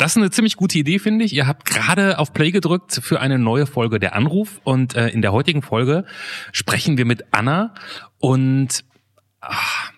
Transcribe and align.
Das 0.00 0.12
ist 0.12 0.16
eine 0.16 0.30
ziemlich 0.30 0.56
gute 0.56 0.78
Idee, 0.78 0.98
finde 0.98 1.26
ich. 1.26 1.34
Ihr 1.34 1.46
habt 1.46 1.66
gerade 1.66 2.18
auf 2.18 2.32
Play 2.32 2.52
gedrückt 2.52 3.00
für 3.02 3.20
eine 3.20 3.38
neue 3.38 3.66
Folge 3.66 4.00
der 4.00 4.16
Anruf 4.16 4.58
und 4.64 4.94
äh, 4.94 5.08
in 5.08 5.20
der 5.20 5.30
heutigen 5.30 5.60
Folge 5.60 6.06
sprechen 6.52 6.96
wir 6.96 7.04
mit 7.04 7.26
Anna 7.32 7.74
und 8.18 8.82
ach, 9.42 9.92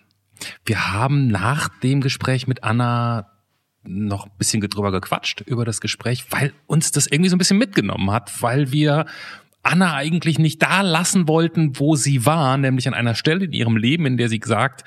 wir 0.65 0.93
haben 0.93 1.29
nach 1.29 1.69
dem 1.85 2.01
Gespräch 2.01 2.49
mit 2.49 2.65
Anna 2.65 3.31
noch 3.85 4.27
ein 4.27 4.33
bisschen 4.39 4.61
drüber 4.61 4.91
gequatscht 4.91 5.43
über 5.43 5.65
das 5.65 5.81
Gespräch, 5.81 6.25
weil 6.31 6.53
uns 6.67 6.91
das 6.91 7.07
irgendwie 7.07 7.29
so 7.29 7.37
ein 7.37 7.39
bisschen 7.39 7.59
mitgenommen 7.59 8.11
hat, 8.11 8.43
weil 8.43 8.73
wir 8.73 9.07
Anna 9.63 9.95
eigentlich 9.95 10.41
nicht 10.41 10.61
da 10.63 10.81
lassen 10.81 11.29
wollten, 11.29 11.79
wo 11.79 11.95
sie 11.95 12.27
war, 12.27 12.57
nämlich 12.57 12.89
an 12.89 12.95
einer 12.95 13.15
Stelle 13.15 13.45
in 13.45 13.53
ihrem 13.53 13.77
Leben, 13.77 14.07
in 14.07 14.17
der 14.17 14.29
sie 14.29 14.41
gesagt, 14.41 14.83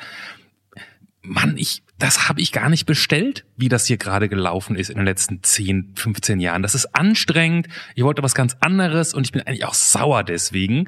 Mann, 1.25 1.57
ich, 1.57 1.83
das 1.97 2.29
habe 2.29 2.41
ich 2.41 2.51
gar 2.51 2.69
nicht 2.69 2.85
bestellt, 2.85 3.45
wie 3.57 3.69
das 3.69 3.85
hier 3.85 3.97
gerade 3.97 4.29
gelaufen 4.29 4.75
ist 4.75 4.89
in 4.89 4.97
den 4.97 5.05
letzten 5.05 5.43
10, 5.43 5.93
15 5.95 6.39
Jahren. 6.39 6.61
Das 6.61 6.75
ist 6.75 6.95
anstrengend. 6.95 7.67
Ich 7.95 8.03
wollte 8.03 8.23
was 8.23 8.35
ganz 8.35 8.55
anderes 8.59 9.13
und 9.13 9.25
ich 9.25 9.31
bin 9.31 9.41
eigentlich 9.41 9.65
auch 9.65 9.73
sauer 9.73 10.23
deswegen. 10.23 10.87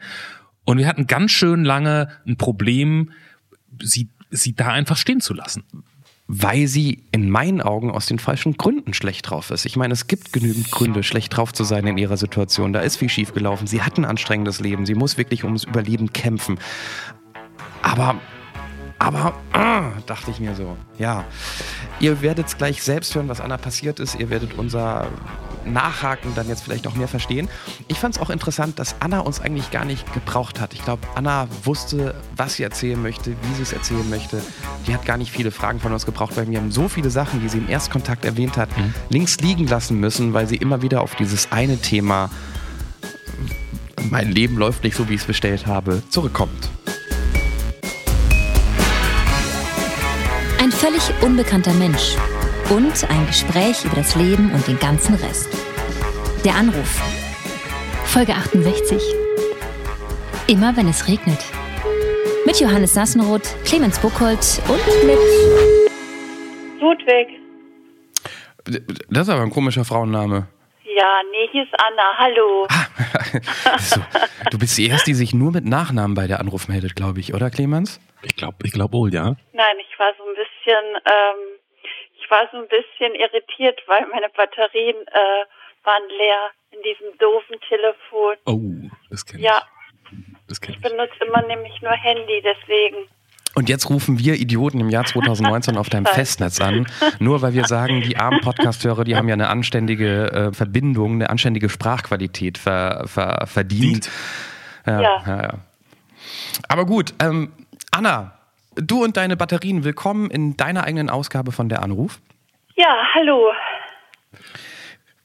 Und 0.66 0.78
wir 0.78 0.88
hatten 0.88 1.08
ganz 1.08 1.32
schön 1.32 1.64
lange 1.64 2.10
ein 2.26 2.38
Problem, 2.38 3.12
sie, 3.82 4.10
sie 4.30 4.54
da 4.54 4.68
einfach 4.68 4.98
stehen 4.98 5.22
zu 5.22 5.34
lassen. 5.34 5.64
Weil 6.30 6.68
sie 6.68 7.06
in 7.14 7.30
meinen 7.30 7.62
Augen 7.62 7.90
aus 7.90 8.06
den 8.06 8.20
falschen 8.20 8.58
Gründen 8.58 8.94
schlecht 8.94 9.30
drauf 9.30 9.50
ist. 9.50 9.66
Ich 9.66 9.78
meine, 9.78 9.94
es 9.94 10.08
gibt 10.08 10.34
genügend 10.34 10.70
Gründe, 10.72 11.04
schlecht 11.04 11.38
drauf 11.38 11.54
zu 11.54 11.64
sein 11.64 11.88
in 11.88 11.98
ihrer 11.98 12.18
Situation. 12.18 12.74
Da 12.74 12.82
ist 12.82 12.98
viel 12.98 13.08
schief 13.08 13.34
gelaufen. 13.34 13.66
Sie 13.66 13.82
hat 13.82 13.98
ein 13.98 14.04
anstrengendes 14.04 14.60
Leben. 14.60 14.86
Sie 14.86 14.96
muss 14.96 15.18
wirklich 15.18 15.46
ums 15.46 15.64
Überleben 15.64 16.12
kämpfen. 16.12 16.60
Aber 17.82 18.20
aber 19.00 19.34
ah, 19.54 19.92
dachte 20.06 20.32
ich 20.32 20.40
mir 20.40 20.56
so, 20.56 20.76
ja. 20.98 21.24
Ihr 22.00 22.22
werdet 22.22 22.48
es 22.48 22.58
gleich 22.58 22.82
selbst 22.82 23.14
hören, 23.16 23.30
was 23.30 23.42
Anna 23.42 23.58
passiert 23.58 24.00
ist. 24.00 24.16
Ihr 24.16 24.30
werdet 24.30 24.58
unser 24.58 25.08
Nachhaken 25.66 26.34
dann 26.36 26.48
jetzt 26.48 26.64
vielleicht 26.64 26.88
auch 26.88 26.96
mehr 26.96 27.08
verstehen. 27.08 27.50
Ich 27.88 28.00
fand 28.00 28.16
es 28.16 28.22
auch 28.22 28.30
interessant, 28.30 28.80
dass 28.80 28.96
Anna 29.00 29.20
uns 29.20 29.40
eigentlich 29.40 29.72
gar 29.72 29.86
nicht 29.86 30.12
gebraucht 30.14 30.60
hat. 30.60 30.74
Ich 30.74 30.84
glaube, 30.84 31.08
Anna 31.16 31.48
wusste, 31.64 32.16
was 32.36 32.56
sie 32.56 32.64
erzählen 32.64 33.02
möchte, 33.02 33.32
wie 33.32 33.54
sie 33.56 33.64
es 33.64 33.74
erzählen 33.74 34.10
möchte. 34.10 34.42
Die 34.88 34.94
hat 34.94 35.06
gar 35.06 35.18
nicht 35.18 35.32
viele 35.32 35.52
Fragen 35.52 35.80
von 35.80 35.92
uns 35.92 36.06
gebraucht, 36.06 36.38
weil 36.38 36.50
wir 36.50 36.58
haben 36.58 36.72
so 36.72 36.88
viele 36.88 37.10
Sachen, 37.10 37.42
die 37.42 37.50
sie 37.50 37.58
im 37.60 37.70
Erstkontakt 37.70 38.26
erwähnt 38.26 38.58
hat, 38.58 38.76
mhm. 38.78 38.94
links 39.10 39.38
liegen 39.40 39.68
lassen 39.68 40.00
müssen, 40.00 40.34
weil 40.34 40.48
sie 40.48 40.56
immer 40.56 40.82
wieder 40.82 41.02
auf 41.02 41.16
dieses 41.16 41.52
eine 41.52 41.78
Thema, 41.78 42.30
mein 44.10 44.32
Leben 44.32 44.58
läuft 44.58 44.84
nicht 44.84 44.96
so, 44.96 45.10
wie 45.10 45.16
ich 45.16 45.22
es 45.22 45.28
bestellt 45.28 45.68
habe, 45.68 46.02
zurückkommt. 46.10 46.70
Ein 50.68 50.74
völlig 50.74 51.24
unbekannter 51.24 51.74
Mensch 51.76 52.18
und 52.70 53.10
ein 53.10 53.26
Gespräch 53.26 53.86
über 53.86 53.96
das 53.96 54.18
Leben 54.18 54.52
und 54.52 54.68
den 54.68 54.78
ganzen 54.78 55.16
Rest. 55.16 55.48
Der 56.44 56.56
Anruf. 56.56 57.02
Folge 58.04 58.34
68. 58.34 59.02
Immer 60.48 60.76
wenn 60.76 60.90
es 60.90 61.08
regnet. 61.08 61.40
Mit 62.46 62.60
Johannes 62.60 62.96
Nassenroth, 62.96 63.56
Clemens 63.64 63.98
Buchholz 63.98 64.62
und 64.68 65.06
mit 65.06 65.18
Ludwig. 66.82 67.30
Das 69.10 69.22
ist 69.22 69.30
aber 69.30 69.44
ein 69.44 69.52
komischer 69.52 69.86
Frauenname. 69.86 70.50
Ja, 70.84 71.22
nee, 71.32 71.48
hier 71.54 71.64
ist 71.64 71.74
Anna. 71.80 72.18
Hallo. 72.18 72.68
Ah, 72.70 73.78
so, 73.80 74.02
du 74.52 74.58
bist 74.58 74.78
die 74.78 74.88
Erste, 74.88 75.12
die 75.12 75.14
sich 75.14 75.34
nur 75.34 75.54
mit 75.54 75.64
Nachnamen 75.64 76.14
bei 76.14 76.28
der 76.28 76.42
Anruf 76.42 76.68
meldet, 76.68 76.98
glaube 76.98 77.22
ich, 77.22 77.34
oder 77.34 77.50
Clemens? 77.50 78.02
Ich 78.24 78.36
glaube, 78.36 78.58
ich 78.64 78.72
glaube 78.72 78.94
wohl, 78.94 79.14
ja. 79.14 79.36
Nein, 79.54 79.76
ich 79.80 80.00
war 80.00 80.12
so 80.18 80.24
ein 80.24 80.36
bisschen, 80.36 80.57
ähm, 80.72 81.60
ich 82.20 82.30
war 82.30 82.48
so 82.52 82.58
ein 82.58 82.68
bisschen 82.68 83.16
irritiert, 83.16 83.82
weil 83.88 84.06
meine 84.08 84.30
Batterien 84.30 84.96
äh, 85.08 85.46
waren 85.84 86.04
leer 86.10 86.52
in 86.72 86.82
diesem 86.84 87.18
doofen 87.18 87.60
Telefon. 87.68 88.36
Oh, 88.46 88.90
das 89.10 89.26
kenne 89.26 89.40
ich. 89.40 89.46
Ja. 89.46 89.62
Das 90.48 90.62
kenn 90.62 90.72
ich. 90.72 90.78
Ich 90.78 90.82
benutze 90.82 91.24
immer 91.26 91.42
nämlich 91.44 91.82
nur 91.82 91.92
Handy, 91.92 92.42
deswegen. 92.42 93.08
Und 93.56 93.70
jetzt 93.70 93.90
rufen 93.90 94.20
wir 94.20 94.36
Idioten 94.36 94.80
im 94.80 94.90
Jahr 94.90 95.06
2019 95.06 95.78
auf 95.78 95.90
deinem 95.90 96.06
Festnetz 96.14 96.62
an, 96.62 96.86
nur 97.20 97.42
weil 97.42 97.54
wir 97.54 97.66
sagen, 97.66 98.02
die 98.02 98.18
armen 98.18 98.40
Podcasthörer, 98.42 99.04
die 99.04 99.16
haben 99.16 99.28
ja 99.28 99.34
eine 99.34 99.50
anständige 99.50 100.32
äh, 100.32 100.54
Verbindung, 100.54 101.14
eine 101.14 101.30
anständige 101.30 101.68
Sprachqualität 101.68 102.60
ver, 102.60 103.06
ver, 103.08 103.48
verdient. 103.48 104.12
Ja, 104.86 105.02
ja. 105.02 105.24
ja, 105.26 105.42
ja. 105.42 105.54
Aber 106.68 106.86
gut, 106.86 107.16
ähm, 107.20 107.52
Anna, 107.92 108.37
du 108.78 109.04
und 109.04 109.18
deine 109.18 109.38
Batterien, 109.38 109.84
willkommen 109.84 110.30
in 110.30 110.56
deiner 110.58 110.84
eigenen 110.84 111.10
Ausgabe 111.10 111.52
von 111.52 111.70
der 111.70 111.84
Anruf. 111.84 112.20
Ja, 112.76 112.96
hallo. 113.16 113.52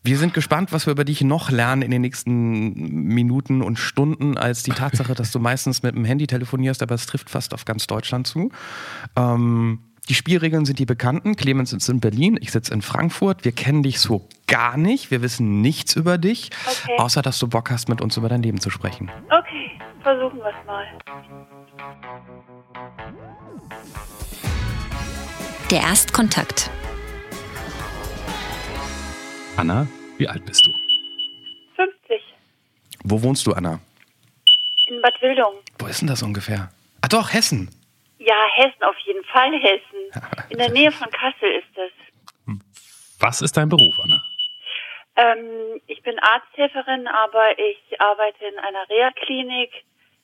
Wir 0.05 0.17
sind 0.17 0.35
gespannt, 0.35 0.73
was 0.73 0.87
wir 0.87 0.93
über 0.93 1.05
dich 1.05 1.21
noch 1.21 1.51
lernen 1.51 1.83
in 1.83 1.91
den 1.93 2.03
nächsten 2.03 2.73
Minuten 3.07 3.63
und 3.63 3.79
Stunden, 3.79 4.37
als 4.37 4.65
die 4.65 4.73
Tatsache, 4.73 5.15
dass 5.15 5.31
du 5.31 5.39
meistens 5.39 5.85
mit 5.85 5.95
dem 5.95 6.05
Handy 6.05 6.27
telefonierst, 6.27 6.83
aber 6.83 6.97
es 6.97 7.07
trifft 7.07 7.31
fast 7.31 7.55
auf 7.55 7.65
ganz 7.65 7.87
Deutschland 7.87 8.27
zu. 8.27 8.51
Ähm, 9.17 9.79
die 10.09 10.15
Spielregeln 10.15 10.65
sind 10.65 10.81
die 10.81 10.87
bekannten. 10.87 11.37
Clemens 11.37 11.71
sitzt 11.71 11.89
in 11.89 12.01
Berlin, 12.01 12.37
ich 12.41 12.51
sitze 12.51 12.75
in 12.75 12.83
Frankfurt. 12.83 13.45
Wir 13.45 13.53
kennen 13.53 13.85
dich 13.85 14.01
so 14.01 14.27
gar 14.49 14.77
nicht. 14.77 15.13
Wir 15.13 15.23
wissen 15.23 15.61
nichts 15.61 15.95
über 15.95 16.19
dich, 16.19 16.51
okay. 16.67 16.97
außer 16.99 17.23
dass 17.23 17.39
du 17.39 17.47
Bock 17.47 17.71
hast, 17.71 17.89
mit 17.89 18.01
uns 18.01 18.17
über 18.17 18.29
dein 18.29 18.43
Leben 18.43 18.61
zu 18.61 18.71
sprechen. 18.71 19.09
Okay, 19.31 19.71
versuchen 20.03 20.39
wir 20.39 20.49
es 20.49 20.67
mal. 20.67 20.87
Der 25.73 25.81
Erstkontakt. 25.81 26.69
Anna, 29.57 29.87
wie 30.19 30.29
alt 30.29 30.45
bist 30.45 30.67
du? 30.67 30.71
50. 31.77 32.21
Wo 33.05 33.23
wohnst 33.23 33.47
du, 33.47 33.55
Anna? 33.55 33.81
In 34.89 35.01
Bad 35.01 35.15
Wildung. 35.23 35.55
Wo 35.79 35.87
ist 35.87 36.03
denn 36.03 36.09
das 36.09 36.23
ungefähr? 36.23 36.71
Ah 37.01 37.09
doch, 37.09 37.33
Hessen. 37.33 37.71
Ja, 38.19 38.35
Hessen, 38.55 38.83
auf 38.83 38.99
jeden 39.07 39.25
Fall 39.25 39.51
Hessen. 39.55 40.51
In 40.51 40.59
der 40.59 40.71
Nähe 40.73 40.93
von 40.93 41.09
Kassel 41.09 41.51
ist 41.51 41.69
das. 41.75 41.91
Was 43.19 43.41
ist 43.41 43.57
dein 43.57 43.71
Beruf, 43.71 43.99
Anna? 44.05 44.23
Ähm, 45.17 45.81
ich 45.87 46.03
bin 46.03 46.19
Arzthelferin, 46.19 47.07
aber 47.07 47.59
ich 47.59 47.99
arbeite 47.99 48.45
in 48.45 48.59
einer 48.59 48.91
Reha-Klinik 48.91 49.71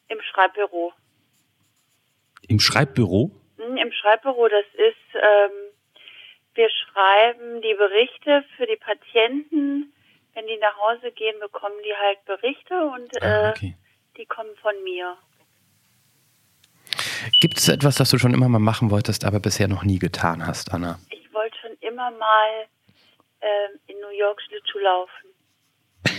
im 0.09 0.21
Schreibbüro. 0.21 0.93
Im 2.49 2.61
Schreibbüro? 2.61 3.31
Im 3.59 3.93
Schreibbüro, 3.93 4.49
das 4.49 4.67
ist 4.75 5.15
ähm, 5.15 5.69
wir 6.59 6.69
schreiben 6.71 7.63
die 7.63 7.75
Berichte 7.75 8.45
für 8.57 8.67
die 8.67 8.77
Patienten. 8.77 9.93
Wenn 10.35 10.47
die 10.49 10.59
nach 10.59 10.77
Hause 10.77 11.13
gehen, 11.13 11.39
bekommen 11.41 11.77
die 11.85 11.95
halt 11.95 12.25
Berichte 12.25 12.75
und 12.75 13.23
ah, 13.23 13.49
äh, 13.49 13.51
okay. 13.51 13.77
die 14.17 14.27
kommen 14.27 14.55
von 14.61 14.75
mir. 14.83 15.17
Gibt 17.41 17.59
es 17.59 17.69
etwas, 17.69 17.95
das 17.95 18.11
du 18.11 18.19
schon 18.19 18.35
immer 18.35 18.49
mal 18.49 18.59
machen 18.59 18.91
wolltest, 18.91 19.25
aber 19.25 19.39
bisher 19.39 19.69
noch 19.69 19.85
nie 19.85 20.01
getan 20.01 20.45
hast, 20.45 20.73
Anna? 20.75 20.99
Ich 21.11 21.33
wollte 21.33 21.57
schon 21.59 21.77
immer 21.81 22.11
mal 22.11 22.67
ähm, 23.41 23.79
in 23.87 24.01
New 24.01 24.19
York 24.19 24.43
Schlittschuh 24.43 24.79
laufen. 24.79 25.29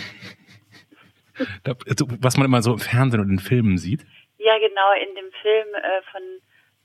Also, 1.64 2.06
was 2.20 2.36
man 2.36 2.44
immer 2.44 2.60
so 2.60 2.72
im 2.72 2.78
Fernsehen 2.78 3.20
und 3.20 3.30
in 3.30 3.38
Filmen 3.38 3.78
sieht? 3.78 4.04
Ja, 4.36 4.58
genau, 4.58 4.92
in 5.02 5.14
dem 5.14 5.32
Film 5.40 5.68
äh, 5.74 6.02
von 6.12 6.20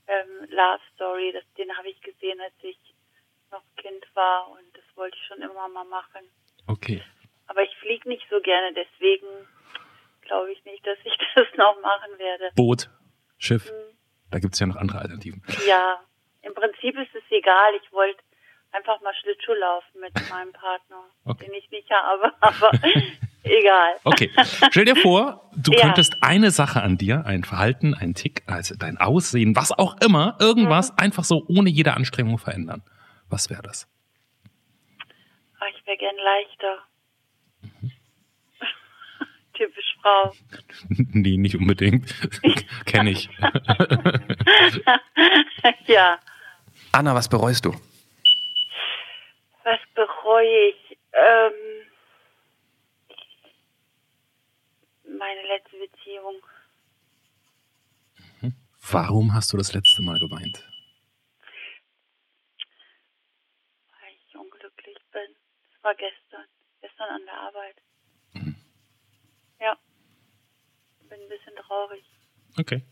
ähm, 0.07 0.47
Love 0.49 0.81
Story, 0.93 1.31
das, 1.33 1.43
den 1.57 1.75
habe 1.77 1.89
ich 1.89 2.01
gesehen, 2.01 2.39
als 2.41 2.53
ich 2.61 2.77
noch 3.51 3.63
Kind 3.77 4.05
war 4.13 4.49
und 4.49 4.65
das 4.73 4.83
wollte 4.95 5.17
ich 5.17 5.25
schon 5.27 5.41
immer 5.41 5.67
mal 5.67 5.85
machen. 5.85 6.29
Okay. 6.67 7.01
Aber 7.47 7.63
ich 7.63 7.75
fliege 7.77 8.09
nicht 8.09 8.25
so 8.29 8.39
gerne, 8.41 8.73
deswegen 8.73 9.27
glaube 10.21 10.51
ich 10.51 10.63
nicht, 10.65 10.85
dass 10.85 10.97
ich 11.03 11.15
das 11.35 11.47
noch 11.57 11.79
machen 11.81 12.17
werde. 12.17 12.51
Boot, 12.55 12.89
Schiff, 13.37 13.69
hm. 13.69 13.97
da 14.31 14.39
gibt 14.39 14.53
es 14.53 14.59
ja 14.59 14.67
noch 14.67 14.77
andere 14.77 14.99
Alternativen. 14.99 15.43
Ja, 15.67 16.03
im 16.41 16.53
Prinzip 16.53 16.97
ist 16.97 17.13
es 17.15 17.23
egal. 17.29 17.73
Ich 17.81 17.91
wollte 17.91 18.21
einfach 18.71 19.01
mal 19.01 19.13
Schlittschuh 19.15 19.53
laufen 19.53 19.99
mit 19.99 20.13
meinem 20.29 20.51
Partner, 20.53 21.05
okay. 21.25 21.45
den 21.45 21.53
ich 21.55 21.69
nicht 21.71 21.89
habe, 21.89 22.33
aber 22.39 22.71
egal. 23.45 23.95
Okay, 24.03 24.31
stell 24.71 24.85
dir 24.85 24.95
vor, 24.95 25.49
du 25.55 25.71
ja. 25.73 25.81
könntest 25.81 26.17
eine 26.21 26.51
Sache 26.51 26.81
an 26.81 26.97
dir, 26.97 27.25
ein 27.25 27.43
Verhalten, 27.43 27.93
ein 27.93 28.13
Tick, 28.13 28.43
also 28.47 28.75
dein 28.75 28.97
Aussehen, 28.97 29.55
was 29.55 29.71
auch 29.71 29.97
immer, 30.01 30.37
irgendwas 30.39 30.91
mhm. 30.91 30.97
einfach 30.97 31.23
so 31.23 31.43
ohne 31.47 31.69
jede 31.69 31.93
Anstrengung 31.93 32.37
verändern. 32.37 32.83
Was 33.29 33.49
wäre 33.49 33.61
das? 33.63 33.87
Ach, 35.59 35.67
ich 35.77 35.87
wäre 35.87 35.97
gern 35.97 36.15
leichter. 36.17 36.77
Mhm. 37.61 37.91
Typisch 39.53 39.95
Frau. 40.01 40.33
nee, 40.89 41.37
nicht 41.37 41.55
unbedingt. 41.55 42.13
Kenne 42.85 43.11
ich. 43.11 43.29
ja. 45.87 46.19
Anna, 46.91 47.15
was 47.15 47.29
bereust 47.29 47.65
du? 47.65 47.71
Was 49.63 49.79
bereue 49.95 50.69
ich? 50.69 50.97
Ähm, 51.13 51.84
meine 55.17 55.41
letzte 55.47 55.77
Beziehung. 55.77 56.35
Mhm. 58.41 58.53
Warum 58.91 59.33
hast 59.33 59.53
du 59.53 59.57
das 59.57 59.73
letzte 59.73 60.01
Mal 60.01 60.19
geweint? 60.19 60.63
war 65.85 65.93
gestern. 65.93 66.45
Gestern 66.81 67.09
an 67.09 67.21
der 67.25 67.37
Arbeit. 67.37 67.75
Mhm. 68.33 68.55
Ja. 69.61 69.77
Bin 71.07 71.19
ein 71.21 71.29
bisschen 71.29 71.55
traurig. 71.65 72.03
Okay. 72.57 72.83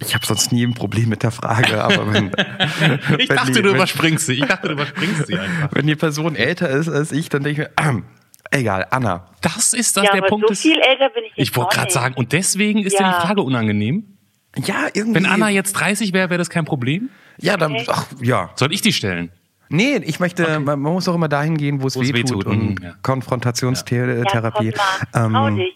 Ich 0.00 0.14
habe 0.14 0.24
sonst 0.24 0.52
nie 0.52 0.64
ein 0.64 0.74
Problem 0.74 1.08
mit 1.08 1.24
der 1.24 1.32
Frage, 1.32 1.82
aber 1.82 2.12
wenn, 2.12 2.26
ich 3.18 3.28
dachte, 3.28 3.52
die, 3.52 3.62
du 3.62 3.70
überspringst 3.70 4.26
sie. 4.26 4.34
Ich 4.34 4.46
dachte, 4.46 4.68
du 4.68 4.74
überspringst 4.74 5.26
sie 5.26 5.36
einfach. 5.36 5.70
Wenn 5.72 5.86
die 5.88 5.96
Person 5.96 6.36
älter 6.36 6.70
ist 6.70 6.88
als 6.88 7.10
ich, 7.10 7.28
dann 7.28 7.42
denke 7.42 7.72
ich 7.76 7.84
mir, 7.84 8.04
egal, 8.50 8.86
Anna. 8.90 9.28
Das 9.40 9.72
ist 9.72 9.96
das 9.96 10.04
ja, 10.04 10.12
der 10.12 10.22
Punkt. 10.22 10.48
So 10.48 10.54
viel 10.54 10.78
älter 10.80 11.10
bin 11.10 11.24
ich 11.24 11.36
jetzt 11.36 11.48
Ich 11.48 11.56
wollte 11.56 11.76
gerade 11.76 11.90
sagen, 11.90 12.14
und 12.14 12.32
deswegen 12.32 12.80
ist 12.84 12.98
ja. 12.98 13.10
dir 13.10 13.20
die 13.20 13.26
Frage 13.26 13.42
unangenehm? 13.42 14.18
Ja, 14.56 14.88
irgendwie. 14.92 15.16
Wenn 15.16 15.26
Anna 15.26 15.50
jetzt 15.50 15.72
30 15.74 16.12
wäre, 16.12 16.30
wäre 16.30 16.38
das 16.38 16.50
kein 16.50 16.64
Problem? 16.64 17.10
Ja, 17.38 17.56
dann, 17.56 17.76
ach, 17.86 18.06
ja. 18.20 18.50
Soll 18.56 18.72
ich 18.72 18.80
die 18.80 18.92
stellen? 18.92 19.30
Nee, 19.68 19.96
ich 20.04 20.18
möchte, 20.18 20.44
okay. 20.44 20.58
man, 20.60 20.80
man, 20.80 20.94
muss 20.94 21.08
auch 21.08 21.14
immer 21.14 21.28
dahin 21.28 21.56
gehen, 21.56 21.82
wo 21.82 21.86
es 21.86 21.98
weh 21.98 22.22
tut. 22.22 22.46
Und 22.46 22.82
ja. 22.82 22.94
Konfrontationstherapie. 23.02 24.72
Ja, 25.12 25.26
ähm, 25.26 25.68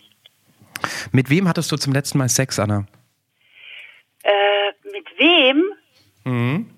mit 1.12 1.30
wem 1.30 1.48
hattest 1.48 1.70
du 1.70 1.76
zum 1.76 1.92
letzten 1.92 2.18
Mal 2.18 2.28
Sex, 2.28 2.58
Anna? 2.58 2.86
Äh, 4.22 4.30
mit 4.90 5.06
wem? 5.18 5.62
Mhm. 6.24 6.70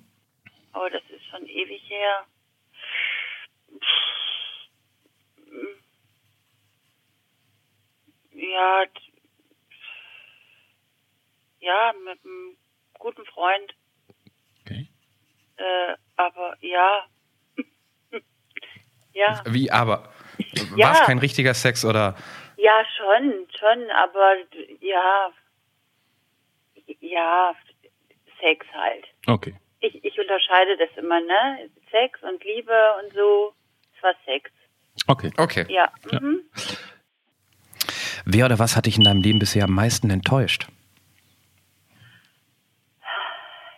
Oh, 0.75 0.87
das 0.93 1.03
ist 1.15 1.25
schon 1.31 1.47
ewig 1.47 1.83
her. 1.89 2.27
Ja, 8.55 8.85
ja, 11.59 11.93
mit 12.05 12.25
einem 12.25 12.57
guten 13.01 13.25
Freund. 13.27 13.75
Okay. 14.61 14.89
Äh, 15.57 15.97
aber 16.15 16.57
ja. 16.61 17.05
ja. 19.13 19.43
Wie, 19.47 19.71
aber? 19.71 20.09
Ja. 20.77 20.87
War 20.89 20.93
es 20.95 21.07
kein 21.07 21.19
richtiger 21.19 21.55
Sex 21.55 21.85
oder? 21.85 22.17
Ja, 22.57 22.85
schon, 22.97 23.47
schon, 23.59 23.91
aber 23.91 24.37
ja. 24.81 25.33
Ja, 27.01 27.55
Sex 28.41 28.67
halt. 28.73 29.05
Okay. 29.27 29.55
Ich, 29.81 30.05
ich 30.05 30.19
unterscheide 30.19 30.77
das 30.77 30.91
immer, 30.97 31.21
ne? 31.21 31.71
Sex 31.93 32.21
und 32.23 32.43
Liebe 32.45 32.73
und 33.03 33.13
so. 33.15 33.55
Es 33.97 34.03
war 34.03 34.15
Sex. 34.25 34.51
Okay. 35.07 35.33
Okay. 35.37 35.67
Ja. 35.69 35.93
Mhm. 36.11 36.43
Wer 38.27 38.47
oder 38.47 38.59
was 38.59 38.77
hat 38.77 38.87
dich 38.87 38.97
in 38.97 39.05
deinem 39.05 39.23
Leben 39.23 39.39
bisher 39.39 39.65
am 39.65 39.73
meisten 39.73 40.09
enttäuscht? 40.11 40.67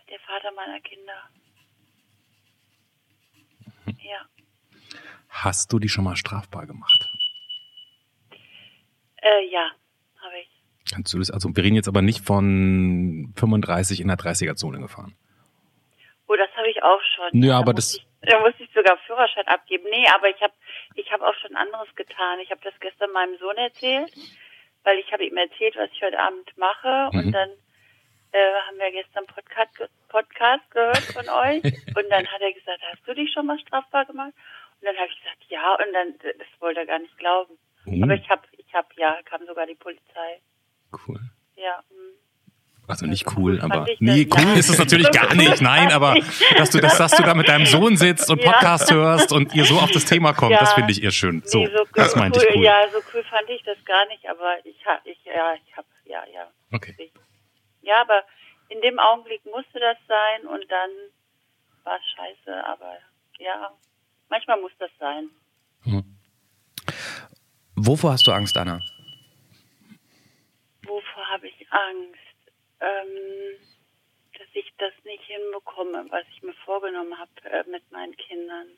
Der 0.08 0.18
Vater 0.20 0.52
meiner 0.52 0.80
Kinder. 0.80 1.12
Mhm. 3.86 3.96
Ja. 4.02 4.26
Hast 5.28 5.72
du 5.72 5.78
die 5.78 5.88
schon 5.88 6.04
mal 6.04 6.16
strafbar 6.16 6.66
gemacht? 6.66 7.10
Äh, 9.16 9.50
ja, 9.50 9.70
habe 10.22 10.38
ich. 10.40 10.48
Kannst 10.92 11.12
du 11.12 11.18
das, 11.18 11.30
also 11.32 11.48
wir 11.54 11.64
reden 11.64 11.74
jetzt 11.74 11.88
aber 11.88 12.02
nicht 12.02 12.24
von 12.24 13.32
35 13.36 14.00
in 14.00 14.08
der 14.08 14.16
30er-Zone 14.16 14.78
gefahren. 14.78 15.16
Oh, 16.28 16.36
das 16.36 16.48
habe 16.56 16.68
ich 16.68 16.82
auch 16.82 17.00
schon. 17.14 17.42
Ja, 17.42 17.58
aber 17.58 17.74
das. 17.74 17.96
Ich, 17.96 18.06
da 18.22 18.38
musste 18.40 18.62
ich 18.62 18.70
sogar 18.72 18.96
Führerschein 19.06 19.46
abgeben. 19.48 19.84
Nee, 19.90 20.06
aber 20.14 20.28
ich 20.28 20.40
habe 20.40 20.52
ich 20.96 21.12
hab 21.12 21.22
auch 21.22 21.34
schon 21.34 21.56
anderes 21.56 21.94
getan. 21.94 22.40
Ich 22.40 22.50
habe 22.50 22.60
das 22.64 22.74
gestern 22.80 23.12
meinem 23.12 23.36
Sohn 23.38 23.56
erzählt, 23.56 24.12
weil 24.82 24.98
ich 24.98 25.12
habe 25.12 25.24
ihm 25.24 25.36
erzählt, 25.36 25.76
was 25.76 25.90
ich 25.92 26.02
heute 26.02 26.18
Abend 26.18 26.56
mache. 26.56 27.10
Mhm. 27.12 27.18
Und 27.18 27.32
dann 27.32 27.50
äh, 28.32 28.54
haben 28.66 28.78
wir 28.78 28.90
gestern 28.90 29.26
Podcast, 29.26 29.90
Podcast 30.08 30.70
gehört 30.70 30.98
von 30.98 31.28
euch. 31.28 31.62
und 31.96 32.10
dann 32.10 32.26
hat 32.26 32.40
er 32.40 32.52
gesagt, 32.52 32.82
hast 32.90 33.06
du 33.06 33.14
dich 33.14 33.32
schon 33.32 33.46
mal 33.46 33.58
strafbar 33.58 34.06
gemacht? 34.06 34.32
Und 34.80 34.86
dann 34.86 34.96
habe 34.96 35.08
ich 35.08 35.18
gesagt, 35.18 35.44
ja. 35.48 35.74
Und 35.74 35.92
dann, 35.92 36.14
das 36.18 36.60
wollte 36.60 36.80
er 36.80 36.86
gar 36.86 36.98
nicht 36.98 37.16
glauben. 37.18 37.58
Mhm. 37.84 38.02
Aber 38.02 38.14
ich 38.14 38.28
habe, 38.28 38.42
ich 38.52 38.74
habe, 38.74 38.88
ja, 38.96 39.20
kam 39.24 39.46
sogar 39.46 39.66
die 39.66 39.74
Polizei. 39.74 40.40
Cool. 41.06 41.20
Ja. 41.56 41.82
Hm. 41.90 42.25
Also 42.88 43.06
nicht 43.06 43.36
cool, 43.36 43.60
aber 43.60 43.86
nee, 43.98 44.28
cool 44.30 44.56
ist 44.56 44.70
es 44.70 44.78
natürlich 44.78 45.10
gar 45.10 45.34
nicht. 45.34 45.60
Nein, 45.60 45.90
aber 45.90 46.14
dass 46.56 46.70
du 46.70 46.78
das, 46.78 46.96
dass 46.96 47.12
du 47.12 47.22
da 47.24 47.34
mit 47.34 47.48
deinem 47.48 47.66
Sohn 47.66 47.96
sitzt 47.96 48.30
und 48.30 48.40
Podcast 48.40 48.90
ja. 48.90 48.96
hörst 48.96 49.32
und 49.32 49.54
ihr 49.54 49.64
so 49.64 49.78
auf 49.78 49.90
das 49.90 50.04
Thema 50.04 50.32
kommt, 50.32 50.52
ja. 50.52 50.60
das 50.60 50.74
finde 50.74 50.92
ich 50.92 51.02
eher 51.02 51.10
schön. 51.10 51.42
So, 51.44 51.58
nee, 51.58 51.66
so 51.66 51.84
das 51.94 52.14
cool, 52.14 52.20
meinte 52.20 52.38
ich 52.38 52.54
cool. 52.54 52.62
Ja, 52.62 52.88
so 52.92 52.98
cool 53.12 53.24
fand 53.24 53.50
ich 53.50 53.62
das 53.64 53.76
gar 53.84 54.06
nicht, 54.06 54.28
aber 54.28 54.58
ich 54.64 54.86
habe, 54.86 55.00
ich 55.04 55.18
ja, 55.24 55.54
ich 55.54 55.76
habe, 55.76 55.88
ja, 56.04 56.22
ja. 56.32 56.48
Okay. 56.72 57.10
Ja, 57.82 58.02
aber 58.02 58.22
in 58.68 58.80
dem 58.80 58.98
Augenblick 58.98 59.44
musste 59.46 59.80
das 59.80 59.96
sein 60.06 60.46
und 60.46 60.64
dann 60.70 60.90
war 61.82 61.96
es 61.96 62.04
scheiße, 62.16 62.66
aber 62.66 62.98
ja, 63.38 63.70
manchmal 64.28 64.60
muss 64.60 64.72
das 64.78 64.90
sein. 64.98 65.30
Hm. 65.82 66.04
Wovor 67.74 68.12
hast 68.12 68.26
du 68.26 68.32
Angst, 68.32 68.56
Anna? 68.56 68.80
Wovor 70.84 71.28
habe 71.30 71.48
ich 71.48 71.66
Angst? 71.70 72.25
Ähm, 72.86 73.58
dass 74.38 74.48
ich 74.52 74.72
das 74.78 74.92
nicht 75.04 75.24
hinbekomme, 75.24 76.06
was 76.10 76.24
ich 76.34 76.42
mir 76.42 76.54
vorgenommen 76.64 77.18
habe 77.18 77.30
äh, 77.44 77.64
mit 77.70 77.90
meinen 77.90 78.16
Kindern. 78.16 78.68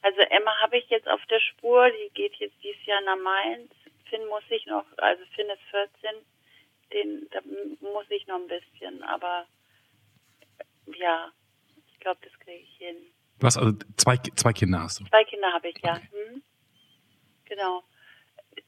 Also 0.00 0.20
Emma 0.20 0.50
habe 0.62 0.78
ich 0.78 0.88
jetzt 0.88 1.08
auf 1.08 1.24
der 1.26 1.40
Spur, 1.40 1.88
die 1.90 2.10
geht 2.14 2.34
jetzt 2.36 2.56
dieses 2.62 2.84
Jahr 2.86 3.00
nach 3.02 3.16
Mainz. 3.16 3.72
Finn 4.08 4.26
muss 4.26 4.42
ich 4.50 4.66
noch, 4.66 4.84
also 4.96 5.22
Finn 5.34 5.48
ist 5.50 5.62
14, 5.70 6.10
den, 6.92 7.28
da 7.30 7.40
muss 7.80 8.06
ich 8.10 8.26
noch 8.26 8.36
ein 8.36 8.48
bisschen, 8.48 9.02
aber 9.02 9.46
ja, 10.98 11.30
ich 11.92 12.00
glaube, 12.00 12.20
das 12.22 12.38
kriege 12.40 12.62
ich 12.62 12.76
hin. 12.76 12.96
Was, 13.40 13.56
also 13.56 13.72
zwei, 13.96 14.16
zwei 14.36 14.52
Kinder 14.52 14.80
hast 14.80 15.00
du? 15.00 15.04
Zwei 15.04 15.24
Kinder 15.24 15.52
habe 15.52 15.68
ich, 15.68 15.78
ja. 15.82 15.96
Okay. 15.96 16.08
Hm? 16.12 16.42
Genau. 17.46 17.82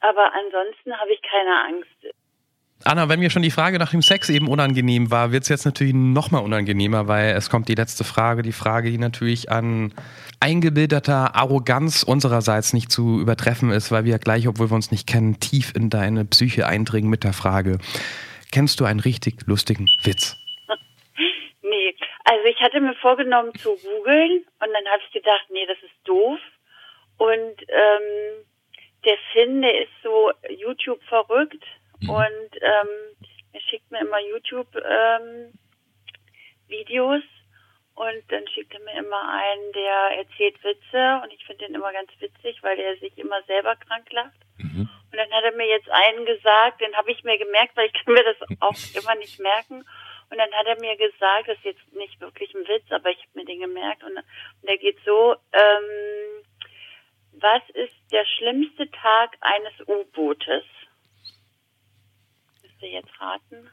Aber 0.01 0.33
ansonsten 0.33 0.99
habe 0.99 1.13
ich 1.13 1.23
keine 1.23 1.65
Angst. 1.65 2.15
Anna, 2.87 3.09
wenn 3.09 3.19
mir 3.19 3.31
schon 3.31 3.41
die 3.41 3.51
Frage 3.51 3.79
nach 3.79 3.93
dem 3.93 4.03
Sex 4.03 4.29
eben 4.29 4.47
unangenehm 4.47 5.11
war, 5.11 5.33
wird 5.33 5.45
es 5.45 5.49
jetzt 5.49 5.65
natürlich 5.65 5.95
noch 5.95 6.31
mal 6.31 6.41
unangenehmer, 6.41 7.09
weil 7.09 7.35
es 7.35 7.49
kommt 7.49 7.69
die 7.69 7.75
letzte 7.75 8.05
Frage, 8.05 8.43
die 8.43 8.53
Frage, 8.53 8.91
die 8.91 8.99
natürlich 8.99 9.51
an 9.51 9.95
eingebildeter 10.39 11.35
Arroganz 11.35 12.03
unsererseits 12.03 12.75
nicht 12.75 12.93
zu 12.93 13.21
übertreffen 13.21 13.71
ist, 13.71 13.91
weil 13.91 14.05
wir 14.05 14.19
gleich, 14.19 14.47
obwohl 14.49 14.71
wir 14.71 14.75
uns 14.75 14.91
nicht 14.91 15.09
kennen, 15.09 15.41
tief 15.41 15.73
in 15.75 15.89
deine 15.89 16.27
Psyche 16.27 16.67
eindringen 16.67 17.09
mit 17.09 17.25
der 17.25 17.33
Frage, 17.33 17.79
kennst 18.53 18.81
du 18.81 18.85
einen 18.85 19.01
richtig 19.01 19.47
lustigen 19.47 19.89
Witz? 20.03 20.37
nee, 21.63 21.95
also 22.25 22.45
ich 22.45 22.61
hatte 22.61 22.83
mir 22.83 22.95
vorgenommen 22.97 23.53
zu 23.55 23.71
googeln 23.77 24.45
und 24.61 24.69
dann 24.75 24.93
habe 24.93 25.01
ich 25.07 25.13
gedacht, 25.15 25.47
nee, 25.51 25.65
das 25.67 25.79
ist 25.79 25.97
doof 26.05 26.39
und 27.17 27.31
ähm, 27.33 28.45
der 29.07 29.17
Finn, 29.33 29.63
der 29.63 29.85
ist 29.85 29.93
so 30.03 30.33
YouTube 30.51 31.03
verrückt 31.05 31.65
mhm. 32.05 32.11
und 32.11 32.51
ähm, 32.61 32.89
er 33.53 33.61
schickt 33.61 33.91
mir 33.91 34.01
immer 34.01 34.21
YouTube 34.21 34.75
ähm, 34.77 35.53
Videos 36.69 37.23
und 37.95 38.25
dann 38.29 38.47
schickt 38.49 38.75
er 38.75 38.81
mir 38.81 38.99
immer 38.99 39.29
einen, 39.29 39.73
der 39.73 40.19
erzählt 40.19 40.63
Witze 40.65 41.21
und 41.23 41.33
ich 41.33 41.45
finde 41.47 41.67
den 41.67 41.75
immer 41.75 41.93
ganz 41.93 42.11
witzig, 42.19 42.63
weil 42.63 42.79
er 42.79 42.97
sich 42.97 43.17
immer 43.19 43.41
selber 43.45 43.77
krank 43.77 44.11
lacht. 44.13 44.39
Mhm. 44.59 44.89
Und 45.13 45.19
dann 45.19 45.31
hat 45.31 45.45
er 45.45 45.53
mir 45.53 45.69
jetzt 45.69 45.89
einen 45.89 46.27
gesagt, 46.27 46.81
den 46.81 46.95
habe 46.97 47.13
ich 47.13 47.23
mir 47.23 47.39
gemerkt, 47.39 47.77
weil 47.77 47.87
ich 47.87 47.93
kann 48.05 48.15
mir 48.15 48.25
das 48.25 48.61
auch 48.61 48.75
immer 49.01 49.15
nicht 49.15 49.39
merken. 49.39 49.85
Und 50.31 50.39
dann 50.39 50.53
hat 50.53 50.67
er 50.67 50.81
mir 50.81 50.97
gesagt, 50.97 51.47
das 51.47 51.57
ist 51.59 51.65
jetzt 51.65 51.93
nicht 51.93 52.21
wirklich 52.21 52.53
ein 52.55 52.67
Witz, 52.67 52.91
aber 52.91 53.11
ich 53.11 53.19
habe 53.19 53.31
mir 53.35 53.45
den 53.45 53.61
gemerkt 53.61 54.03
und, 54.03 54.17
und 54.17 54.25
der 54.69 54.79
geht 54.79 54.99
so, 55.05 55.37
ähm, 55.53 56.45
was 57.35 57.63
ist 57.75 57.95
der 58.11 58.25
schlimmste 58.25 58.91
Tag 58.91 59.37
eines 59.41 59.73
U-Bootes? 59.87 60.65
Ihr 62.85 62.91
jetzt 62.91 63.11
raten? 63.21 63.69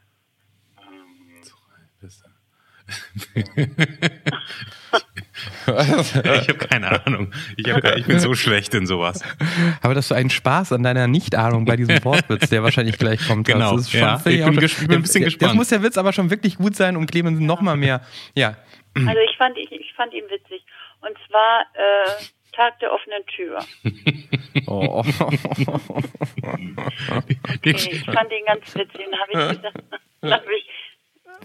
ich 5.67 6.49
habe 6.49 6.57
keine 6.57 7.05
Ahnung. 7.05 7.31
Ich, 7.57 7.71
hab, 7.71 7.97
ich, 7.97 8.05
bin 8.05 8.19
so 8.19 8.33
schlecht 8.33 8.73
in 8.73 8.85
sowas. 8.85 9.21
Aber 9.81 9.93
dass 9.93 10.07
du 10.07 10.15
einen 10.15 10.29
Spaß 10.29 10.73
an 10.73 10.83
deiner 10.83 11.07
Nicht-Ahnung 11.07 11.65
bei 11.65 11.75
diesem 11.75 12.03
Wortwitz, 12.03 12.49
der 12.49 12.63
wahrscheinlich 12.63 12.97
gleich 12.97 13.25
kommt. 13.27 13.47
Genau. 13.47 13.75
Das 13.75 13.81
ist 13.81 13.91
schon, 13.91 14.01
ja, 14.01 14.15
ich, 14.15 14.23
bin, 14.23 14.63
ich 14.63 14.77
bin 14.77 14.91
ein 14.91 15.01
bisschen 15.01 15.23
gespannt. 15.23 15.51
Jetzt 15.51 15.57
muss 15.57 15.69
der 15.69 15.83
Witz 15.83 15.97
aber 15.97 16.13
schon 16.13 16.29
wirklich 16.29 16.57
gut 16.57 16.75
sein, 16.75 16.95
um 16.97 17.05
Clemens 17.05 17.39
noch 17.39 17.61
mal 17.61 17.77
mehr. 17.77 18.01
Ja. 18.35 18.57
Also 18.95 19.19
ich 19.19 19.37
fand, 19.37 19.57
ich, 19.57 19.71
ich 19.71 19.93
fand 19.95 20.13
ihn 20.13 20.25
witzig. 20.29 20.65
Und 21.01 21.17
zwar 21.27 21.61
äh, 21.73 22.23
Tag 22.53 22.79
der 22.79 22.91
offenen 22.91 23.25
Tür. 23.27 23.59
oh. 24.67 24.99
okay, 27.55 27.71
ich 27.71 28.05
fand 28.05 28.31
den 28.31 28.45
ganz 28.45 28.75
witzig. 28.75 29.05
Den 29.05 29.19
habe 29.19 29.31
ich 29.31 29.39
gedacht, 29.57 29.83
hab 30.23 30.49
ich, 30.49 30.65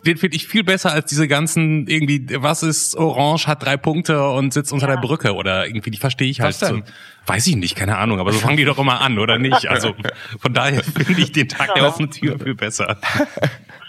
den 0.05 0.17
finde 0.19 0.37
ich 0.37 0.47
viel 0.47 0.63
besser 0.63 0.93
als 0.93 1.07
diese 1.07 1.27
ganzen 1.27 1.87
irgendwie, 1.87 2.27
was 2.43 2.63
ist 2.63 2.97
Orange, 2.97 3.47
hat 3.47 3.65
drei 3.65 3.77
Punkte 3.77 4.29
und 4.31 4.53
sitzt 4.53 4.73
unter 4.73 4.89
ja. 4.89 4.95
der 4.95 5.01
Brücke 5.01 5.35
oder 5.35 5.67
irgendwie, 5.67 5.91
die 5.91 5.99
verstehe 5.99 6.29
ich 6.29 6.41
halt 6.41 6.55
so. 6.55 6.83
Weiß 7.27 7.47
ich 7.49 7.57
nicht, 7.57 7.77
keine 7.77 7.99
Ahnung, 7.99 8.21
aber 8.21 8.33
so 8.33 8.39
fangen 8.39 8.57
die 8.57 8.65
doch 8.65 8.79
immer 8.79 9.01
an, 9.01 9.19
oder 9.19 9.39
nicht? 9.39 9.69
Also 9.69 9.97
von 10.39 10.55
daher 10.55 10.85
finde 11.07 11.21
ich 11.21 11.33
den 11.33 11.49
Tag 11.49 11.75
der 11.75 11.89
offenen 11.89 12.11
Tür 12.11 12.39
viel 12.39 12.55
besser. 12.55 12.99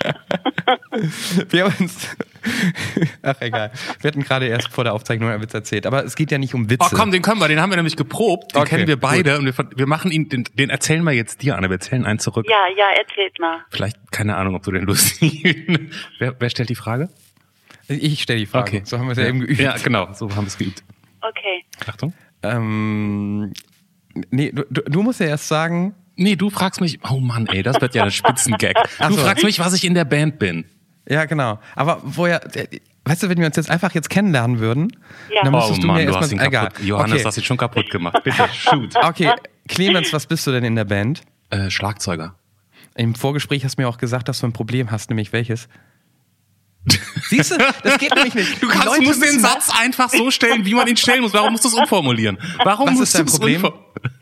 wir 1.49 1.63
haben 1.65 1.75
uns. 1.79 2.15
Ach, 3.21 3.35
egal. 3.41 3.71
Wir 4.01 4.07
hatten 4.09 4.23
gerade 4.23 4.47
erst 4.47 4.69
vor 4.69 4.83
der 4.83 4.93
Aufzeichnung 4.93 5.29
einen 5.29 5.41
Witz 5.41 5.53
erzählt, 5.53 5.85
aber 5.85 6.03
es 6.05 6.15
geht 6.15 6.31
ja 6.31 6.37
nicht 6.37 6.53
um 6.53 6.69
Witze. 6.69 6.89
Oh 6.91 6.95
komm, 6.95 7.11
den 7.11 7.21
können 7.21 7.39
wir, 7.39 7.47
den 7.47 7.59
haben 7.61 7.69
wir 7.69 7.75
nämlich 7.75 7.95
geprobt, 7.95 8.55
den 8.55 8.61
Okay, 8.61 8.69
kennen 8.69 8.87
wir 8.87 8.99
beide 8.99 9.31
gut. 9.31 9.39
und 9.39 9.45
wir, 9.57 9.77
wir 9.77 9.87
machen 9.87 10.11
ihn, 10.11 10.29
den, 10.29 10.45
den 10.53 10.69
erzählen 10.69 11.03
wir 11.03 11.13
jetzt 11.13 11.41
dir, 11.41 11.57
Anne, 11.57 11.69
wir 11.69 11.75
erzählen 11.75 12.05
einen 12.05 12.19
zurück. 12.19 12.45
Ja, 12.49 12.67
ja, 12.75 12.85
erzählt 12.97 13.39
mal. 13.39 13.59
Vielleicht, 13.69 14.11
keine 14.11 14.35
Ahnung, 14.37 14.55
ob 14.55 14.63
du 14.63 14.71
den 14.71 14.83
lustig 14.83 15.45
wer, 16.19 16.35
wer 16.39 16.49
stellt 16.49 16.69
die 16.69 16.75
Frage? 16.75 17.09
Ich 17.87 18.21
stelle 18.21 18.39
die 18.39 18.45
Frage. 18.45 18.81
So 18.83 18.99
haben 18.99 19.07
wir 19.07 19.13
es 19.13 19.17
ja, 19.17 19.27
eben 19.27 19.39
geübt. 19.39 19.59
Ja, 19.59 19.77
genau, 19.77 20.11
so 20.13 20.29
haben 20.31 20.43
wir 20.43 20.47
es 20.47 20.57
geübt. 20.57 20.83
Okay. 21.21 21.65
Achtung. 21.85 22.13
Ähm, 22.43 23.53
nee, 24.29 24.51
du, 24.51 24.63
du 24.63 25.03
musst 25.03 25.19
ja 25.19 25.27
erst 25.27 25.47
sagen, 25.47 25.95
Nee, 26.17 26.35
du 26.35 26.49
fragst 26.49 26.81
mich, 26.81 26.99
oh 27.09 27.19
Mann, 27.19 27.47
ey, 27.47 27.63
das 27.63 27.79
wird 27.79 27.95
ja 27.95 28.03
ein 28.03 28.11
Spitzengag. 28.11 28.75
Du 29.07 29.13
so. 29.13 29.21
fragst 29.21 29.43
mich, 29.43 29.59
was 29.59 29.73
ich 29.73 29.83
in 29.85 29.93
der 29.93 30.05
Band 30.05 30.39
bin. 30.39 30.65
ja 31.07 31.25
genau. 31.25 31.59
Aber 31.75 32.01
woher, 32.03 32.41
weißt 33.05 33.23
du, 33.23 33.29
wenn 33.29 33.37
wir 33.37 33.45
uns 33.45 33.55
jetzt 33.55 33.69
einfach 33.69 33.93
jetzt 33.93 34.09
kennenlernen 34.09 34.59
würden, 34.59 34.91
Ja. 35.33 35.43
dann 35.43 35.53
Oh 35.53 35.57
müsstest 35.59 35.83
du 35.83 35.87
Mann, 35.87 35.97
mir 35.97 36.07
du 36.07 36.15
hast 36.15 36.23
erstmal 36.31 36.45
ihn 36.45 36.47
egal. 36.49 36.67
kaputt. 36.69 36.85
Johannes, 36.85 37.11
okay. 37.13 37.21
du 37.21 37.27
hast 37.27 37.37
ihn 37.37 37.43
schon 37.43 37.57
kaputt 37.57 37.89
gemacht. 37.89 38.23
Bitte, 38.23 38.47
shoot. 38.53 38.95
okay, 39.01 39.31
Clemens, 39.67 40.11
was 40.11 40.25
bist 40.25 40.45
du 40.47 40.51
denn 40.51 40.63
in 40.63 40.75
der 40.75 40.85
Band? 40.85 41.21
Äh, 41.49 41.69
Schlagzeuger. 41.69 42.35
Im 42.95 43.13
Vorgespräch 43.15 43.63
hast 43.63 43.77
du 43.77 43.83
mir 43.83 43.87
auch 43.87 43.99
gesagt, 43.99 44.27
dass 44.27 44.39
du 44.39 44.47
ein 44.47 44.53
Problem 44.53 44.89
hast, 44.91 45.09
nämlich 45.11 45.31
welches? 45.31 45.67
Siehst 47.29 47.51
du, 47.51 47.57
das 47.83 47.97
geht 47.97 48.15
nämlich 48.15 48.33
nicht. 48.35 48.63
Du 48.63 48.67
kannst, 48.69 49.01
musst 49.01 49.23
den 49.23 49.39
Satz 49.39 49.69
einfach 49.77 50.09
so 50.09 50.31
stellen, 50.31 50.65
wie 50.65 50.73
man 50.73 50.87
ihn 50.87 50.95
stellen 50.97 51.21
muss. 51.21 51.33
Warum 51.33 51.51
musst 51.51 51.65
du 51.65 51.67
es 51.69 51.73
umformulieren? 51.73 52.37
Warum 52.63 52.89
Was 52.89 52.99
ist 53.01 53.15
dein 53.15 53.25
Problem? 53.25 53.67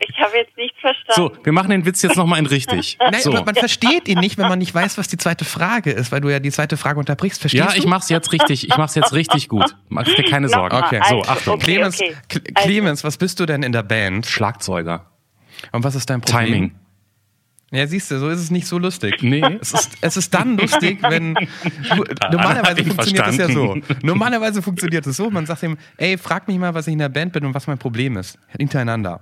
Ich 0.00 0.18
habe 0.18 0.36
jetzt 0.36 0.56
nicht 0.56 0.74
verstanden. 0.80 1.36
So, 1.36 1.44
wir 1.44 1.52
machen 1.52 1.70
den 1.70 1.84
Witz 1.84 2.02
jetzt 2.02 2.16
nochmal 2.16 2.38
in 2.38 2.46
richtig. 2.46 2.98
Nein, 3.10 3.20
so. 3.20 3.30
man 3.32 3.54
versteht 3.54 4.08
ihn 4.08 4.18
nicht, 4.18 4.38
wenn 4.38 4.48
man 4.48 4.58
nicht 4.58 4.74
weiß, 4.74 4.98
was 4.98 5.06
die 5.08 5.16
zweite 5.18 5.44
Frage 5.44 5.92
ist, 5.92 6.10
weil 6.10 6.20
du 6.20 6.28
ja 6.30 6.40
die 6.40 6.50
zweite 6.50 6.76
Frage 6.76 6.98
unterbrichst. 6.98 7.40
Verstehst 7.40 7.64
Ja, 7.64 7.72
du? 7.72 7.78
ich 7.78 7.86
mach's 7.86 8.08
jetzt 8.08 8.32
richtig. 8.32 8.68
Ich 8.68 8.76
mach's 8.76 8.94
jetzt 8.94 9.12
richtig 9.12 9.48
gut. 9.48 9.76
Mach 9.88 10.04
dir 10.04 10.24
keine 10.24 10.48
Sorgen. 10.48 10.74
Okay, 10.76 11.00
so, 11.08 11.20
also, 11.20 11.30
Achtung. 11.30 11.54
okay, 11.54 11.64
Clemens, 11.64 12.00
okay. 12.00 12.16
Also, 12.54 12.66
Clemens, 12.68 13.04
was 13.04 13.16
bist 13.18 13.38
du 13.38 13.46
denn 13.46 13.62
in 13.62 13.72
der 13.72 13.82
Band? 13.82 14.26
Schlagzeuger. 14.26 15.06
Und 15.72 15.84
was 15.84 15.94
ist 15.94 16.10
dein 16.10 16.20
Problem? 16.20 16.46
Timing. 16.46 16.74
Ja, 17.72 17.86
siehst 17.86 18.10
du, 18.12 18.18
so 18.20 18.28
ist 18.28 18.38
es 18.38 18.50
nicht 18.50 18.66
so 18.66 18.78
lustig. 18.78 19.22
Nee. 19.22 19.42
Es 19.60 19.72
ist, 19.72 19.90
es 20.00 20.16
ist 20.16 20.32
dann 20.32 20.56
lustig, 20.56 20.98
wenn. 21.02 21.34
Du, 21.96 22.04
normalerweise 22.30 22.84
funktioniert 22.84 23.26
es 23.28 23.36
ja 23.36 23.48
so. 23.48 23.72
verstanden. 23.72 24.06
Normalerweise 24.06 24.62
funktioniert 24.62 25.06
es 25.06 25.16
so, 25.16 25.30
man 25.30 25.46
sagt 25.46 25.62
ihm, 25.62 25.76
ey, 25.96 26.18
frag 26.18 26.48
mich 26.48 26.58
mal, 26.58 26.74
was 26.74 26.86
ich 26.86 26.92
in 26.92 26.98
der 26.98 27.08
Band 27.08 27.32
bin 27.32 27.44
und 27.44 27.54
was 27.54 27.66
mein 27.66 27.78
Problem 27.78 28.16
ist. 28.16 28.38
Hintereinander. 28.58 29.20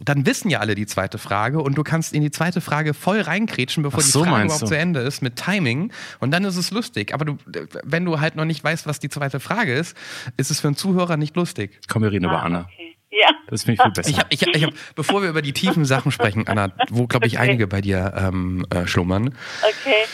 Dann 0.00 0.26
wissen 0.26 0.50
ja 0.50 0.60
alle 0.60 0.74
die 0.74 0.86
zweite 0.86 1.16
Frage 1.16 1.60
und 1.60 1.76
du 1.78 1.82
kannst 1.82 2.12
in 2.12 2.20
die 2.20 2.30
zweite 2.30 2.60
Frage 2.60 2.92
voll 2.92 3.20
reinkrätschen, 3.20 3.82
bevor 3.82 4.00
Ach 4.00 4.04
so, 4.04 4.24
die 4.24 4.28
Frage 4.28 4.44
überhaupt 4.44 4.62
du? 4.62 4.66
zu 4.66 4.76
Ende 4.76 5.00
ist, 5.00 5.22
mit 5.22 5.36
Timing. 5.36 5.90
Und 6.20 6.32
dann 6.32 6.44
ist 6.44 6.56
es 6.56 6.70
lustig. 6.70 7.14
Aber 7.14 7.24
du, 7.24 7.38
wenn 7.82 8.04
du 8.04 8.20
halt 8.20 8.36
noch 8.36 8.44
nicht 8.44 8.62
weißt, 8.62 8.86
was 8.86 8.98
die 8.98 9.08
zweite 9.08 9.40
Frage 9.40 9.74
ist, 9.74 9.96
ist 10.36 10.50
es 10.50 10.60
für 10.60 10.68
einen 10.68 10.76
Zuhörer 10.76 11.16
nicht 11.16 11.34
lustig. 11.34 11.80
Komm, 11.88 12.02
wir 12.02 12.12
reden 12.12 12.26
über 12.26 12.40
ah, 12.40 12.44
Anna. 12.44 12.60
okay. 12.62 12.95
Ja. 13.20 13.30
Das 13.48 13.62
finde 13.62 13.74
ich 13.74 13.82
viel 13.82 13.92
besser. 13.92 14.10
Ich 14.10 14.18
hab, 14.18 14.26
ich, 14.30 14.42
ich 14.42 14.64
hab, 14.64 14.72
bevor 14.94 15.22
wir 15.22 15.30
über 15.30 15.40
die 15.40 15.52
tiefen 15.54 15.84
Sachen 15.86 16.12
sprechen, 16.12 16.46
Anna, 16.46 16.70
wo, 16.90 17.06
glaube 17.06 17.26
ich, 17.26 17.34
Okay. 17.38 17.48
einige 17.48 17.66
bei 17.66 17.80
dir 17.80 18.12
ähm, 18.16 18.66
äh, 18.70 18.86
schlummern, 18.86 19.34
Okay. 19.62 20.04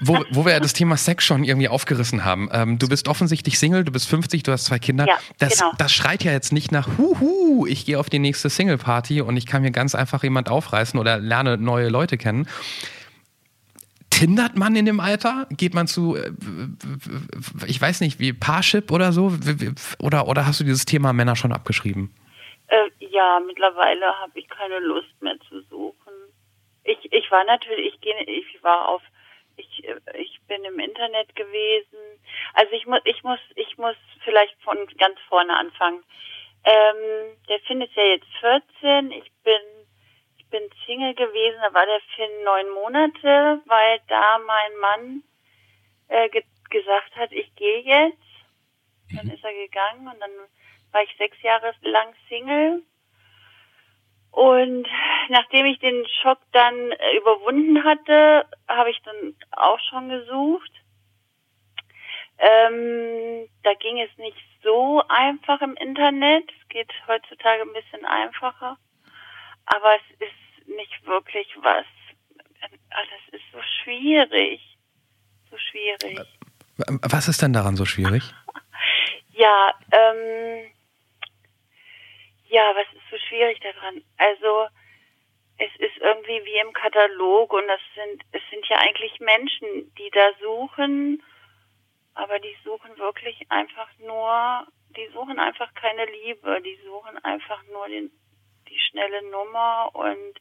wo, 0.00 0.24
wo 0.30 0.44
wir 0.44 0.52
ja 0.52 0.60
das 0.60 0.72
Thema 0.72 0.96
Sex 0.96 1.24
schon 1.24 1.44
irgendwie 1.44 1.68
aufgerissen 1.68 2.24
haben. 2.24 2.48
Ähm, 2.52 2.78
du 2.78 2.88
bist 2.88 3.06
offensichtlich 3.06 3.58
Single, 3.60 3.84
du 3.84 3.92
bist 3.92 4.08
50, 4.08 4.42
du 4.42 4.50
hast 4.52 4.64
zwei 4.64 4.78
Kinder. 4.80 5.06
Ja, 5.06 5.18
das, 5.38 5.58
genau. 5.58 5.72
das 5.78 5.92
schreit 5.92 6.24
ja 6.24 6.32
jetzt 6.32 6.52
nicht 6.52 6.72
nach 6.72 6.98
Huhu, 6.98 7.66
ich 7.66 7.86
gehe 7.86 7.98
auf 7.98 8.10
die 8.10 8.18
nächste 8.18 8.50
Single-Party 8.50 9.20
und 9.20 9.36
ich 9.36 9.46
kann 9.46 9.62
mir 9.62 9.70
ganz 9.70 9.94
einfach 9.94 10.24
jemand 10.24 10.48
aufreißen 10.48 10.98
oder 10.98 11.18
lerne 11.18 11.58
neue 11.58 11.88
Leute 11.88 12.18
kennen. 12.18 12.48
Tindert 14.10 14.56
man 14.56 14.74
in 14.74 14.84
dem 14.84 14.98
Alter? 15.00 15.46
Geht 15.50 15.74
man 15.74 15.86
zu, 15.86 16.16
äh, 16.16 16.32
ich 17.66 17.80
weiß 17.80 18.00
nicht, 18.00 18.18
wie 18.18 18.32
Parship 18.32 18.90
oder 18.90 19.12
so? 19.12 19.32
Oder, 20.00 20.26
oder 20.26 20.46
hast 20.46 20.58
du 20.58 20.64
dieses 20.64 20.86
Thema 20.86 21.12
Männer 21.12 21.36
schon 21.36 21.52
abgeschrieben? 21.52 22.10
Ja, 23.10 23.40
mittlerweile 23.40 24.18
habe 24.18 24.38
ich 24.38 24.48
keine 24.48 24.80
Lust 24.80 25.22
mehr 25.22 25.38
zu 25.48 25.60
suchen. 25.62 26.14
Ich, 26.84 27.12
ich 27.12 27.30
war 27.30 27.44
natürlich, 27.44 27.94
ich 27.94 28.00
gehe, 28.00 28.22
ich 28.24 28.62
war 28.62 28.88
auf, 28.88 29.02
ich, 29.56 29.84
ich 30.14 30.40
bin 30.46 30.64
im 30.64 30.78
Internet 30.78 31.34
gewesen. 31.34 31.98
Also 32.54 32.72
ich 32.72 32.86
muss, 32.86 33.00
ich 33.04 33.22
muss, 33.22 33.40
ich 33.56 33.78
muss 33.78 33.96
vielleicht 34.24 34.60
von 34.62 34.86
ganz 34.98 35.18
vorne 35.28 35.56
anfangen. 35.56 36.04
Ähm, 36.64 37.36
der 37.48 37.60
Finn 37.60 37.80
ist 37.80 37.94
ja 37.94 38.04
jetzt 38.04 38.28
14. 38.40 39.10
Ich 39.12 39.32
bin, 39.42 39.60
ich 40.36 40.46
bin 40.50 40.62
Single 40.86 41.14
gewesen. 41.14 41.58
Da 41.62 41.72
war 41.72 41.86
der 41.86 42.00
Finn 42.14 42.44
neun 42.44 42.70
Monate, 42.70 43.62
weil 43.66 44.00
da 44.08 44.38
mein 44.38 44.76
Mann 44.76 45.22
äh, 46.08 46.28
ge 46.28 46.44
gesagt 46.70 47.16
hat, 47.16 47.32
ich 47.32 47.54
gehe 47.54 47.80
jetzt. 47.80 48.18
Dann 49.16 49.30
ist 49.30 49.42
er 49.42 49.54
gegangen 49.54 50.06
und 50.06 50.20
dann 50.20 50.30
war 50.92 51.02
ich 51.02 51.16
sechs 51.16 51.40
Jahre 51.42 51.72
lang 51.80 52.14
Single. 52.28 52.82
Und 54.30 54.86
nachdem 55.28 55.66
ich 55.66 55.78
den 55.80 56.06
Schock 56.22 56.38
dann 56.52 56.74
äh, 56.92 57.16
überwunden 57.16 57.84
hatte, 57.84 58.46
habe 58.68 58.90
ich 58.90 59.00
dann 59.02 59.34
auch 59.52 59.78
schon 59.90 60.08
gesucht. 60.08 60.70
Ähm, 62.38 63.48
da 63.64 63.74
ging 63.74 64.00
es 64.00 64.16
nicht 64.18 64.38
so 64.62 65.02
einfach 65.08 65.60
im 65.60 65.74
Internet. 65.74 66.44
Es 66.62 66.68
geht 66.68 66.92
heutzutage 67.06 67.62
ein 67.62 67.72
bisschen 67.72 68.04
einfacher. 68.04 68.76
Aber 69.66 69.94
es 69.96 70.20
ist 70.20 70.68
nicht 70.68 71.06
wirklich 71.06 71.48
was. 71.62 71.86
Das 72.60 73.40
ist 73.40 73.44
so 73.52 73.58
schwierig. 73.82 74.60
So 75.50 75.56
schwierig. 75.58 76.20
Was 77.02 77.28
ist 77.28 77.42
denn 77.42 77.52
daran 77.52 77.76
so 77.76 77.84
schwierig? 77.84 78.22
Ja, 79.38 79.72
ähm, 79.92 80.72
ja, 82.48 82.74
was 82.74 82.86
ist 82.94 83.10
so 83.10 83.18
schwierig 83.28 83.60
daran? 83.60 84.02
Also, 84.16 84.68
es 85.58 85.74
ist 85.78 85.96
irgendwie 85.98 86.44
wie 86.44 86.58
im 86.58 86.72
Katalog 86.72 87.52
und 87.52 87.66
das 87.66 87.80
sind, 87.94 88.22
es 88.32 88.42
sind 88.50 88.66
ja 88.68 88.78
eigentlich 88.78 89.18
Menschen, 89.20 89.92
die 89.96 90.10
da 90.10 90.32
suchen, 90.40 91.22
aber 92.14 92.38
die 92.38 92.56
suchen 92.64 92.96
wirklich 92.98 93.50
einfach 93.50 93.88
nur, 93.98 94.66
die 94.96 95.08
suchen 95.08 95.38
einfach 95.38 95.72
keine 95.74 96.04
Liebe, 96.06 96.60
die 96.62 96.76
suchen 96.84 97.18
einfach 97.24 97.62
nur 97.72 97.88
den, 97.88 98.10
die 98.68 98.78
schnelle 98.78 99.22
Nummer 99.30 99.90
und 99.94 100.40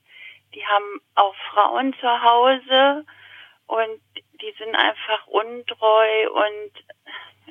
die 0.53 0.65
haben 0.65 1.01
auch 1.15 1.35
Frauen 1.51 1.93
zu 1.99 2.21
Hause 2.21 3.05
und 3.65 4.01
die 4.41 4.53
sind 4.57 4.75
einfach 4.75 5.25
untreu 5.27 6.29
und 6.31 6.71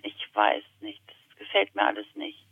ich 0.03 0.35
weiß 0.35 0.65
nicht, 0.81 1.03
das 1.09 1.39
gefällt 1.39 1.75
mir 1.75 1.83
alles 1.83 2.07
nicht. 2.15 2.46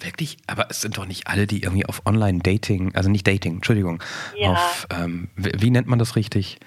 Wirklich? 0.00 0.36
Aber 0.46 0.66
es 0.70 0.80
sind 0.82 0.98
doch 0.98 1.06
nicht 1.06 1.26
alle, 1.26 1.46
die 1.46 1.62
irgendwie 1.62 1.86
auf 1.86 2.02
Online-Dating, 2.06 2.94
also 2.94 3.08
nicht 3.10 3.26
Dating, 3.26 3.56
Entschuldigung, 3.56 4.02
Ja. 4.36 4.52
auf, 4.52 4.86
ähm, 4.94 5.28
wie, 5.36 5.52
wie 5.56 5.70
nennt 5.70 5.86
man 5.86 5.98
das 5.98 6.16
richtig? 6.16 6.58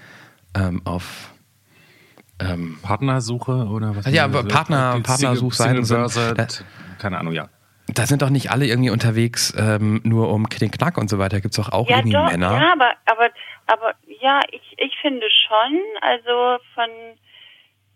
Ähm, 0.58 0.82
auf, 0.86 1.32
ähm, 2.40 2.80
Partnersuche 2.82 3.52
oder 3.68 3.96
was? 3.96 4.12
Ja, 4.12 4.24
aber 4.26 4.44
Partner- 4.44 4.96
Die 4.98 5.02
Partnersuchseiten 5.04 5.84
sind- 5.84 6.10
Single-Börse, 6.10 6.66
keine 6.98 7.20
Ahnung, 7.20 7.34
ja. 7.34 7.50
da 7.88 8.08
sind 8.08 8.22
doch 8.24 8.32
nicht 8.32 8.50
alle 8.52 8.66
irgendwie 8.66 8.90
unterwegs 8.90 9.54
ähm, 9.58 10.02
nur 10.04 10.30
um 10.32 10.50
Knick-Knack 10.50 10.98
und 10.98 11.10
so 11.10 11.20
weiter. 11.20 11.40
Gibt 11.42 11.54
es 11.54 11.60
auch, 11.60 11.70
auch 11.72 11.88
irgendwie 11.90 12.14
doch, 12.14 12.32
Männer? 12.32 12.52
ja, 12.60 12.74
aber, 12.74 12.94
aber, 13.06 13.30
aber, 13.68 13.94
ja, 14.22 14.40
ich, 14.52 14.74
ich 14.78 14.94
finde 15.02 15.28
schon, 15.30 15.80
also 16.02 16.64
von, 16.74 16.90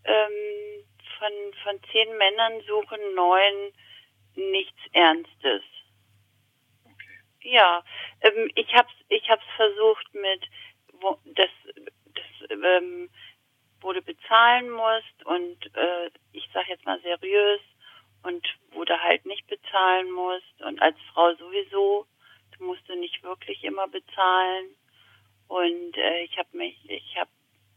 ähm, 0.05 0.83
von, 1.17 1.31
von 1.63 1.79
zehn 1.91 2.09
Männern 2.19 2.61
suchen 2.67 2.99
neun 3.15 3.71
nichts 4.35 4.79
Ernstes. 4.91 5.63
Ja, 7.41 7.83
ähm, 8.21 8.49
ich 8.55 8.73
hab's, 8.73 8.93
ich 9.09 9.29
hab's 9.29 9.45
versucht 9.55 10.13
mit, 10.13 10.45
wo, 11.01 11.19
das, 11.25 11.49
das, 12.13 12.49
ähm, 12.49 13.09
wo 13.81 13.91
du 13.91 14.01
bezahlen 14.01 14.69
musst 14.69 15.25
und 15.25 15.75
äh, 15.75 16.09
ich 16.31 16.49
sag 16.53 16.67
jetzt 16.69 16.85
mal 16.85 17.01
seriös 17.01 17.59
und 18.23 18.47
wo 18.71 18.85
du 18.85 18.97
halt 19.01 19.25
nicht 19.25 19.45
bezahlen 19.47 20.09
musst 20.11 20.61
und 20.61 20.81
als 20.81 20.97
Frau 21.13 21.33
sowieso, 21.35 22.07
du 22.57 22.63
musst 22.63 22.87
du 22.87 22.95
nicht 22.95 23.21
wirklich 23.23 23.63
immer 23.63 23.87
bezahlen. 23.87 24.67
Und 25.47 25.97
äh, 25.97 26.23
ich 26.23 26.37
habe 26.37 26.57
mich, 26.57 26.77
ich 26.89 27.17
habe, 27.17 27.29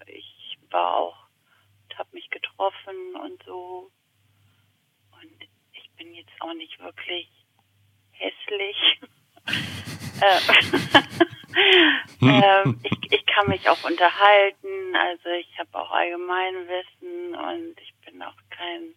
ich 0.06 0.58
war 0.70 0.96
auch, 0.96 1.26
habe 1.96 2.08
mich 2.12 2.28
getroffen 2.30 3.16
und 3.16 3.42
so 3.44 3.90
bin 5.96 6.14
jetzt 6.14 6.32
auch 6.40 6.54
nicht 6.54 6.78
wirklich 6.80 7.28
hässlich. 8.12 8.76
äh, 10.20 10.40
ähm, 12.22 12.80
ich, 12.82 13.12
ich 13.12 13.26
kann 13.26 13.48
mich 13.48 13.68
auch 13.68 13.82
unterhalten, 13.84 14.96
also 14.96 15.28
ich 15.30 15.58
habe 15.58 15.78
auch 15.78 15.90
Allgemeinwissen 15.90 17.34
und 17.34 17.80
ich 17.80 17.94
bin 18.04 18.22
auch 18.22 18.36
kein, 18.50 18.94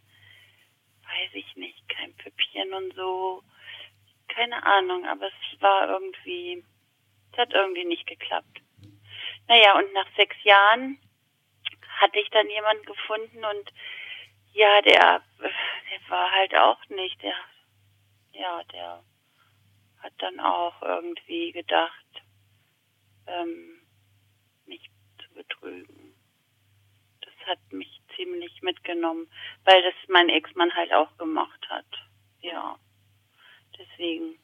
weiß 1.03 1.31
ich 1.33 1.55
nicht, 1.55 1.87
kein 1.89 2.13
Püppchen 2.15 2.73
und 2.73 2.93
so. 2.95 3.43
Keine 4.27 4.63
Ahnung, 4.65 5.05
aber 5.05 5.27
es 5.27 5.61
war 5.61 5.89
irgendwie, 5.89 6.63
es 7.31 7.37
hat 7.37 7.53
irgendwie 7.53 7.85
nicht 7.85 8.07
geklappt. 8.07 8.61
Naja, 9.47 9.77
und 9.77 9.91
nach 9.93 10.07
sechs 10.15 10.35
Jahren 10.43 10.99
hatte 11.99 12.19
ich 12.19 12.29
dann 12.29 12.49
jemanden 12.49 12.85
gefunden 12.85 13.43
und 13.43 13.73
ja, 14.53 14.81
der, 14.81 15.21
der 15.39 16.09
war 16.09 16.31
halt 16.31 16.55
auch 16.55 16.83
nicht, 16.89 17.21
der, 17.21 17.35
ja, 18.33 18.63
der 18.71 19.03
hat 20.01 20.13
dann 20.19 20.39
auch 20.39 20.81
irgendwie 20.81 21.51
gedacht, 21.51 22.23
ähm, 23.27 23.81
mich 24.65 24.89
zu 25.23 25.33
betrügen. 25.33 26.15
Das 27.21 27.33
hat 27.47 27.59
mich 27.71 28.01
ziemlich 28.15 28.61
mitgenommen, 28.61 29.29
weil 29.65 29.81
das 29.83 29.93
mein 30.07 30.29
Ex-Mann 30.29 30.73
halt 30.75 30.93
auch 30.93 31.15
gemacht 31.17 31.69
hat. 31.69 31.85
Ja, 32.41 32.77
deswegen. 33.77 34.39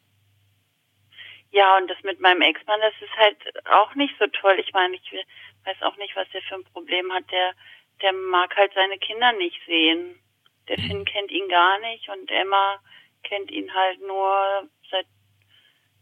Ja, 1.52 1.78
und 1.78 1.88
das 1.88 2.02
mit 2.04 2.20
meinem 2.20 2.42
Ex-Mann, 2.42 2.82
das 2.82 2.94
ist 3.00 3.16
halt 3.16 3.68
auch 3.68 3.96
nicht 3.96 4.14
so 4.20 4.28
toll. 4.28 4.60
Ich 4.60 4.74
meine, 4.74 4.96
ich 4.96 5.26
weiß 5.64 5.82
auch 5.84 5.96
nicht, 5.98 6.16
was 6.16 6.30
der 6.30 6.42
für 6.42 6.56
ein 6.56 6.66
Problem 6.66 7.12
hat. 7.14 7.30
Der, 7.32 7.54
der 8.02 8.14
mag 8.14 8.56
halt 8.56 8.74
seine 8.74 8.98
Kinder 8.98 9.32
nicht 9.34 9.60
sehen. 9.66 10.20
Der 10.68 10.78
Finn 10.78 11.06
kennt 11.06 11.32
ihn 11.32 11.48
gar 11.48 11.80
nicht 11.80 12.10
und 12.10 12.30
Emma 12.32 12.80
kennt 13.24 13.52
ihn 13.52 13.74
halt 13.74 14.02
nur 14.02 14.70
seit 14.90 15.08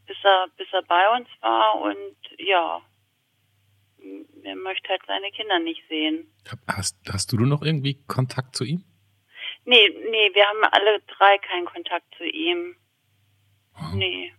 bis 0.05 0.17
er 0.23 0.47
bis 0.57 0.67
er 0.71 0.83
bei 0.83 1.15
uns 1.15 1.27
war 1.41 1.79
und 1.81 2.15
ja, 2.37 2.81
er 4.43 4.55
möchte 4.55 4.89
halt 4.89 5.01
seine 5.07 5.31
Kinder 5.31 5.59
nicht 5.59 5.83
sehen. 5.87 6.33
Hast, 6.67 6.97
hast 7.11 7.31
du 7.31 7.37
noch 7.37 7.61
irgendwie 7.61 8.03
Kontakt 8.07 8.55
zu 8.55 8.63
ihm? 8.63 8.83
Nee, 9.65 9.89
nee, 10.09 10.33
wir 10.33 10.45
haben 10.45 10.63
alle 10.63 10.99
drei 11.01 11.37
keinen 11.37 11.65
Kontakt 11.65 12.13
zu 12.17 12.25
ihm. 12.25 12.75
Oh. 13.75 13.95
Nee. 13.95 14.33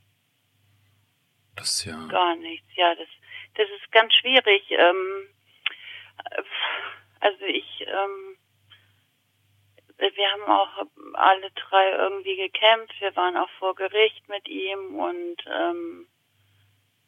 Das 1.56 1.70
ist 1.70 1.84
ja. 1.86 2.06
Gar 2.08 2.36
nichts, 2.36 2.68
ja, 2.76 2.94
das, 2.94 3.08
das 3.54 3.68
ist 3.70 3.90
ganz 3.92 4.12
schwierig. 4.14 4.70
Ähm, 4.70 5.28
also 7.24 7.44
ich, 7.46 7.86
ähm, 7.86 8.36
wir 9.96 10.30
haben 10.30 10.44
auch 10.44 10.86
alle 11.14 11.50
drei 11.52 11.92
irgendwie 11.92 12.36
gekämpft. 12.36 13.00
Wir 13.00 13.16
waren 13.16 13.36
auch 13.36 13.48
vor 13.58 13.74
Gericht 13.74 14.28
mit 14.28 14.46
ihm 14.46 14.98
und 14.98 15.36
ähm, 15.46 16.06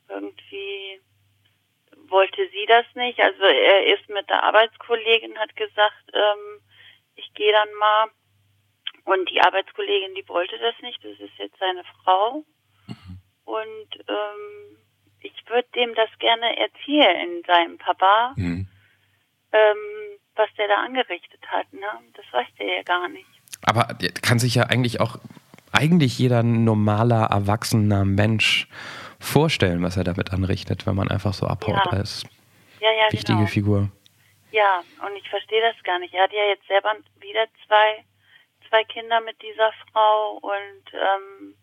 irgendwie 0.08 1.00
wollte 2.08 2.48
sie 2.48 2.66
das 2.66 2.86
nicht. 2.94 3.20
Also 3.20 3.42
er 3.42 3.94
ist 3.94 4.08
mit 4.08 4.28
der 4.30 4.42
Arbeitskollegin, 4.42 5.38
hat 5.38 5.54
gesagt, 5.54 6.04
ähm, 6.14 6.60
ich 7.16 7.32
gehe 7.34 7.52
dann 7.52 7.72
mal. 7.74 8.06
Und 9.04 9.30
die 9.30 9.40
Arbeitskollegin, 9.40 10.14
die 10.14 10.28
wollte 10.28 10.58
das 10.58 10.74
nicht. 10.80 11.04
Das 11.04 11.18
ist 11.20 11.36
jetzt 11.38 11.58
seine 11.58 11.84
Frau. 12.02 12.44
Mhm. 12.86 13.20
Und 13.44 14.04
ähm, 14.08 14.78
ich 15.20 15.34
würde 15.48 15.68
dem 15.74 15.94
das 15.94 16.10
gerne 16.18 16.56
erzählen, 16.56 17.42
seinem 17.46 17.78
Papa, 17.78 18.32
mhm. 18.36 18.65
Ähm, 19.52 20.18
was 20.34 20.48
der 20.58 20.68
da 20.68 20.84
angerichtet 20.84 21.40
hat. 21.48 21.72
Ne? 21.72 21.86
Das 22.14 22.24
weiß 22.32 22.46
der 22.58 22.66
ja 22.66 22.82
gar 22.82 23.08
nicht. 23.08 23.26
Aber 23.64 23.96
kann 24.22 24.38
sich 24.38 24.54
ja 24.54 24.64
eigentlich 24.64 25.00
auch 25.00 25.18
eigentlich 25.72 26.18
jeder 26.18 26.42
normaler, 26.42 27.26
erwachsener 27.30 28.04
Mensch 28.04 28.68
vorstellen, 29.18 29.82
was 29.82 29.96
er 29.96 30.04
damit 30.04 30.32
anrichtet, 30.32 30.86
wenn 30.86 30.94
man 30.94 31.08
einfach 31.08 31.34
so 31.34 31.46
abhaut 31.46 31.86
ja. 31.86 31.92
als 31.92 32.24
ja, 32.80 32.90
ja, 32.90 33.12
wichtige 33.12 33.38
genau. 33.38 33.50
Figur. 33.50 33.90
Ja, 34.52 34.82
und 35.04 35.16
ich 35.16 35.28
verstehe 35.28 35.60
das 35.60 35.82
gar 35.82 35.98
nicht. 35.98 36.14
Er 36.14 36.24
hat 36.24 36.32
ja 36.32 36.44
jetzt 36.48 36.66
selber 36.66 36.92
wieder 37.20 37.46
zwei, 37.66 38.04
zwei 38.68 38.84
Kinder 38.84 39.20
mit 39.20 39.36
dieser 39.42 39.72
Frau 39.90 40.38
und 40.40 40.92
ähm, 40.94 41.54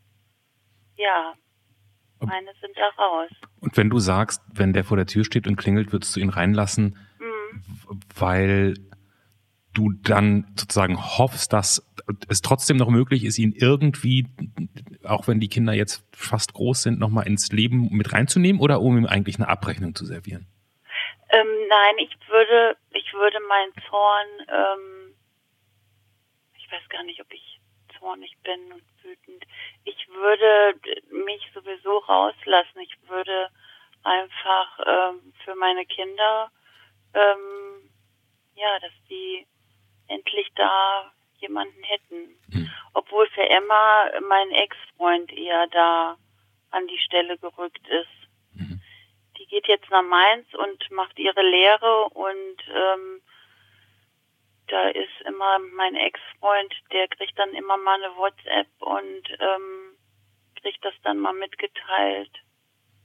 ja, 0.97 1.33
meine 2.19 2.51
sind 2.61 2.77
da 2.77 2.89
raus. 3.01 3.29
Und 3.59 3.75
wenn 3.77 3.89
du 3.89 3.99
sagst, 3.99 4.41
wenn 4.53 4.73
der 4.73 4.83
vor 4.83 4.97
der 4.97 5.05
Tür 5.05 5.23
steht 5.25 5.47
und 5.47 5.55
klingelt, 5.55 5.91
würdest 5.91 6.15
du 6.15 6.19
ihn 6.19 6.29
reinlassen. 6.29 6.97
Weil 8.15 8.75
du 9.73 9.91
dann 10.03 10.53
sozusagen 10.55 10.97
hoffst, 10.99 11.51
dass 11.51 11.85
es 12.29 12.41
trotzdem 12.41 12.77
noch 12.77 12.89
möglich 12.89 13.23
ist, 13.23 13.39
ihn 13.39 13.53
irgendwie, 13.57 14.27
auch 15.03 15.27
wenn 15.27 15.39
die 15.39 15.49
Kinder 15.49 15.73
jetzt 15.73 16.05
fast 16.15 16.53
groß 16.53 16.83
sind, 16.83 16.99
nochmal 16.99 17.27
ins 17.27 17.51
Leben 17.51 17.89
mit 17.91 18.13
reinzunehmen 18.13 18.61
oder 18.61 18.81
um 18.81 18.97
ihm 18.97 19.05
eigentlich 19.05 19.37
eine 19.37 19.47
Abrechnung 19.47 19.95
zu 19.95 20.05
servieren? 20.05 20.47
Ähm, 21.29 21.47
nein, 21.67 21.97
ich 21.97 22.15
würde, 22.29 22.77
ich 22.91 23.11
würde 23.13 23.39
meinen 23.47 23.73
Zorn, 23.89 24.27
ähm, 24.47 25.15
ich 26.55 26.71
weiß 26.71 26.87
gar 26.89 27.03
nicht, 27.03 27.19
ob 27.21 27.33
ich 27.33 27.59
zornig 28.03 28.35
bin 28.43 28.73
und 28.73 28.83
wütend. 29.01 29.43
Ich 29.85 30.07
würde 30.09 30.75
mich 31.25 31.41
sowieso 31.53 31.97
rauslassen. 31.99 32.79
Ich 32.81 32.95
würde 33.09 33.49
einfach 34.03 34.79
ähm, 34.85 35.33
für 35.43 35.55
meine 35.55 35.85
Kinder, 35.85 36.51
ähm, 37.13 37.91
ja, 38.55 38.79
dass 38.79 38.91
die 39.09 39.45
endlich 40.07 40.49
da 40.55 41.11
jemanden 41.37 41.83
hätten. 41.83 42.39
Mhm. 42.47 42.71
Obwohl 42.93 43.27
für 43.29 43.49
Emma 43.49 44.09
mein 44.27 44.51
Ex-Freund 44.51 45.31
eher 45.31 45.67
da 45.67 46.17
an 46.71 46.87
die 46.87 46.99
Stelle 46.99 47.37
gerückt 47.37 47.87
ist. 47.87 48.55
Mhm. 48.55 48.81
Die 49.37 49.45
geht 49.47 49.67
jetzt 49.67 49.89
nach 49.89 50.03
Mainz 50.03 50.53
und 50.53 50.91
macht 50.91 51.17
ihre 51.19 51.41
Lehre 51.41 52.09
und 52.09 52.57
ähm, 52.73 53.21
da 54.67 54.89
ist 54.89 55.21
immer 55.25 55.59
mein 55.59 55.95
Ex-Freund, 55.95 56.73
der 56.91 57.07
kriegt 57.09 57.37
dann 57.37 57.53
immer 57.53 57.77
mal 57.77 58.01
eine 58.01 58.15
WhatsApp 58.15 58.67
und 58.79 59.29
ähm, 59.39 59.97
kriegt 60.61 60.83
das 60.83 60.93
dann 61.03 61.19
mal 61.19 61.33
mitgeteilt. 61.33 62.31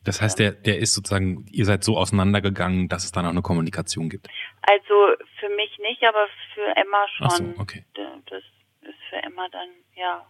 Das 0.08 0.22
heißt, 0.22 0.38
der, 0.38 0.52
der 0.52 0.78
ist 0.78 0.94
sozusagen, 0.94 1.44
ihr 1.50 1.66
seid 1.66 1.84
so 1.84 1.98
auseinandergegangen, 1.98 2.88
dass 2.88 3.04
es 3.04 3.12
dann 3.12 3.26
auch 3.26 3.30
eine 3.30 3.42
Kommunikation 3.42 4.08
gibt? 4.08 4.26
Also 4.62 4.94
für 5.38 5.50
mich 5.50 5.78
nicht, 5.80 6.02
aber 6.02 6.26
für 6.54 6.76
Emma 6.76 7.06
schon. 7.14 7.26
Ach 7.26 7.36
so, 7.36 7.60
okay. 7.60 7.84
Das 7.92 8.42
ist 8.80 8.98
für 9.10 9.16
Emma 9.16 9.46
dann, 9.52 9.68
ja, 9.94 10.26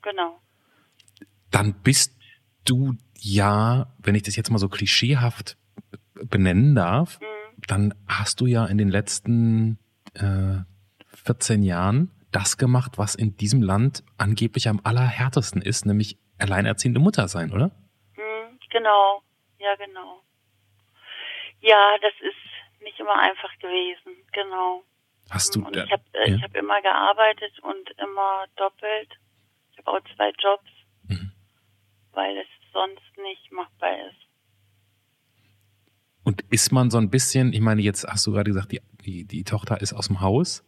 genau. 0.00 0.40
Dann 1.50 1.74
bist 1.82 2.16
du 2.64 2.94
ja, 3.18 3.92
wenn 3.98 4.14
ich 4.14 4.22
das 4.22 4.34
jetzt 4.34 4.50
mal 4.50 4.58
so 4.58 4.70
klischeehaft 4.70 5.58
benennen 6.14 6.74
darf, 6.74 7.20
mhm. 7.20 7.62
dann 7.66 7.94
hast 8.06 8.40
du 8.40 8.46
ja 8.46 8.64
in 8.64 8.78
den 8.78 8.88
letzten 8.88 9.78
äh, 10.14 10.60
14 11.24 11.62
Jahren 11.62 12.10
das 12.30 12.56
gemacht, 12.56 12.96
was 12.96 13.14
in 13.14 13.36
diesem 13.36 13.60
Land 13.60 14.04
angeblich 14.16 14.68
am 14.68 14.80
allerhärtesten 14.84 15.60
ist, 15.60 15.84
nämlich 15.84 16.16
alleinerziehende 16.38 16.98
Mutter 16.98 17.28
sein, 17.28 17.52
oder? 17.52 17.72
Mhm, 18.68 18.70
genau, 18.70 19.22
ja 19.58 19.74
genau. 19.76 20.22
Ja, 21.60 21.96
das 22.00 22.12
ist 22.20 22.82
nicht 22.82 22.98
immer 23.00 23.18
einfach 23.18 23.56
gewesen, 23.58 24.16
genau. 24.32 24.84
Hast 25.30 25.54
du? 25.54 25.64
Und 25.64 25.76
ich 25.76 25.90
habe 25.90 26.02
äh, 26.12 26.30
ja. 26.30 26.36
ich 26.36 26.42
hab 26.42 26.54
immer 26.56 26.80
gearbeitet 26.80 27.58
und 27.60 27.90
immer 27.98 28.46
doppelt. 28.56 29.08
Ich 29.72 29.78
habe 29.78 29.90
auch 29.90 30.00
zwei 30.16 30.30
Jobs, 30.38 30.70
mhm. 31.08 31.32
weil 32.12 32.38
es 32.38 32.46
sonst 32.72 33.16
nicht 33.16 33.52
machbar 33.52 34.08
ist. 34.08 34.16
Und 36.24 36.42
ist 36.50 36.72
man 36.72 36.90
so 36.90 36.98
ein 36.98 37.10
bisschen, 37.10 37.52
ich 37.52 37.60
meine, 37.60 37.80
jetzt 37.80 38.06
hast 38.06 38.26
du 38.26 38.32
gerade 38.32 38.50
gesagt, 38.50 38.72
die, 38.72 38.80
die, 39.04 39.24
die 39.24 39.44
Tochter 39.44 39.80
ist 39.80 39.92
aus 39.92 40.08
dem 40.08 40.20
Haus. 40.20 40.64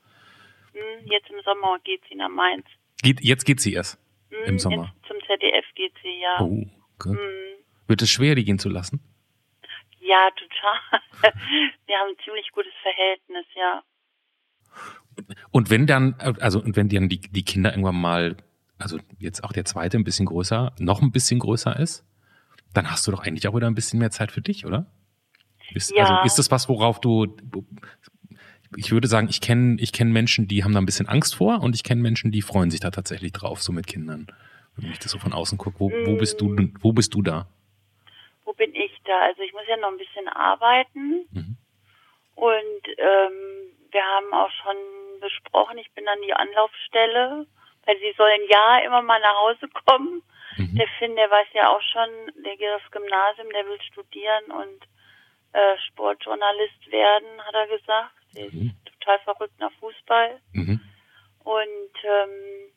Hm, 0.73 1.07
jetzt 1.07 1.29
im 1.31 1.41
Sommer 1.43 1.79
geht 1.85 2.03
sie 2.09 2.15
nach 2.17 2.29
Mainz. 2.29 2.67
Geht, 3.03 3.21
jetzt 3.23 3.45
geht 3.45 3.61
sie 3.61 3.75
erst 3.75 3.99
hm, 4.31 4.45
im 4.45 4.59
Sommer. 4.59 4.95
Jetzt 4.95 5.09
zum 5.09 5.17
ZDF 5.27 5.65
geht 5.75 5.93
sie, 6.03 6.21
ja. 6.21 6.41
Oh, 6.41 6.67
okay. 6.97 7.11
Hm. 7.11 7.50
Wird 7.91 8.03
es 8.03 8.11
schwer, 8.11 8.37
die 8.37 8.45
gehen 8.45 8.61
zu 8.61 8.69
lassen? 8.69 9.01
Ja, 10.01 10.29
total. 10.37 11.01
Wir 11.87 11.97
haben 11.97 12.11
ein 12.11 12.25
ziemlich 12.25 12.49
gutes 12.53 12.73
Verhältnis, 12.83 13.45
ja. 13.57 13.83
Und 15.51 15.71
wenn 15.71 15.89
dann, 15.89 16.15
also 16.39 16.63
und 16.63 16.77
wenn 16.77 16.89
dann 16.89 17.09
die, 17.09 17.21
die 17.21 17.43
Kinder 17.43 17.73
irgendwann 17.73 18.01
mal, 18.01 18.37
also 18.79 19.01
jetzt 19.19 19.43
auch 19.43 19.53
der 19.53 19.65
zweite 19.65 19.97
ein 19.97 20.05
bisschen 20.05 20.27
größer, 20.27 20.73
noch 20.79 21.03
ein 21.03 21.11
bisschen 21.11 21.41
größer 21.41 21.81
ist, 21.81 22.07
dann 22.75 22.89
hast 22.89 23.09
du 23.09 23.11
doch 23.11 23.25
eigentlich 23.25 23.49
auch 23.49 23.57
wieder 23.57 23.67
ein 23.67 23.75
bisschen 23.75 23.99
mehr 23.99 24.13
Zeit 24.13 24.31
für 24.31 24.41
dich, 24.41 24.65
oder? 24.65 24.87
Ist, 25.75 25.91
ja. 25.91 26.05
Also 26.05 26.27
ist 26.27 26.39
das 26.39 26.53
was, 26.53 26.69
worauf 26.69 27.01
du, 27.01 27.37
ich 28.77 28.93
würde 28.93 29.09
sagen, 29.09 29.27
ich 29.29 29.41
kenne 29.41 29.81
ich 29.81 29.91
kenn 29.91 30.13
Menschen, 30.13 30.47
die 30.47 30.63
haben 30.63 30.75
da 30.75 30.81
ein 30.81 30.87
bisschen 30.87 31.09
Angst 31.09 31.35
vor 31.35 31.61
und 31.61 31.75
ich 31.75 31.83
kenne 31.83 32.03
Menschen, 32.03 32.31
die 32.31 32.43
freuen 32.43 32.71
sich 32.71 32.79
da 32.79 32.93
tatsächlich 32.93 33.33
drauf, 33.33 33.61
so 33.61 33.73
mit 33.73 33.89
Kindern. 33.89 34.29
Wenn 34.77 34.93
ich 34.93 35.01
das 35.01 35.11
so 35.11 35.19
von 35.19 35.33
außen 35.33 35.59
gucke, 35.59 35.81
wo, 35.81 35.91
wo 35.91 36.17
bist 36.17 36.41
du, 36.41 36.55
wo 36.79 36.93
bist 36.93 37.15
du 37.15 37.23
da? 37.23 37.49
Wo 38.51 38.55
bin 38.55 38.75
ich 38.75 38.91
da? 39.05 39.17
Also 39.21 39.43
ich 39.43 39.53
muss 39.53 39.63
ja 39.69 39.77
noch 39.77 39.93
ein 39.93 39.97
bisschen 39.97 40.27
arbeiten 40.27 41.25
mhm. 41.31 41.57
und 42.35 42.83
ähm, 42.99 43.77
wir 43.93 44.03
haben 44.03 44.35
auch 44.35 44.51
schon 44.51 44.77
besprochen, 45.21 45.79
ich 45.79 45.93
bin 45.93 46.05
dann 46.05 46.21
die 46.23 46.35
Anlaufstelle, 46.35 47.47
weil 47.87 47.99
sie 48.01 48.13
sollen 48.17 48.41
ja 48.49 48.79
immer 48.79 49.03
mal 49.03 49.21
nach 49.21 49.37
Hause 49.37 49.69
kommen. 49.87 50.25
Mhm. 50.57 50.75
Der 50.75 50.89
Finn, 50.99 51.15
der 51.15 51.31
weiß 51.31 51.47
ja 51.53 51.69
auch 51.69 51.81
schon, 51.93 52.43
der 52.43 52.57
geht 52.57 52.71
aufs 52.71 52.91
Gymnasium, 52.91 53.51
der 53.51 53.67
will 53.67 53.81
studieren 53.83 54.51
und 54.51 54.83
äh, 55.53 55.79
Sportjournalist 55.87 56.91
werden, 56.91 57.47
hat 57.47 57.55
er 57.55 57.69
gesagt. 57.69 58.15
Der 58.35 58.47
mhm. 58.47 58.75
ist 58.75 58.99
total 58.99 59.21
verrückt 59.21 59.61
nach 59.61 59.73
Fußball. 59.79 60.41
Mhm. 60.55 60.81
Und, 61.45 61.95
ähm, 62.03 62.73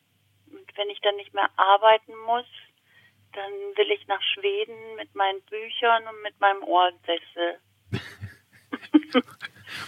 und 0.52 0.76
wenn 0.76 0.90
ich 0.90 1.00
dann 1.00 1.16
nicht 1.16 1.34
mehr 1.34 1.50
arbeiten 1.56 2.14
muss, 2.26 2.46
dann 3.34 3.52
will 3.76 3.90
ich 3.90 4.06
nach 4.06 4.22
Schweden 4.34 4.74
mit 4.96 5.14
meinen 5.14 5.40
Büchern 5.42 6.02
und 6.08 6.22
mit 6.22 6.40
meinem 6.40 6.62
Ohrensessel. 6.62 7.58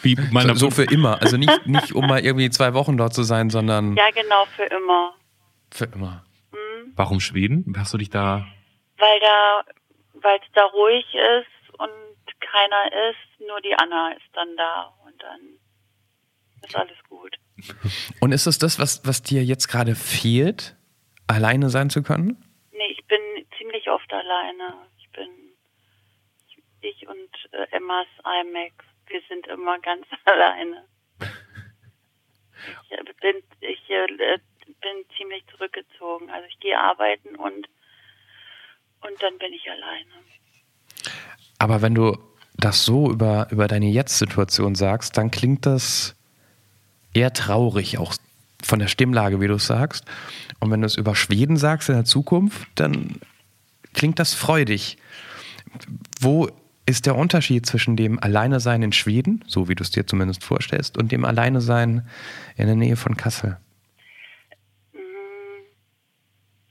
Wie 0.02 0.14
so, 0.16 0.54
so 0.54 0.70
für 0.70 0.84
immer. 0.84 1.20
Also 1.20 1.36
nicht, 1.36 1.66
nicht 1.66 1.92
um 1.92 2.06
mal 2.06 2.24
irgendwie 2.24 2.50
zwei 2.50 2.74
Wochen 2.74 2.96
dort 2.96 3.14
zu 3.14 3.22
sein, 3.22 3.50
sondern. 3.50 3.96
Ja, 3.96 4.10
genau, 4.10 4.44
für 4.56 4.64
immer. 4.64 5.14
Für 5.72 5.86
immer. 5.86 6.24
Mhm. 6.52 6.92
Warum 6.96 7.20
Schweden? 7.20 7.72
Hast 7.76 7.94
du 7.94 7.98
dich 7.98 8.10
da. 8.10 8.46
Weil 8.98 9.20
da, 9.20 9.64
weil 10.14 10.38
es 10.38 10.52
da 10.54 10.64
ruhig 10.64 11.04
ist 11.14 11.78
und 11.78 11.90
keiner 12.40 13.10
ist, 13.10 13.46
nur 13.46 13.60
die 13.60 13.74
Anna 13.74 14.12
ist 14.12 14.28
dann 14.32 14.56
da 14.56 14.94
und 15.04 15.22
dann 15.22 15.40
ist 16.64 16.76
alles 16.76 16.96
gut. 17.08 17.36
Und 18.20 18.32
ist 18.32 18.46
es 18.46 18.58
das, 18.58 18.78
was, 18.78 19.06
was 19.06 19.22
dir 19.22 19.44
jetzt 19.44 19.68
gerade 19.68 19.94
fehlt, 19.94 20.76
alleine 21.26 21.70
sein 21.70 21.90
zu 21.90 22.02
können? 22.02 22.42
Nee, 22.72 22.92
ich 22.92 23.06
bin 23.06 23.20
ziemlich 23.86 23.88
oft 23.88 24.12
alleine. 24.12 24.74
Ich 24.98 25.08
bin 25.10 25.28
ich 26.80 27.08
und 27.08 27.52
äh, 27.52 27.76
Emmas 27.76 28.06
iMac. 28.24 28.72
Wir 29.06 29.20
sind 29.28 29.46
immer 29.46 29.78
ganz 29.82 30.06
alleine. 30.24 30.84
Ich 32.90 32.98
äh, 32.98 33.04
bin, 33.20 33.42
ich 33.60 33.90
äh, 33.90 34.38
bin 34.80 35.04
ziemlich 35.16 35.44
zurückgezogen. 35.50 36.30
Also 36.30 36.46
ich 36.48 36.58
gehe 36.60 36.78
arbeiten 36.78 37.36
und 37.36 37.68
und 39.02 39.22
dann 39.22 39.38
bin 39.38 39.52
ich 39.52 39.70
alleine. 39.70 40.10
Aber 41.58 41.82
wenn 41.82 41.94
du 41.94 42.18
das 42.56 42.84
so 42.84 43.10
über, 43.10 43.46
über 43.50 43.68
deine 43.68 43.86
Jetzt-Situation 43.86 44.74
sagst, 44.74 45.16
dann 45.16 45.30
klingt 45.30 45.66
das 45.66 46.16
eher 47.14 47.32
traurig, 47.32 47.98
auch 47.98 48.14
von 48.64 48.78
der 48.78 48.88
Stimmlage, 48.88 49.40
wie 49.40 49.46
du 49.46 49.54
es 49.54 49.66
sagst. 49.66 50.04
Und 50.58 50.70
wenn 50.70 50.80
du 50.80 50.86
es 50.86 50.96
über 50.96 51.14
Schweden 51.14 51.56
sagst 51.56 51.88
in 51.88 51.94
der 51.94 52.04
Zukunft, 52.04 52.66
dann 52.74 53.20
klingt 53.96 54.20
das 54.20 54.34
freudig. 54.34 54.98
Wo 56.20 56.48
ist 56.86 57.06
der 57.06 57.16
Unterschied 57.16 57.66
zwischen 57.66 57.96
dem 57.96 58.22
Alleine 58.22 58.60
sein 58.60 58.82
in 58.82 58.92
Schweden, 58.92 59.44
so 59.48 59.68
wie 59.68 59.74
du 59.74 59.82
es 59.82 59.90
dir 59.90 60.06
zumindest 60.06 60.44
vorstellst, 60.44 60.96
und 60.96 61.10
dem 61.10 61.24
Alleine 61.24 61.60
sein 61.60 62.08
in 62.56 62.66
der 62.66 62.76
Nähe 62.76 62.96
von 62.96 63.16
Kassel? 63.16 63.58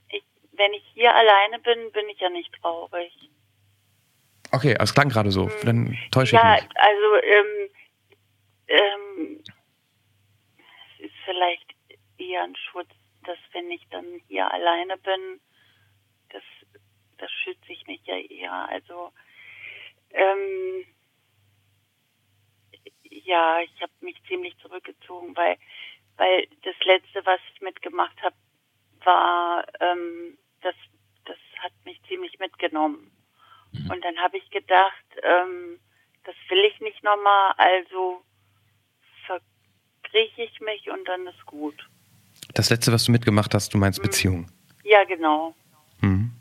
Ich, 0.08 0.24
wenn 0.54 0.74
ich 0.74 0.84
hier 0.94 1.14
alleine 1.14 1.60
bin, 1.60 1.92
bin 1.92 2.08
ich 2.10 2.20
ja 2.22 2.30
nicht 2.30 2.54
traurig. 2.62 3.12
Okay, 4.52 4.78
es 4.80 4.94
klang 4.94 5.10
gerade 5.10 5.32
so. 5.32 5.52
Dann 5.66 5.98
täusche 6.12 6.36
ja, 6.36 6.56
ich 6.56 6.64
mich. 6.64 6.72
Ja, 6.74 6.82
also 6.82 7.16
ähm, 7.26 7.70
ähm, 8.68 9.44
es 11.00 11.06
ist 11.06 11.16
vielleicht 11.26 11.76
eher 12.18 12.44
ein 12.44 12.56
Schutz, 12.72 12.90
dass 13.26 13.38
wenn 13.52 13.70
ich 13.72 13.86
dann 13.92 14.06
hier 14.30 14.50
alleine 14.50 14.96
bin, 14.98 15.42
das 17.26 17.32
schütze 17.32 17.72
ich 17.72 17.88
mich 17.88 18.02
ja 18.06 18.18
eher. 18.18 18.70
Also 18.70 19.12
ähm, 20.12 20.86
ja, 23.04 23.62
ich 23.62 23.82
habe 23.82 23.92
mich 24.02 24.16
ziemlich 24.28 24.56
zurückgezogen, 24.60 25.36
weil 25.36 25.58
weil 26.18 26.48
das 26.64 26.76
letzte, 26.86 27.26
was 27.26 27.40
ich 27.54 27.62
mitgemacht 27.62 28.22
habe, 28.22 28.36
war 29.04 29.66
ähm, 29.80 30.38
das 30.62 30.76
das 31.26 31.38
hat 31.64 31.74
mich 31.84 32.00
ziemlich 32.08 32.38
mitgenommen. 32.38 33.12
Mhm. 33.72 33.90
Und 33.90 34.06
dann 34.06 34.18
habe 34.20 34.38
ich 34.38 34.48
gedacht, 34.52 35.06
ähm, 35.24 35.80
das 36.26 36.36
will 36.50 36.64
ich 36.66 36.80
nicht 36.80 37.04
nochmal, 37.04 37.54
also 37.58 38.22
verkrieche 39.26 40.44
ich 40.44 40.62
mich 40.62 40.92
und 40.92 41.08
dann 41.08 41.26
ist 41.26 41.44
gut. 41.48 41.90
Das 42.54 42.70
letzte, 42.70 42.92
was 42.92 43.06
du 43.06 43.12
mitgemacht 43.12 43.56
hast, 43.56 43.74
du 43.74 43.80
meinst 43.80 44.00
mhm. 44.00 44.04
Beziehung? 44.04 44.52
Ja, 44.84 45.04
genau. 45.06 45.56
Mhm. 46.02 46.35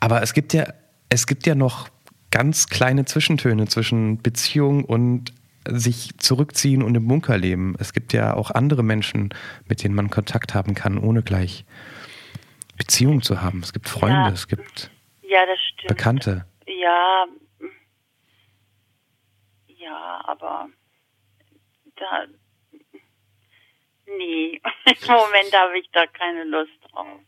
Aber 0.00 0.22
es 0.22 0.34
gibt 0.34 0.52
ja, 0.52 0.64
es 1.08 1.26
gibt 1.26 1.46
ja 1.46 1.54
noch 1.54 1.88
ganz 2.30 2.68
kleine 2.68 3.04
Zwischentöne 3.04 3.66
zwischen 3.66 4.22
Beziehung 4.22 4.84
und 4.84 5.32
sich 5.68 6.16
zurückziehen 6.18 6.82
und 6.82 6.94
im 6.94 7.08
Bunker 7.08 7.38
leben. 7.38 7.74
Es 7.78 7.92
gibt 7.92 8.12
ja 8.12 8.34
auch 8.34 8.50
andere 8.50 8.82
Menschen, 8.82 9.30
mit 9.68 9.82
denen 9.82 9.94
man 9.94 10.10
Kontakt 10.10 10.54
haben 10.54 10.74
kann, 10.74 10.98
ohne 10.98 11.22
gleich 11.22 11.64
Beziehung 12.76 13.22
zu 13.22 13.42
haben. 13.42 13.60
Es 13.62 13.72
gibt 13.72 13.88
Freunde, 13.88 14.28
ja. 14.28 14.30
es 14.30 14.48
gibt 14.48 14.90
ja, 15.22 15.44
das 15.44 15.58
stimmt. 15.60 15.88
Bekannte. 15.88 16.46
Ja, 16.66 17.26
ja, 19.66 20.20
aber 20.24 20.68
da, 21.96 22.26
nee, 24.06 24.60
im 24.86 25.06
Moment 25.06 25.52
habe 25.52 25.78
ich 25.78 25.88
da 25.92 26.06
keine 26.06 26.44
Lust 26.44 26.72
drauf. 26.90 27.20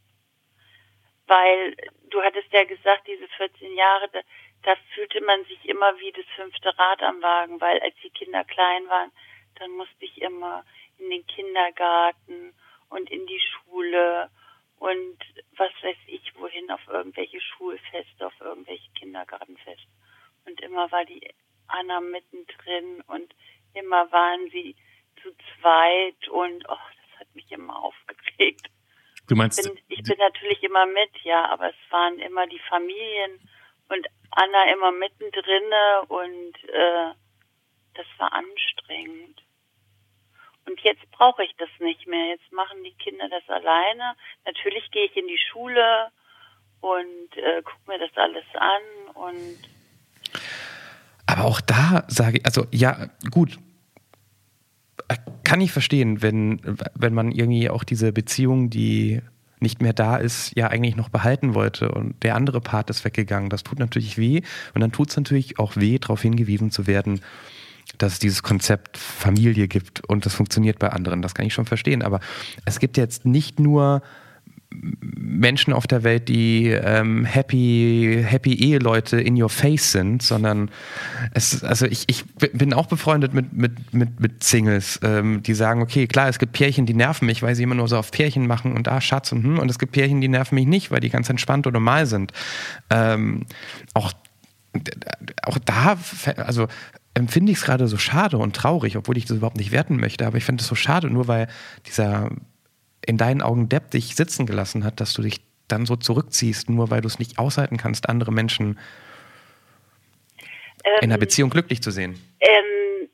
Weil 1.27 1.77
du 2.09 2.23
hattest 2.23 2.53
ja 2.53 2.65
gesagt, 2.65 3.07
diese 3.07 3.29
14 3.29 3.75
Jahre, 3.75 4.09
da, 4.13 4.21
da 4.63 4.77
fühlte 4.95 5.21
man 5.23 5.45
sich 5.45 5.65
immer 5.69 5.99
wie 5.99 6.13
das 6.13 6.25
fünfte 6.37 6.77
Rad 6.79 7.03
am 7.03 7.23
Wagen, 7.23 7.61
weil 7.61 7.81
als 7.81 7.95
die 8.03 8.11
Kinder 8.11 8.45
klein 8.45 8.89
waren, 8.89 9.13
dann 9.57 9.71
musste 9.73 10.05
ich 10.05 10.21
immer 10.21 10.65
in 10.99 11.11
den 11.11 11.27
Kindergarten 11.27 12.55
und 12.89 13.11
in 13.11 13.27
die 13.27 13.41
Schule 13.41 14.31
und 14.79 15.19
was 15.57 15.73
weiß 15.83 15.97
ich 16.07 16.35
wohin, 16.37 16.71
auf 16.71 16.87
irgendwelche 16.89 17.41
Schulfeste, 17.41 18.27
auf 18.27 18.41
irgendwelche 18.41 18.91
Kindergartenfeste. 18.93 19.89
Und 20.47 20.61
immer 20.61 20.91
war 20.93 21.05
die 21.05 21.35
Anna 21.67 22.01
mittendrin 22.01 23.03
und 23.09 23.35
immer 23.75 24.11
waren 24.13 24.49
sie 24.51 24.77
zu 25.23 25.35
zweit 25.61 26.29
und 26.29 26.65
oh, 26.69 26.77
das 26.77 27.21
hat 27.21 27.35
mich 27.35 27.51
immer 27.51 27.83
aufgeregt. 27.83 28.71
Du 29.29 29.37
meinst? 29.37 29.59
Ich 29.59 29.67
bin, 29.67 29.83
ich 29.89 30.03
bin 30.03 30.19
natürlich 30.19 30.63
immer 30.63 30.87
mit, 30.87 31.11
ja, 31.23 31.49
aber 31.51 31.69
es 31.69 31.91
waren 31.91 32.19
immer 32.19 32.47
die 32.47 32.61
Familien 32.69 33.39
und 33.89 34.07
Anna 34.31 34.73
immer 34.73 34.91
mittendrin 34.91 35.73
und 36.09 36.55
äh, 36.69 37.13
das 37.95 38.07
war 38.19 38.33
anstrengend. 38.33 39.43
Und 40.67 40.81
jetzt 40.81 41.11
brauche 41.13 41.45
ich 41.45 41.55
das 41.57 41.69
nicht 41.79 42.07
mehr. 42.07 42.27
Jetzt 42.29 42.53
machen 42.53 42.83
die 42.85 42.95
Kinder 42.95 43.29
das 43.29 43.49
alleine. 43.49 44.17
Natürlich 44.45 44.91
gehe 44.91 45.07
ich 45.07 45.17
in 45.17 45.27
die 45.27 45.41
Schule 45.51 46.11
und 46.81 47.37
äh, 47.37 47.63
gucke 47.63 47.91
mir 47.91 47.99
das 47.99 48.17
alles 48.17 48.45
an 48.55 49.15
und 49.15 49.59
aber 51.27 51.45
auch 51.45 51.61
da 51.61 52.05
sage 52.09 52.39
ich, 52.39 52.47
also 52.47 52.65
ja, 52.73 53.11
gut, 53.31 53.59
kann 55.49 55.63
ich 55.63 55.73
verstehen, 55.73 56.21
wenn, 56.21 56.61
wenn 56.95 57.15
man 57.15 57.33
irgendwie 57.33 57.71
auch 57.71 57.83
diese 57.83 58.13
Beziehung, 58.13 58.69
die 58.69 59.23
nicht 59.61 59.81
mehr 59.81 59.95
da 59.95 60.17
ist, 60.17 60.53
ja 60.55 60.67
eigentlich 60.69 60.95
noch 60.95 61.09
behalten 61.09 61.55
wollte 61.55 61.91
und 61.91 62.23
der 62.23 62.35
andere 62.35 62.61
Part 62.61 62.91
ist 62.91 63.03
weggegangen. 63.07 63.49
Das 63.49 63.63
tut 63.63 63.79
natürlich 63.79 64.19
weh 64.19 64.43
und 64.75 64.83
dann 64.83 64.93
tut 64.93 65.09
es 65.09 65.17
natürlich 65.17 65.59
auch 65.59 65.75
weh, 65.75 65.99
darauf 65.99 66.21
hingewiesen 66.21 66.71
zu 66.71 66.87
werden, 66.87 67.23
dass 67.97 68.13
es 68.13 68.19
dieses 68.19 68.43
Konzept 68.43 68.99
Familie 68.99 69.69
gibt 69.69 70.05
und 70.05 70.27
das 70.27 70.35
funktioniert 70.35 70.79
bei 70.79 70.91
anderen. 70.91 71.23
Das 71.23 71.35
kann 71.35 71.47
ich 71.47 71.55
schon 71.55 71.65
verstehen. 71.65 72.03
Aber 72.03 72.21
es 72.67 72.79
gibt 72.79 72.99
jetzt 72.99 73.25
nicht 73.25 73.59
nur 73.59 74.03
Menschen 74.71 75.73
auf 75.73 75.87
der 75.87 76.03
Welt, 76.05 76.29
die 76.29 76.69
ähm, 76.69 77.25
happy, 77.25 78.23
happy 78.27 78.55
Eheleute 78.55 79.21
in 79.21 79.41
your 79.41 79.49
face 79.49 79.93
sind, 79.93 80.23
sondern 80.23 80.71
es, 81.33 81.65
also 81.65 81.87
ich, 81.87 82.05
ich 82.07 82.25
bin 82.35 82.75
auch 82.75 82.87
befreundet 82.87 83.33
mit, 83.33 83.53
mit, 83.53 83.95
mit, 83.95 84.21
mit 84.21 84.45
Singles, 84.45 85.01
ähm, 85.03 85.43
die 85.43 85.55
sagen, 85.55 85.81
okay, 85.81 86.07
klar, 86.07 86.29
es 86.29 86.39
gibt 86.39 86.53
Pärchen, 86.53 86.87
die 86.87 86.95
nerven 86.95 87.27
mich, 87.27 87.43
weil 87.43 87.55
sie 87.55 87.63
immer 87.63 87.75
nur 87.75 87.89
so 87.89 87.97
auf 87.97 88.11
Pärchen 88.11 88.47
machen 88.47 88.75
und 88.75 88.89
ah, 88.89 89.01
Schatz 89.01 89.33
und 89.33 89.43
hm, 89.43 89.59
und 89.59 89.71
es 89.71 89.79
gibt 89.79 89.93
Pärchen, 89.93 90.21
die 90.21 90.29
nerven 90.29 90.55
mich 90.55 90.67
nicht, 90.67 90.91
weil 90.91 91.01
die 91.01 91.11
ganz 91.11 91.31
entspannt 91.31 91.67
oder 91.67 91.75
normal 91.75 92.07
sind. 92.07 92.33
Ähm, 92.91 93.47
auch 93.95 94.13
auch 95.43 95.59
da, 95.59 95.97
also 96.37 96.69
empfinde 97.15 97.51
ich 97.53 97.59
es 97.59 97.65
gerade 97.65 97.89
so 97.89 97.97
schade 97.97 98.39
und 98.39 98.55
traurig, 98.55 98.97
obwohl 98.97 99.17
ich 99.17 99.25
das 99.25 99.39
überhaupt 99.39 99.57
nicht 99.57 99.73
werten 99.73 99.97
möchte, 99.97 100.27
aber 100.27 100.37
ich 100.37 100.45
finde 100.45 100.63
es 100.63 100.69
so 100.69 100.75
schade, 100.75 101.11
nur 101.11 101.27
weil 101.27 101.49
dieser 101.87 102.31
in 103.09 103.17
deinen 103.17 103.43
Augen 103.43 103.69
Depp 103.69 103.91
dich 103.91 104.15
sitzen 104.15 104.47
gelassen 104.47 104.85
hat, 104.85 105.01
dass 105.01 105.15
du 105.15 105.23
dich 105.23 105.41
dann 105.67 105.87
so 105.87 105.97
zurückziehst, 105.97 106.69
nur 106.69 106.91
weil 106.91 107.01
du 107.01 107.07
es 107.07 107.19
nicht 107.19 107.39
aushalten 107.39 107.77
kannst, 107.77 108.09
andere 108.09 108.33
Menschen 108.33 108.79
ähm, 110.85 110.99
in 111.01 111.11
einer 111.11 111.19
Beziehung 111.19 111.51
glücklich 111.51 111.83
zu 111.83 111.91
sehen. 111.91 112.21
Ähm, 112.41 113.09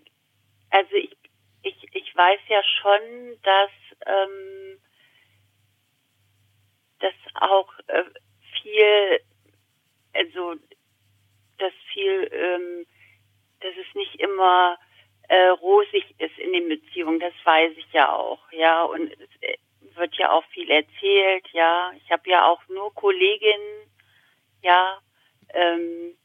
also 0.70 0.94
ich, 0.96 1.16
ich, 1.62 1.88
ich 1.92 2.16
weiß 2.16 2.40
ja 2.48 2.60
schon, 2.80 3.38
dass, 3.42 3.70
ähm, 4.06 4.78
dass 6.98 7.14
auch 7.40 7.72
äh, 7.86 8.02
viel, 8.60 9.20
also 10.12 10.54
dass 11.58 11.72
viel 11.92 12.30
ähm, 12.32 12.86
dass 13.60 13.72
es 13.76 13.94
nicht 13.94 14.16
immer 14.16 14.76
äh, 15.28 15.48
rosig 15.48 16.04
ist 16.18 16.38
in 16.38 16.52
den 16.52 16.68
Beziehungen, 16.68 17.18
das 17.18 17.32
weiß 17.44 17.72
ich 17.76 17.92
ja 17.92 18.12
auch, 18.12 18.40
ja, 18.52 18.84
und 18.84 19.10
wird 19.96 20.14
ja 20.16 20.30
auch 20.30 20.44
viel 20.46 20.70
erzählt, 20.70 21.46
ja. 21.52 21.92
Ich 21.96 22.10
habe 22.10 22.28
ja 22.28 22.46
auch 22.46 22.60
nur 22.68 22.92
Kolleginnen, 22.94 23.90
ja, 24.62 24.98
ähm, 25.50 26.16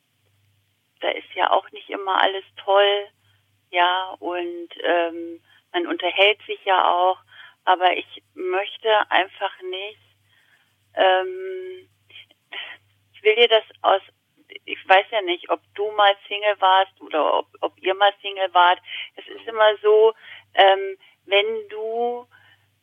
da 1.02 1.10
ist 1.10 1.34
ja 1.36 1.52
auch 1.52 1.70
nicht 1.72 1.90
immer 1.90 2.22
alles 2.22 2.44
toll, 2.58 3.08
ja, 3.72 4.16
und 4.20 4.70
ähm, 4.84 5.42
man 5.72 5.88
unterhält 5.88 6.42
sich 6.46 6.64
ja 6.66 6.92
auch, 6.92 7.20
aber 7.66 7.96
ich 7.96 8.24
möchte 8.34 8.90
einfach 9.12 9.62
nicht, 9.62 10.00
ähm, 10.96 11.90
ich 13.14 13.24
will 13.24 13.36
dir 13.36 13.48
das 13.48 13.64
aus 13.82 14.02
ich 14.66 14.88
weiß 14.88 15.06
ja 15.12 15.22
nicht, 15.22 15.50
ob 15.50 15.62
du 15.76 15.92
mal 15.92 16.16
Single 16.28 16.60
warst 16.60 17.00
oder 17.02 17.40
ob, 17.40 17.48
ob 17.62 17.78
ihr 17.80 17.94
mal 17.96 18.14
Single 18.22 18.54
wart. 18.54 18.80
Es 19.16 19.28
ist 19.28 19.48
immer 19.48 19.78
so, 19.82 20.14
ähm, 20.54 20.98
wenn 21.26 21.70
du, 21.70 22.26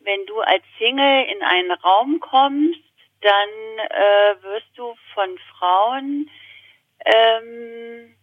wenn 0.06 0.24
du 0.26 0.40
als 0.40 0.62
Single 0.78 1.26
in 1.26 1.42
einen 1.42 1.72
Raum 1.72 2.20
kommst, 2.20 2.80
dann 3.20 3.48
äh, 3.90 4.42
wirst 4.42 4.70
du 4.76 4.94
von 5.12 5.28
Frauen, 5.58 6.30
ähm, 7.04 8.14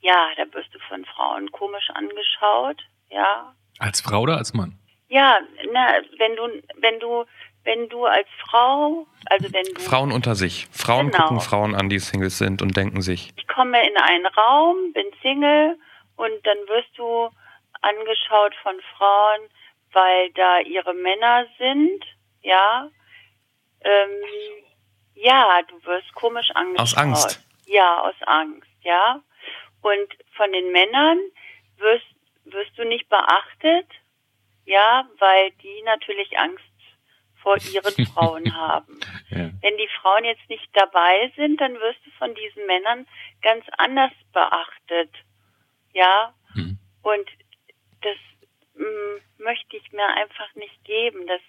ja, 0.00 0.28
da 0.36 0.44
wirst 0.52 0.72
du 0.74 0.78
von 0.88 1.04
Frauen 1.06 1.50
komisch 1.50 1.88
angeschaut, 1.94 2.82
ja. 3.10 3.54
Als 3.78 4.00
Frau 4.00 4.20
oder 4.20 4.36
als 4.36 4.52
Mann? 4.52 4.78
Ja, 5.08 5.38
na, 5.72 6.00
wenn 6.18 6.36
du, 6.36 6.62
wenn 6.76 7.00
du, 7.00 7.24
wenn 7.64 7.88
du 7.88 8.04
als 8.04 8.28
Frau, 8.46 9.06
also 9.26 9.52
wenn 9.52 9.64
du. 9.74 9.80
Frauen 9.80 10.12
unter 10.12 10.34
sich. 10.34 10.68
Frauen 10.70 11.10
genau. 11.10 11.24
gucken 11.24 11.40
Frauen 11.40 11.74
an, 11.74 11.88
die 11.88 11.98
Singles 11.98 12.36
sind 12.36 12.60
und 12.60 12.76
denken 12.76 13.00
sich. 13.00 13.32
Ich 13.36 13.48
komme 13.48 13.78
in 13.88 13.96
einen 13.96 14.26
Raum, 14.26 14.92
bin 14.92 15.06
Single 15.22 15.78
und 16.16 16.46
dann 16.46 16.58
wirst 16.68 16.90
du 16.96 17.30
angeschaut 17.80 18.54
von 18.62 18.74
Frauen, 18.96 19.40
weil 19.92 20.30
da 20.32 20.60
ihre 20.60 20.94
Männer 20.94 21.46
sind, 21.58 22.04
ja. 22.42 22.90
Ähm, 23.80 24.22
ja, 25.14 25.60
du 25.68 25.84
wirst 25.84 26.12
komisch 26.14 26.50
angeschaut. 26.54 26.80
Aus 26.80 26.96
Angst. 26.96 27.40
Ja, 27.66 28.00
aus 28.02 28.14
Angst, 28.26 28.68
ja. 28.82 29.22
Und 29.82 30.08
von 30.36 30.52
den 30.52 30.72
Männern 30.72 31.18
wirst, 31.76 32.06
wirst 32.44 32.76
du 32.76 32.84
nicht 32.84 33.08
beachtet, 33.08 33.86
ja, 34.64 35.08
weil 35.18 35.50
die 35.62 35.82
natürlich 35.84 36.38
Angst 36.38 36.64
vor 37.42 37.56
ihren 37.72 38.06
Frauen 38.14 38.54
haben. 38.54 39.00
Ja. 39.30 39.50
Wenn 39.60 39.76
die 39.76 39.90
Frauen 40.00 40.24
jetzt 40.24 40.48
nicht 40.48 40.66
dabei 40.72 41.30
sind, 41.36 41.60
dann 41.60 41.74
wirst 41.74 41.98
du 42.02 42.10
von 42.12 42.34
diesen 42.34 42.64
Männern 42.64 43.06
ganz 43.42 43.62
anders 43.76 44.10
beachtet. 44.32 45.10
Ja. 45.92 46.32
Mhm. 46.54 46.78
Und 47.02 47.28
das 48.00 48.16
mh, 48.74 48.88
mm, 48.88 49.20
möchte 49.38 49.76
ich 49.76 49.92
mir 49.92 50.06
einfach 50.06 50.54
nicht 50.54 50.84
geben. 50.84 51.26
Das, 51.26 51.40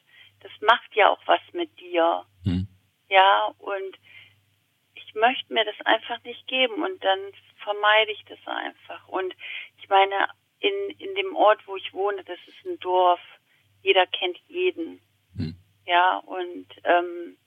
das 0.42 0.52
macht 0.62 0.96
ja 0.96 1.10
auch 1.10 1.22
was 1.26 1.42
mit 1.54 1.80
dir. 1.80 2.26
Mhm. 2.44 2.68
Ja, 3.10 3.54
und 3.58 3.98
ich 4.96 5.16
möchte 5.16 5.54
mir 5.54 5.66
das 5.66 5.80
einfach 5.86 6.24
nicht 6.24 6.48
geben 6.48 6.84
und 6.84 7.04
dann 7.04 7.20
vermeide 7.64 8.12
ich 8.12 8.24
das 8.26 8.40
einfach. 8.46 9.08
Und 9.08 9.34
ich 9.82 9.90
meine, 9.90 10.30
in, 10.60 10.90
in 10.98 11.16
dem 11.16 11.36
Ort, 11.36 11.66
wo 11.68 11.76
ich 11.76 11.94
wohne, 11.94 12.24
das 12.24 12.40
ist 12.48 12.66
ein 12.66 12.80
Dorf. 12.80 13.22
Jeder 13.82 14.06
kennt 14.08 14.38
jeden. 14.48 15.02
Hm. 15.36 15.56
Ja, 15.86 16.18
und 16.18 16.68
ähm, 16.84 17.38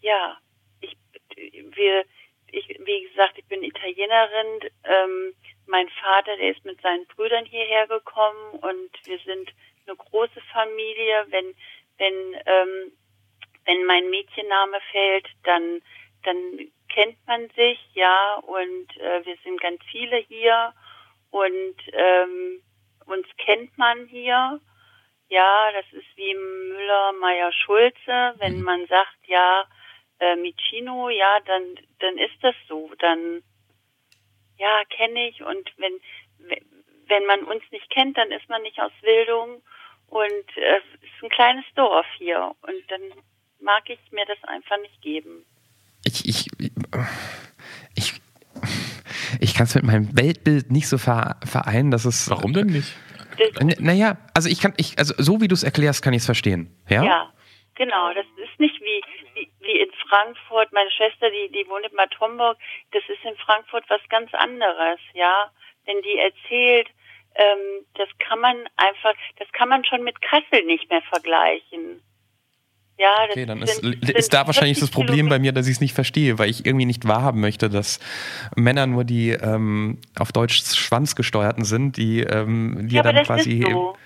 ja, 0.00 0.38
ich, 0.80 0.96
wir, 1.36 2.04
ich, 2.50 2.68
wie 2.68 3.08
gesagt, 3.08 3.38
ich 3.38 3.46
bin 3.46 3.64
Italienerin. 3.64 4.70
Ähm, 4.84 5.34
mein 5.66 5.88
Vater, 5.88 6.36
der 6.36 6.50
ist 6.50 6.64
mit 6.64 6.80
seinen 6.80 7.06
Brüdern 7.06 7.44
hierher 7.44 7.86
gekommen 7.86 8.52
und 8.60 8.90
wir 9.04 9.18
sind 9.18 9.50
eine 9.86 9.96
große 9.96 10.40
Familie. 10.52 11.26
Wenn, 11.28 11.54
wenn, 11.98 12.34
ähm, 12.46 12.92
wenn 13.64 13.84
mein 13.84 14.10
Mädchenname 14.10 14.78
fällt, 14.92 15.28
dann, 15.44 15.82
dann 16.22 16.68
kennt 16.88 17.16
man 17.26 17.48
sich, 17.50 17.78
ja, 17.94 18.36
und 18.36 18.96
äh, 18.98 19.24
wir 19.24 19.36
sind 19.42 19.60
ganz 19.60 19.80
viele 19.90 20.16
hier 20.16 20.72
und 21.30 21.76
ähm, 21.92 22.62
uns 23.06 23.26
kennt 23.38 23.76
man 23.76 24.06
hier. 24.06 24.60
Ja, 25.28 25.72
das 25.72 25.86
ist 25.92 26.16
wie 26.16 26.34
Müller, 26.34 27.12
Meier, 27.14 27.52
Schulze. 27.52 28.34
Wenn 28.38 28.58
mhm. 28.58 28.62
man 28.62 28.86
sagt, 28.86 29.26
ja, 29.26 29.66
äh, 30.20 30.36
Micino, 30.36 31.08
ja, 31.08 31.40
dann, 31.40 31.74
dann 31.98 32.18
ist 32.18 32.36
das 32.42 32.54
so. 32.68 32.90
Dann, 32.98 33.42
ja, 34.58 34.82
kenne 34.90 35.28
ich. 35.28 35.42
Und 35.42 35.70
wenn, 35.78 36.00
wenn 37.08 37.26
man 37.26 37.44
uns 37.44 37.62
nicht 37.70 37.88
kennt, 37.90 38.16
dann 38.16 38.30
ist 38.30 38.48
man 38.48 38.62
nicht 38.62 38.80
aus 38.80 38.92
Wildung. 39.02 39.62
Und 40.08 40.56
äh, 40.56 40.78
es 40.78 41.02
ist 41.02 41.22
ein 41.22 41.30
kleines 41.30 41.64
Dorf 41.74 42.06
hier. 42.18 42.54
Und 42.62 42.90
dann 42.90 43.02
mag 43.60 43.88
ich 43.88 43.98
mir 44.12 44.26
das 44.26 44.42
einfach 44.44 44.78
nicht 44.78 45.00
geben. 45.02 45.44
Ich, 46.04 46.28
ich, 46.28 46.46
ich 47.94 48.14
ich 49.40 49.54
kann 49.54 49.64
es 49.64 49.74
mit 49.74 49.84
meinem 49.84 50.16
Weltbild 50.16 50.70
nicht 50.70 50.88
so 50.88 50.98
vereinen, 50.98 51.90
dass 51.90 52.04
es. 52.04 52.30
Warum 52.30 52.52
denn 52.52 52.68
nicht? 52.68 52.94
naja, 53.80 54.16
also 54.32 54.48
ich 54.48 54.60
kann, 54.60 54.74
ich, 54.76 54.98
also 54.98 55.14
so 55.18 55.40
wie 55.40 55.48
du 55.48 55.54
es 55.54 55.64
erklärst, 55.64 56.02
kann 56.02 56.14
ich 56.14 56.20
es 56.20 56.26
verstehen. 56.26 56.70
Ja? 56.88 57.04
ja, 57.04 57.32
genau. 57.74 58.14
Das 58.14 58.24
ist 58.36 58.60
nicht 58.60 58.80
wie, 58.80 59.02
wie, 59.64 59.80
in 59.80 59.90
Frankfurt. 60.08 60.72
Meine 60.72 60.90
Schwester, 60.90 61.30
die, 61.30 61.50
die 61.52 61.68
wohnt 61.68 61.86
in 61.86 61.96
Bad 61.96 62.18
Homburg, 62.20 62.58
das 62.92 63.02
ist 63.08 63.24
in 63.24 63.36
Frankfurt 63.36 63.84
was 63.88 64.00
ganz 64.08 64.32
anderes, 64.34 65.00
ja. 65.14 65.50
Wenn 65.86 66.00
die 66.02 66.18
erzählt, 66.18 66.88
ähm, 67.34 67.84
das 67.94 68.08
kann 68.18 68.40
man 68.40 68.56
einfach, 68.76 69.14
das 69.38 69.50
kann 69.52 69.68
man 69.68 69.84
schon 69.84 70.02
mit 70.02 70.20
Kassel 70.22 70.64
nicht 70.64 70.88
mehr 70.88 71.02
vergleichen. 71.02 72.00
Ja, 72.96 73.26
okay, 73.28 73.44
dann 73.44 73.60
ist, 73.60 73.80
sind, 73.80 74.08
ist 74.08 74.32
da 74.32 74.46
wahrscheinlich 74.46 74.78
das 74.78 74.90
Problem 74.90 75.28
bei 75.28 75.40
mir, 75.40 75.52
dass 75.52 75.66
ich 75.66 75.74
es 75.74 75.80
nicht 75.80 75.94
verstehe, 75.94 76.38
weil 76.38 76.48
ich 76.48 76.64
irgendwie 76.64 76.86
nicht 76.86 77.08
wahrhaben 77.08 77.40
möchte, 77.40 77.68
dass 77.68 77.98
Männer 78.54 78.86
nur 78.86 79.02
die 79.02 79.30
ähm, 79.30 80.00
auf 80.16 80.30
Deutsch 80.30 80.62
schwanzgesteuerten 80.62 81.64
sind, 81.64 81.96
die, 81.96 82.20
ähm, 82.20 82.86
die 82.88 82.94
ja, 82.94 83.02
dann 83.02 83.16
das 83.16 83.26
quasi. 83.26 83.64
So. 83.68 83.96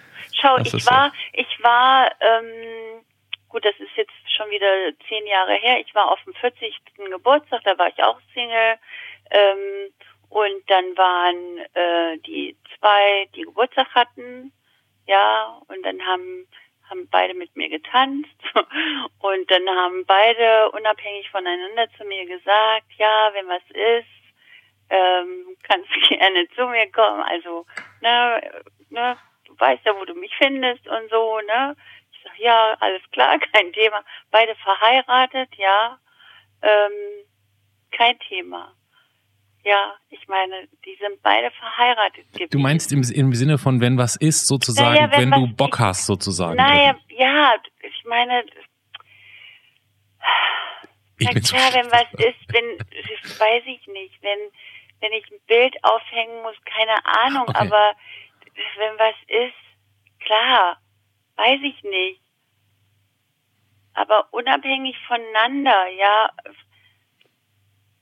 Schau, 0.41 0.57
ich 0.59 0.73
war, 0.87 1.11
so. 1.11 1.17
ich 1.35 1.63
war, 1.63 2.11
ähm, 2.21 3.03
gut, 3.49 3.63
das 3.65 3.75
ist 3.79 3.95
jetzt 3.97 4.13
schon 4.39 4.51
wieder 4.51 4.93
zehn 5.09 5.27
Jahre 5.27 5.55
her. 5.55 5.81
Ich 5.81 5.95
war 5.95 6.11
auf 6.11 6.23
dem 6.25 6.35
40. 6.35 6.75
Geburtstag, 6.97 7.63
da 7.65 7.77
war 7.77 7.89
ich 7.89 8.03
auch 8.03 8.21
Single. 8.33 8.79
Ähm, 9.31 9.93
und 10.31 10.71
dann 10.71 10.97
waren 10.97 11.59
äh, 11.75 12.19
die 12.19 12.57
zwei, 12.79 13.29
die 13.35 13.43
Geburtstag 13.43 13.89
hatten, 13.95 14.53
ja, 15.07 15.61
und 15.69 15.85
dann 15.85 16.05
haben 16.07 16.47
haben 16.91 17.09
beide 17.11 17.35
mit 17.35 17.55
mir 17.55 17.69
getanzt 17.69 18.29
und 19.19 19.51
dann 19.51 19.69
haben 19.69 20.07
beide 20.07 20.71
unabhängig 20.71 21.29
voneinander 21.31 21.87
zu 21.99 22.05
mir 22.05 22.25
gesagt, 22.25 22.87
ja, 22.97 23.31
wenn 23.35 23.47
was 23.47 23.63
ist, 23.71 24.09
ähm, 24.91 25.57
kannst 25.63 25.89
gerne 26.09 26.49
zu 26.57 26.67
mir 26.67 26.91
kommen. 26.91 27.23
Also, 27.23 27.67
ne, 28.01 28.41
ne, 28.91 29.19
du 29.45 29.59
weißt 29.59 29.85
ja, 29.85 29.95
wo 29.99 30.05
du 30.05 30.15
mich 30.15 30.35
findest 30.37 30.87
und 30.89 31.11
so, 31.11 31.41
ne. 31.41 31.77
Ja, 32.39 32.77
alles 32.81 33.03
klar, 33.11 33.39
kein 33.53 33.73
Thema. 33.73 34.03
Beide 34.31 34.55
verheiratet, 34.57 35.49
ja, 35.57 35.99
ähm, 36.63 37.27
kein 37.91 38.19
Thema. 38.21 38.75
Ja, 39.65 39.95
ich 40.09 40.27
meine, 40.29 40.69
die 40.85 40.97
sind 41.01 41.21
beide 41.23 41.51
verheiratet 41.51 42.33
gewesen. 42.33 42.51
Du 42.51 42.59
meinst 42.59 42.93
im, 42.93 43.03
im 43.03 43.35
Sinne 43.35 43.59
von, 43.59 43.81
wenn 43.81 43.99
was 43.99 44.17
ist, 44.17 44.47
sozusagen, 44.47 44.95
naja, 44.95 45.11
wenn, 45.11 45.31
wenn 45.31 45.41
du 45.41 45.55
Bock 45.55 45.75
ich, 45.75 45.81
hast, 45.81 46.07
sozusagen. 46.07 46.57
Naja, 46.57 46.97
ja, 47.09 47.57
ich 47.83 48.05
meine, 48.05 48.45
ich 51.19 51.29
bin 51.29 51.43
klar, 51.43 51.75
wenn 51.75 51.91
was 51.91 52.07
ist, 52.15 52.39
wenn, 52.49 52.79
das 52.79 53.41
weiß 53.41 53.65
ich 53.67 53.87
nicht, 53.89 54.23
wenn, 54.23 54.39
wenn 55.01 55.13
ich 55.13 55.25
ein 55.31 55.41
Bild 55.47 55.77
aufhängen 55.83 56.43
muss, 56.43 56.55
keine 56.65 57.05
Ahnung, 57.05 57.49
okay. 57.49 57.59
aber 57.59 57.95
wenn 58.77 58.99
was 58.99 59.15
ist, 59.27 60.25
klar, 60.25 60.79
weiß 61.37 61.61
ich 61.63 61.83
nicht. 61.83 62.21
Aber 63.99 64.29
unabhängig 64.33 64.97
voneinander, 65.07 65.89
ja, 65.89 66.31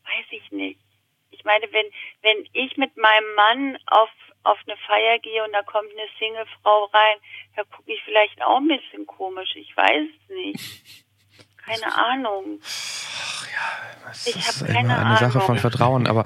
weiß 0.05 0.27
ich 0.31 0.53
nicht 0.53 0.81
meine, 1.47 1.73
wenn, 1.73 1.87
wenn 2.21 2.47
ich 2.53 2.77
mit 2.77 2.95
meinem 2.99 3.35
Mann 3.35 3.79
auf, 3.87 4.11
auf 4.43 4.59
eine 4.67 4.77
Feier 4.87 5.19
gehe 5.21 5.43
und 5.45 5.53
da 5.53 5.63
kommt 5.63 5.91
eine 5.93 6.09
Singlefrau 6.19 6.85
rein, 6.93 7.17
da 7.55 7.65
gucke 7.65 7.95
ich 7.95 8.03
vielleicht 8.05 8.43
auch 8.43 8.59
ein 8.59 8.69
bisschen 8.69 9.07
komisch. 9.07 9.55
Ich 9.55 9.75
weiß 9.75 10.09
es 10.11 10.29
nicht. 10.29 11.06
Keine 11.67 11.95
Ahnung. 11.95 12.61
Ach 12.63 13.47
ja, 13.47 14.09
das 14.09 14.27
ich 14.27 14.37
ist 14.37 14.63
immer 14.63 14.79
eine 14.79 14.97
Ahnung. 14.97 15.19
Sache 15.19 15.41
von 15.41 15.59
Vertrauen, 15.59 16.07
aber 16.07 16.23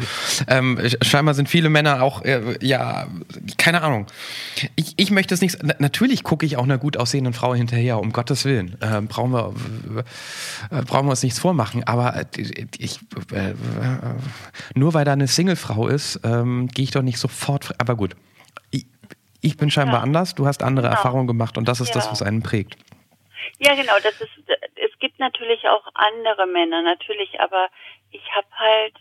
ähm, 0.48 0.78
scheinbar 1.00 1.34
sind 1.34 1.48
viele 1.48 1.70
Männer 1.70 2.02
auch, 2.02 2.22
äh, 2.22 2.58
ja, 2.60 3.06
keine 3.56 3.82
Ahnung. 3.82 4.06
Ich, 4.76 4.94
ich 4.98 5.10
möchte 5.10 5.32
es 5.32 5.40
nicht, 5.40 5.58
natürlich 5.80 6.24
gucke 6.24 6.44
ich 6.44 6.58
auch 6.58 6.64
einer 6.64 6.76
gut 6.76 6.98
aussehenden 6.98 7.32
Frau 7.32 7.54
hinterher, 7.54 7.98
um 7.98 8.12
Gottes 8.12 8.44
Willen. 8.44 8.76
Äh, 8.82 9.00
brauchen, 9.00 9.32
wir, 9.32 10.04
äh, 10.70 10.82
brauchen 10.82 11.06
wir 11.06 11.10
uns 11.10 11.22
nichts 11.22 11.38
vormachen, 11.38 11.84
aber 11.84 12.26
ich, 12.36 13.00
äh, 13.32 13.54
nur 14.74 14.92
weil 14.92 15.06
da 15.06 15.14
eine 15.14 15.26
Singlefrau 15.26 15.88
ist, 15.88 16.20
ähm, 16.22 16.68
gehe 16.68 16.82
ich 16.82 16.90
doch 16.90 17.02
nicht 17.02 17.18
sofort, 17.18 17.74
aber 17.78 17.96
gut. 17.96 18.14
Ich, 18.70 18.86
ich 19.40 19.56
bin 19.56 19.70
scheinbar 19.70 19.96
ja. 19.96 20.02
anders, 20.02 20.34
du 20.34 20.46
hast 20.46 20.62
andere 20.62 20.88
genau. 20.88 20.96
Erfahrungen 20.96 21.26
gemacht 21.26 21.56
und 21.56 21.66
das 21.66 21.80
ist 21.80 21.88
ja. 21.88 21.94
das, 21.94 22.10
was 22.10 22.20
einen 22.20 22.42
prägt. 22.42 22.76
Ja, 23.58 23.74
genau, 23.74 23.98
das 24.02 24.20
ist, 24.20 24.30
es 24.76 24.98
gibt 24.98 25.18
natürlich 25.18 25.68
auch 25.68 25.86
andere 25.94 26.46
Männer, 26.46 26.82
natürlich, 26.82 27.40
aber 27.40 27.68
ich 28.10 28.22
habe 28.34 28.48
halt, 28.52 28.94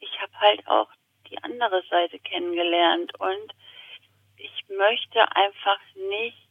ich 0.00 0.20
habe 0.20 0.32
halt 0.38 0.66
auch 0.68 0.88
die 1.30 1.42
andere 1.42 1.82
Seite 1.90 2.18
kennengelernt 2.18 3.12
und 3.18 3.52
ich 4.36 4.64
möchte 4.68 5.20
einfach 5.34 5.80
nicht, 6.10 6.48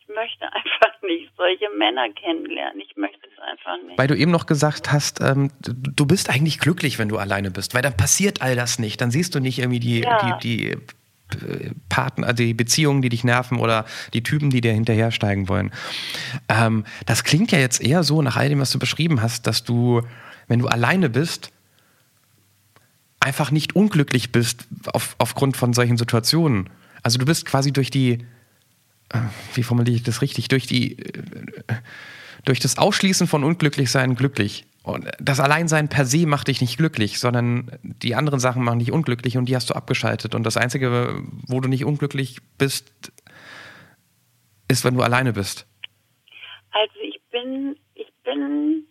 ich 0.00 0.08
möchte 0.08 0.44
einfach 0.52 1.02
nicht 1.02 1.30
solche 1.36 1.68
Männer 1.76 2.08
kennenlernen. 2.10 2.80
Ich 2.80 2.96
möchte 2.96 3.28
es 3.30 3.38
einfach 3.38 3.76
nicht. 3.82 3.98
Weil 3.98 4.08
du 4.08 4.16
eben 4.16 4.30
noch 4.30 4.46
gesagt 4.46 4.90
hast, 4.92 5.20
ähm, 5.20 5.50
du 5.60 6.06
bist 6.06 6.30
eigentlich 6.30 6.58
glücklich, 6.58 6.98
wenn 6.98 7.08
du 7.08 7.18
alleine 7.18 7.50
bist, 7.50 7.74
weil 7.74 7.82
dann 7.82 7.96
passiert 7.96 8.42
all 8.42 8.56
das 8.56 8.78
nicht. 8.78 9.00
Dann 9.00 9.10
siehst 9.10 9.34
du 9.34 9.40
nicht 9.40 9.58
irgendwie 9.58 9.80
die, 9.80 10.00
ja. 10.00 10.38
die, 10.38 10.72
die 10.72 10.86
Partner, 11.88 12.26
also 12.26 12.42
die 12.42 12.54
Beziehungen, 12.54 13.02
die 13.02 13.08
dich 13.08 13.24
nerven 13.24 13.58
oder 13.58 13.84
die 14.12 14.22
Typen, 14.22 14.50
die 14.50 14.60
dir 14.60 14.72
hinterhersteigen 14.72 15.48
wollen. 15.48 15.70
Ähm, 16.48 16.84
das 17.06 17.24
klingt 17.24 17.52
ja 17.52 17.58
jetzt 17.58 17.80
eher 17.80 18.02
so 18.02 18.22
nach 18.22 18.36
all 18.36 18.48
dem, 18.48 18.60
was 18.60 18.70
du 18.70 18.78
beschrieben 18.78 19.22
hast, 19.22 19.46
dass 19.46 19.64
du, 19.64 20.02
wenn 20.48 20.58
du 20.58 20.68
alleine 20.68 21.10
bist, 21.10 21.50
einfach 23.20 23.50
nicht 23.50 23.76
unglücklich 23.76 24.32
bist 24.32 24.66
auf, 24.86 25.14
aufgrund 25.18 25.56
von 25.56 25.72
solchen 25.72 25.96
Situationen. 25.96 26.68
Also 27.02 27.18
du 27.18 27.24
bist 27.24 27.46
quasi 27.46 27.72
durch 27.72 27.90
die, 27.90 28.24
äh, 29.10 29.18
wie 29.54 29.62
formuliere 29.62 29.96
ich 29.96 30.02
das 30.02 30.22
richtig, 30.22 30.48
durch 30.48 30.66
die, 30.66 30.98
äh, 30.98 31.22
durch 32.44 32.58
das 32.58 32.78
Ausschließen 32.78 33.26
von 33.26 33.44
Unglücklichsein 33.44 34.16
glücklich. 34.16 34.66
Und 34.84 35.08
das 35.20 35.38
Alleinsein 35.38 35.88
per 35.88 36.04
se 36.04 36.26
macht 36.26 36.48
dich 36.48 36.60
nicht 36.60 36.76
glücklich, 36.76 37.20
sondern 37.20 37.78
die 37.82 38.16
anderen 38.16 38.40
Sachen 38.40 38.64
machen 38.64 38.80
dich 38.80 38.90
unglücklich 38.90 39.36
und 39.36 39.46
die 39.46 39.54
hast 39.54 39.70
du 39.70 39.74
abgeschaltet. 39.74 40.34
Und 40.34 40.42
das 40.44 40.56
Einzige, 40.56 41.22
wo 41.46 41.60
du 41.60 41.68
nicht 41.68 41.84
unglücklich 41.84 42.38
bist, 42.58 43.12
ist, 44.68 44.84
wenn 44.84 44.94
du 44.94 45.02
alleine 45.02 45.32
bist. 45.32 45.68
Also 46.72 46.94
ich 47.04 47.20
bin, 47.30 47.76
ich 47.94 48.12
bin 48.24 48.86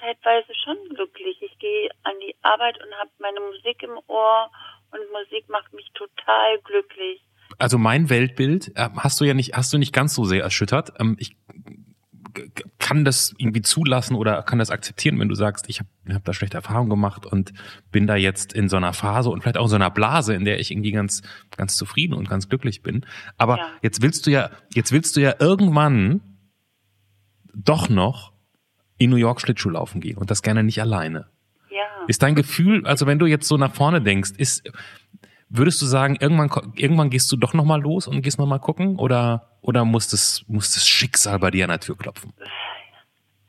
zeitweise 0.00 0.52
schon 0.64 0.76
glücklich. 0.94 1.36
Ich 1.40 1.58
gehe 1.58 1.90
an 2.04 2.14
die 2.26 2.34
Arbeit 2.42 2.76
und 2.82 2.92
habe 2.94 3.10
meine 3.18 3.40
Musik 3.40 3.82
im 3.82 3.98
Ohr 4.06 4.50
und 4.90 5.00
Musik 5.12 5.48
macht 5.48 5.72
mich 5.74 5.90
total 5.94 6.58
glücklich. 6.64 7.20
Also 7.58 7.78
mein 7.78 8.10
Weltbild 8.10 8.72
äh, 8.76 8.88
hast 8.96 9.20
du 9.20 9.24
ja 9.24 9.34
nicht, 9.34 9.54
hast 9.54 9.72
du 9.72 9.78
nicht 9.78 9.92
ganz 9.92 10.14
so 10.14 10.24
sehr 10.24 10.42
erschüttert. 10.42 10.92
Ähm, 10.98 11.16
ich 11.18 11.36
kann 12.78 13.04
das 13.04 13.34
irgendwie 13.38 13.62
zulassen 13.62 14.14
oder 14.14 14.42
kann 14.42 14.58
das 14.58 14.70
akzeptieren, 14.70 15.18
wenn 15.18 15.28
du 15.28 15.34
sagst, 15.34 15.68
ich 15.68 15.80
habe 15.80 15.88
hab 16.14 16.24
da 16.24 16.32
schlechte 16.32 16.56
Erfahrungen 16.56 16.90
gemacht 16.90 17.26
und 17.26 17.52
bin 17.90 18.06
da 18.06 18.16
jetzt 18.16 18.52
in 18.52 18.68
so 18.68 18.76
einer 18.76 18.92
Phase 18.92 19.30
und 19.30 19.42
vielleicht 19.42 19.56
auch 19.56 19.64
in 19.64 19.70
so 19.70 19.76
einer 19.76 19.90
Blase, 19.90 20.34
in 20.34 20.44
der 20.44 20.60
ich 20.60 20.70
irgendwie 20.70 20.92
ganz, 20.92 21.22
ganz 21.56 21.76
zufrieden 21.76 22.14
und 22.14 22.28
ganz 22.28 22.48
glücklich 22.48 22.82
bin. 22.82 23.06
Aber 23.36 23.58
ja. 23.58 23.68
jetzt 23.82 24.02
willst 24.02 24.26
du 24.26 24.30
ja, 24.30 24.50
jetzt 24.74 24.92
willst 24.92 25.16
du 25.16 25.20
ja 25.20 25.34
irgendwann 25.38 26.20
doch 27.54 27.88
noch 27.88 28.32
in 28.98 29.10
New 29.10 29.16
York 29.16 29.40
Schlittschuh 29.40 29.70
laufen 29.70 30.00
gehen 30.00 30.18
und 30.18 30.30
das 30.30 30.42
gerne 30.42 30.62
nicht 30.62 30.80
alleine. 30.80 31.26
Ja. 31.70 32.06
Ist 32.06 32.22
dein 32.22 32.34
Gefühl, 32.34 32.86
also 32.86 33.06
wenn 33.06 33.18
du 33.18 33.26
jetzt 33.26 33.48
so 33.48 33.56
nach 33.56 33.74
vorne 33.74 34.00
denkst, 34.00 34.32
ist, 34.36 34.70
würdest 35.48 35.80
du 35.82 35.86
sagen, 35.86 36.16
irgendwann, 36.20 36.72
irgendwann 36.76 37.10
gehst 37.10 37.30
du 37.32 37.36
doch 37.36 37.54
nochmal 37.54 37.80
los 37.80 38.06
und 38.06 38.22
gehst 38.22 38.38
nochmal 38.38 38.60
gucken 38.60 38.96
oder, 38.96 39.53
oder 39.64 39.84
muss 39.84 40.08
das, 40.08 40.44
muss 40.46 40.74
das 40.74 40.86
Schicksal 40.86 41.38
bei 41.38 41.50
dir 41.50 41.64
an 41.64 41.70
der 41.70 41.80
Tür 41.80 41.96
klopfen? 41.96 42.34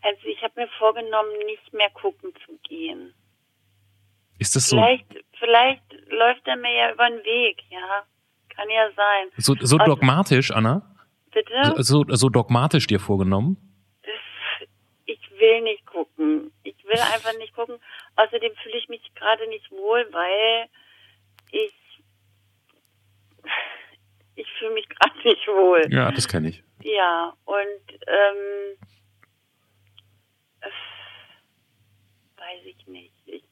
Also 0.01 0.25
ich 0.27 0.41
habe 0.41 0.61
mir 0.61 0.67
vorgenommen, 0.79 1.31
nicht 1.45 1.73
mehr 1.73 1.89
gucken 1.89 2.31
zu 2.45 2.57
gehen. 2.67 3.13
Ist 4.39 4.55
das 4.55 4.69
so? 4.69 4.77
Vielleicht, 4.77 5.05
vielleicht 5.37 5.83
läuft 6.09 6.47
er 6.47 6.55
mir 6.55 6.73
ja 6.73 6.93
über 6.93 7.09
den 7.09 7.19
Weg, 7.19 7.61
ja. 7.69 8.03
Kann 8.49 8.69
ja 8.69 8.89
sein. 8.95 9.31
So, 9.37 9.55
so 9.55 9.77
also, 9.77 9.77
dogmatisch, 9.79 10.51
Anna? 10.51 10.95
Bitte? 11.33 11.83
So, 11.83 12.05
so 12.07 12.29
dogmatisch 12.29 12.87
dir 12.87 13.01
vorgenommen? 13.01 13.57
Ich 15.05 15.19
will 15.37 15.61
nicht 15.63 15.85
gucken. 15.85 16.51
Ich 16.63 16.81
will 16.85 16.99
einfach 17.13 17.37
nicht 17.37 17.53
gucken. 17.53 17.75
Außerdem 18.15 18.53
fühle 18.63 18.77
ich 18.77 18.87
mich 18.87 19.01
gerade 19.15 19.47
nicht 19.49 19.69
wohl, 19.69 20.07
weil 20.11 20.69
ich 21.51 21.73
ich 24.35 24.47
fühle 24.59 24.73
mich 24.73 24.87
gerade 24.89 25.17
nicht 25.23 25.47
wohl. 25.47 25.81
Ja, 25.89 26.11
das 26.11 26.27
kenne 26.27 26.49
ich. 26.49 26.63
Ja, 26.81 27.33
und 27.45 27.99
ähm, 28.07 28.77
weiß 32.37 32.65
ich 32.65 32.87
nicht. 32.87 33.13
Ich, 33.25 33.43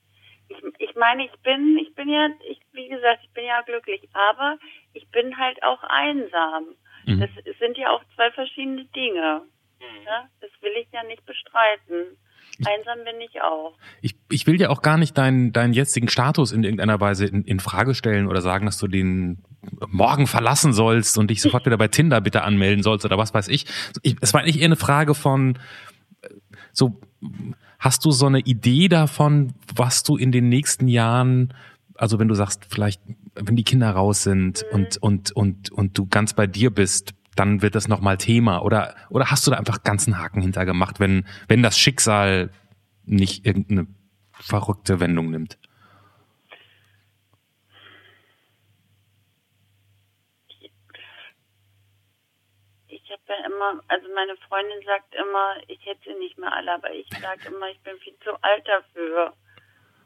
ich, 0.50 0.58
ich 0.80 0.96
meine, 0.96 1.26
ich 1.26 1.32
bin, 1.42 1.78
ich 1.78 1.94
bin 1.96 2.10
ja, 2.10 2.30
ich, 2.48 2.60
wie 2.74 2.88
gesagt, 2.90 3.22
ich 3.24 3.32
bin 3.32 3.46
ja 3.46 3.62
glücklich, 3.62 4.08
aber 4.14 4.58
ich 4.94 5.10
bin 5.10 5.38
halt 5.38 5.62
auch 5.64 5.84
einsam. 5.84 6.76
Mhm. 7.06 7.20
Das 7.20 7.58
sind 7.60 7.78
ja 7.78 7.92
auch 7.92 8.04
zwei 8.16 8.32
verschiedene 8.32 8.86
Dinge. 8.86 9.44
Mhm. 9.80 10.06
Ja? 10.06 10.30
Das 10.42 10.52
will 10.62 10.74
ich 10.78 10.88
ja 10.92 11.04
nicht 11.04 11.26
bestreiten. 11.26 12.18
Einsam 12.60 13.04
bin 13.04 13.22
ich 13.22 13.42
auch. 13.42 13.74
Ich, 14.02 14.16
ich 14.30 14.46
will 14.48 14.60
ja 14.60 14.70
auch 14.70 14.82
gar 14.82 14.98
nicht 14.98 15.18
deinen, 15.18 15.54
deinen 15.54 15.74
jetzigen 15.74 16.08
Status 16.08 16.52
in 16.52 16.64
irgendeiner 16.64 17.00
Weise 17.00 17.26
in, 17.26 17.44
in 17.44 17.60
Frage 17.60 17.96
stellen 17.96 18.28
oder 18.28 18.42
sagen, 18.42 18.66
dass 18.66 18.78
du 18.78 18.88
den 18.88 19.44
morgen 19.88 20.28
verlassen 20.28 20.74
sollst 20.74 21.18
und 21.18 21.30
dich 21.30 21.42
sofort 21.44 21.66
wieder 21.66 21.78
bei 21.78 21.88
Tinder 21.88 22.22
bitte 22.22 22.44
anmelden 22.44 22.84
sollst 22.84 23.06
oder 23.06 23.18
was 23.18 23.34
weiß 23.34 23.48
ich. 23.48 23.66
ich 24.02 24.16
es 24.22 24.34
war 24.34 24.42
eigentlich 24.42 24.60
eher 24.60 24.66
eine 24.66 24.76
Frage 24.76 25.16
von 25.16 25.58
so, 26.72 27.00
hast 27.80 28.06
du 28.06 28.12
so 28.12 28.28
eine 28.28 28.40
Idee 28.40 28.88
davon, 28.88 29.54
was 29.76 30.04
du 30.04 30.18
in 30.18 30.32
den 30.32 30.50
nächsten 30.50 30.88
Jahren, 30.88 31.54
also 31.96 32.20
wenn 32.20 32.28
du 32.28 32.36
sagst, 32.36 32.66
vielleicht, 32.70 33.02
wenn 33.36 33.56
die 33.56 33.64
Kinder 33.64 33.92
raus 33.92 34.24
sind 34.24 34.64
mhm. 34.72 34.76
und, 34.76 34.98
und, 34.98 35.32
und, 35.32 35.72
und 35.72 35.98
du 35.98 36.08
ganz 36.08 36.34
bei 36.34 36.48
dir 36.48 36.72
bist, 36.72 37.14
dann 37.36 37.62
wird 37.62 37.76
das 37.76 37.88
nochmal 37.88 38.18
Thema? 38.18 38.62
Oder, 38.62 38.96
oder 39.10 39.32
hast 39.32 39.46
du 39.46 39.52
da 39.52 39.58
einfach 39.58 39.84
ganzen 39.84 40.20
Haken 40.20 40.42
hintergemacht, 40.42 41.00
wenn, 41.00 41.26
wenn 41.48 41.64
das 41.64 41.78
Schicksal 41.78 42.52
nicht 43.06 43.46
irgendeine 43.46 43.88
verrückte 44.32 45.00
Wendung 45.00 45.32
nimmt? 45.32 45.58
Ich 52.88 53.10
habe 53.12 53.22
ja 53.28 53.46
immer, 53.46 53.82
also 53.88 54.08
meine 54.14 54.36
Freundin 54.48 54.80
sagt 54.86 55.14
immer, 55.16 55.56
ich 55.68 55.86
hätte 55.86 56.02
sie 56.06 56.20
nicht 56.20 56.38
mehr 56.38 56.52
alle, 56.54 56.74
aber 56.74 56.94
ich 56.94 57.08
sage 57.10 57.48
immer, 57.48 57.70
ich 57.70 57.80
bin 57.82 57.98
viel 58.00 58.16
zu 58.24 58.32
alt 58.42 58.68
dafür. 58.68 59.34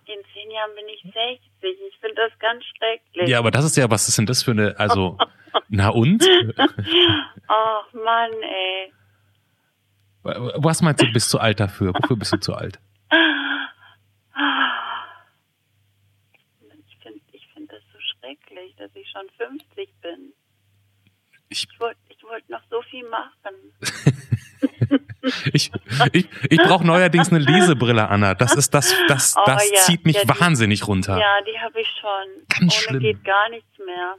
In 0.06 0.24
zehn 0.34 0.50
Jahren 0.52 0.74
bin 0.74 0.88
ich 0.88 1.02
60. 1.02 1.42
Ich 1.62 2.00
finde 2.00 2.16
das 2.16 2.40
ganz 2.40 2.64
schrecklich. 2.64 3.28
Ja, 3.28 3.40
aber 3.40 3.52
das 3.52 3.66
ist 3.66 3.76
ja, 3.76 3.90
was 3.90 4.08
ist 4.08 4.18
denn 4.18 4.26
das 4.26 4.42
für 4.42 4.52
eine, 4.52 4.80
also, 4.80 5.18
na 5.70 5.90
und? 5.90 6.24
Ach 7.48 7.94
Mann, 7.94 8.32
ey. 8.42 8.94
Was 10.24 10.82
meinst 10.82 11.02
du, 11.02 11.06
du 11.06 11.14
bist 11.14 11.30
zu 11.30 11.40
alt 11.40 11.60
dafür? 11.60 11.94
Wofür 11.94 12.18
bist 12.18 12.34
du 12.34 12.38
zu 12.38 12.54
alt? 12.54 12.80
Ich 16.86 16.98
finde 17.02 17.22
ich 17.32 17.48
find 17.54 17.72
das 17.72 17.82
so 17.94 18.00
schrecklich, 18.00 18.76
dass 18.78 18.92
ich 18.94 19.10
schon 19.10 19.30
50 19.38 19.90
bin. 20.02 20.34
Ich, 21.50 21.68
ich 21.72 21.80
wollte 21.80 22.00
ich 22.10 22.22
wollt 22.24 22.50
noch 22.50 22.62
so 22.70 22.82
viel 22.90 23.08
machen. 23.08 23.56
ich 25.54 25.72
ich, 26.12 26.28
ich 26.50 26.58
brauche 26.58 26.86
neuerdings 26.86 27.30
eine 27.30 27.40
Lesebrille, 27.40 28.10
Anna. 28.10 28.34
Das 28.36 28.56
ist 28.56 28.74
das, 28.74 28.94
das, 29.08 29.36
oh, 29.38 29.44
das 29.46 29.70
ja. 29.72 29.80
zieht 29.82 30.06
mich 30.06 30.18
ja, 30.18 30.24
die, 30.24 30.40
wahnsinnig 30.40 30.88
runter. 30.88 31.18
Ja, 31.18 31.42
die 31.42 31.58
habe 31.60 31.80
ich 31.80 31.88
schon. 32.00 32.46
Ganz 32.50 32.62
Ohne 32.62 32.72
schlimm. 32.72 33.00
geht 33.00 33.24
gar 33.24 33.50
nichts 33.50 33.78
mehr. 33.80 34.16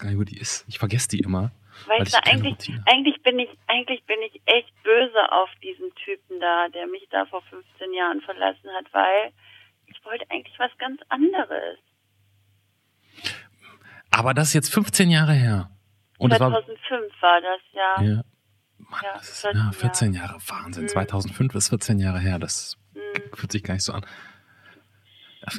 Gar 0.00 0.08
nicht, 0.08 0.18
wo 0.18 0.24
die 0.24 0.38
ist. 0.38 0.64
Ich 0.66 0.78
vergesse 0.78 1.08
die 1.08 1.18
immer. 1.18 1.52
Weißt 1.86 2.14
du, 2.14 2.18
eigentlich, 2.24 2.70
eigentlich 2.86 3.22
bin 3.22 3.38
ich, 3.38 3.50
eigentlich 3.66 4.02
bin 4.04 4.16
ich 4.22 4.40
echt 4.46 4.82
böse 4.82 5.32
auf 5.32 5.50
diesen 5.62 5.94
Typen 5.94 6.40
da, 6.40 6.68
der 6.68 6.86
mich 6.86 7.06
da 7.10 7.26
vor 7.26 7.42
15 7.42 7.92
Jahren 7.92 8.20
verlassen 8.22 8.70
hat, 8.70 8.92
weil 8.92 9.32
ich 9.86 10.02
wollte 10.04 10.24
eigentlich 10.30 10.58
was 10.58 10.70
ganz 10.78 11.00
anderes. 11.08 11.78
Aber 14.10 14.34
das 14.34 14.48
ist 14.48 14.54
jetzt 14.54 14.72
15 14.72 15.10
Jahre 15.10 15.32
her. 15.32 15.70
Und 16.18 16.34
2005 16.34 17.12
war, 17.20 17.30
war, 17.30 17.40
das, 17.40 17.60
ja. 17.72 18.02
Ja. 18.02 18.22
Mann, 18.78 19.00
ja, 19.02 19.12
das 19.14 19.28
ist 19.28 19.44
ja, 19.44 19.70
14 19.72 20.12
Jahre. 20.14 20.32
Jahre. 20.32 20.40
Wahnsinn. 20.48 20.84
Mhm. 20.84 20.88
2005 20.88 21.54
ist 21.54 21.68
14 21.68 21.98
Jahre 21.98 22.18
her. 22.18 22.38
Das 22.38 22.78
mhm. 22.94 23.36
fühlt 23.36 23.52
sich 23.52 23.62
gar 23.62 23.74
nicht 23.74 23.84
so 23.84 23.92
an. 23.92 24.04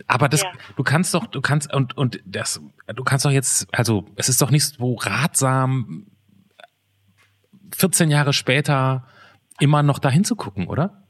Aber 0.08 0.30
das, 0.30 0.44
ja. 0.44 0.52
du 0.76 0.84
kannst 0.84 1.14
doch, 1.14 1.28
du 1.28 1.42
kannst, 1.42 1.74
und, 1.74 1.98
und 1.98 2.22
das, 2.26 2.62
du 2.88 3.04
kannst 3.04 3.26
doch 3.26 3.32
jetzt, 3.32 3.68
also, 3.74 4.06
es 4.16 4.30
ist 4.30 4.42
doch 4.42 4.52
nicht 4.52 4.64
so 4.64 4.96
ratsam, 4.96 6.08
14 7.76 8.12
Jahre 8.12 8.34
später 8.34 9.08
immer 9.60 9.84
noch 9.84 10.00
dahin 10.00 10.24
zu 10.24 10.36
gucken, 10.36 10.68
oder? 10.68 11.04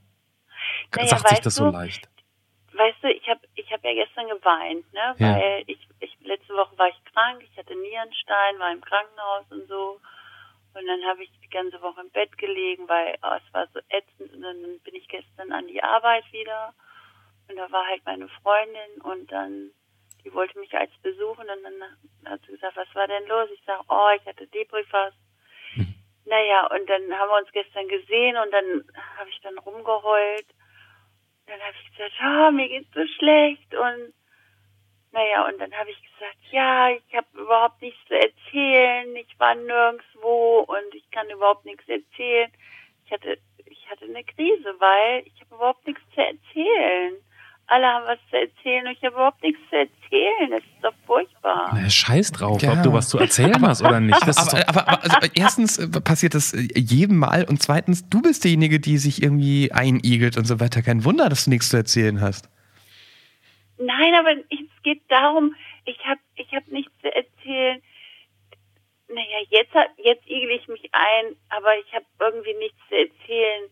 Naja, 0.95 1.07
Sagt 1.07 1.29
sich 1.29 1.39
das 1.39 1.55
so 1.55 1.65
du, 1.65 1.71
leicht? 1.71 2.09
Weißt 2.73 3.03
du, 3.03 3.09
ich 3.09 3.27
habe 3.29 3.41
ich 3.55 3.71
hab 3.71 3.83
ja 3.83 3.93
gestern 3.93 4.27
geweint, 4.27 4.91
ne? 4.93 5.15
Ja. 5.17 5.35
Weil 5.35 5.63
ich, 5.67 5.79
ich 5.99 6.17
letzte 6.21 6.53
Woche 6.53 6.77
war 6.77 6.87
ich 6.89 7.13
krank, 7.13 7.43
ich 7.43 7.57
hatte 7.57 7.75
Nierenstein, 7.75 8.59
war 8.59 8.71
im 8.71 8.81
Krankenhaus 8.81 9.45
und 9.49 9.67
so. 9.67 9.99
Und 10.73 10.87
dann 10.87 11.03
habe 11.03 11.23
ich 11.23 11.31
die 11.43 11.49
ganze 11.49 11.81
Woche 11.81 12.01
im 12.01 12.09
Bett 12.11 12.37
gelegen, 12.37 12.87
weil 12.87 13.17
oh, 13.23 13.35
es 13.35 13.53
war 13.53 13.67
so 13.73 13.79
ätzend. 13.89 14.33
Und 14.33 14.41
dann 14.41 14.79
bin 14.83 14.95
ich 14.95 15.07
gestern 15.07 15.51
an 15.51 15.67
die 15.67 15.83
Arbeit 15.83 16.23
wieder. 16.31 16.73
Und 17.51 17.57
da 17.57 17.71
war 17.71 17.85
halt 17.85 18.05
meine 18.05 18.29
Freundin 18.41 19.01
und 19.03 19.29
dann, 19.31 19.71
die 20.23 20.33
wollte 20.33 20.57
mich 20.57 20.73
als 20.73 20.91
besuchen. 21.01 21.49
Und 21.49 21.63
dann 21.63 22.31
hat 22.31 22.41
sie 22.45 22.53
gesagt, 22.53 22.77
was 22.77 22.95
war 22.95 23.07
denn 23.07 23.27
los? 23.27 23.49
Ich 23.53 23.61
sage, 23.65 23.83
oh, 23.89 24.09
ich 24.15 24.25
hatte 24.25 24.47
Debriefers. 24.47 25.13
Mhm. 25.75 25.95
Naja, 26.25 26.67
und 26.67 26.89
dann 26.89 27.11
haben 27.17 27.29
wir 27.29 27.41
uns 27.41 27.51
gestern 27.51 27.89
gesehen 27.89 28.37
und 28.37 28.51
dann 28.51 28.85
habe 29.17 29.29
ich 29.29 29.41
dann 29.41 29.57
rumgeheult. 29.57 30.47
Dann 31.47 31.59
habe 31.59 31.73
ich 31.83 31.91
gesagt, 31.91 32.13
oh, 32.23 32.51
mir 32.51 32.69
geht's 32.69 32.93
so 32.93 33.05
schlecht 33.17 33.75
und 33.75 34.13
naja, 35.11 35.45
und 35.45 35.59
dann 35.59 35.73
habe 35.73 35.91
ich 35.91 36.01
gesagt, 36.01 36.37
ja, 36.51 36.89
ich 36.89 37.13
habe 37.13 37.27
überhaupt 37.33 37.81
nichts 37.81 37.99
zu 38.07 38.13
erzählen, 38.13 39.13
ich 39.17 39.37
war 39.39 39.55
nirgendwo 39.55 40.59
und 40.61 40.95
ich 40.95 41.09
kann 41.11 41.29
überhaupt 41.29 41.65
nichts 41.65 41.85
erzählen. 41.89 42.49
Ich 43.05 43.11
hatte, 43.11 43.37
ich 43.65 43.89
hatte 43.89 44.05
eine 44.05 44.23
Krise, 44.23 44.73
weil 44.79 45.27
ich 45.27 45.41
habe 45.41 45.55
überhaupt 45.55 45.85
nichts 45.85 46.01
zu 46.15 46.21
erzählen. 46.21 47.20
Alle 47.71 47.87
haben 47.87 48.05
was 48.05 48.19
zu 48.29 48.35
erzählen 48.35 48.85
und 48.85 48.91
ich 48.91 49.01
habe 49.01 49.15
überhaupt 49.15 49.41
nichts 49.41 49.61
zu 49.69 49.77
erzählen. 49.77 50.51
Das 50.51 50.59
ist 50.59 50.83
doch 50.83 50.93
furchtbar. 51.05 51.71
Na, 51.73 51.89
scheiß 51.89 52.33
drauf, 52.33 52.61
ja. 52.61 52.73
ob 52.73 52.83
du 52.83 52.91
was 52.91 53.07
zu 53.07 53.17
erzählen 53.17 53.55
aber, 53.55 53.69
hast 53.69 53.81
oder 53.81 54.01
nicht. 54.01 54.21
aber, 54.21 54.67
aber, 54.67 54.87
aber 54.89 55.03
also, 55.03 55.17
erstens 55.35 55.77
äh, 55.77 56.01
passiert 56.01 56.33
das 56.33 56.53
äh, 56.53 56.67
jedem 56.75 57.17
Mal 57.17 57.45
und 57.47 57.63
zweitens, 57.63 58.09
du 58.09 58.21
bist 58.21 58.43
diejenige, 58.43 58.81
die 58.81 58.97
sich 58.97 59.23
irgendwie 59.23 59.71
einigelt 59.71 60.35
und 60.35 60.43
so 60.43 60.59
weiter. 60.59 60.81
Kein 60.81 61.05
Wunder, 61.05 61.29
dass 61.29 61.45
du 61.45 61.49
nichts 61.49 61.69
zu 61.69 61.77
erzählen 61.77 62.19
hast. 62.19 62.49
Nein, 63.77 64.15
aber 64.19 64.31
es 64.31 64.83
geht 64.83 65.03
darum, 65.07 65.55
ich 65.85 65.97
habe 66.05 66.19
ich 66.35 66.51
hab 66.51 66.67
nichts 66.67 66.91
zu 67.01 67.07
erzählen. 67.15 67.81
Naja, 69.07 69.45
jetzt, 69.49 69.73
jetzt 69.95 70.29
igel 70.29 70.51
ich 70.51 70.67
mich 70.67 70.89
ein, 70.91 71.37
aber 71.47 71.77
ich 71.79 71.93
habe 71.93 72.05
irgendwie 72.19 72.53
nichts 72.55 72.79
zu 72.89 72.95
erzählen. 72.97 73.71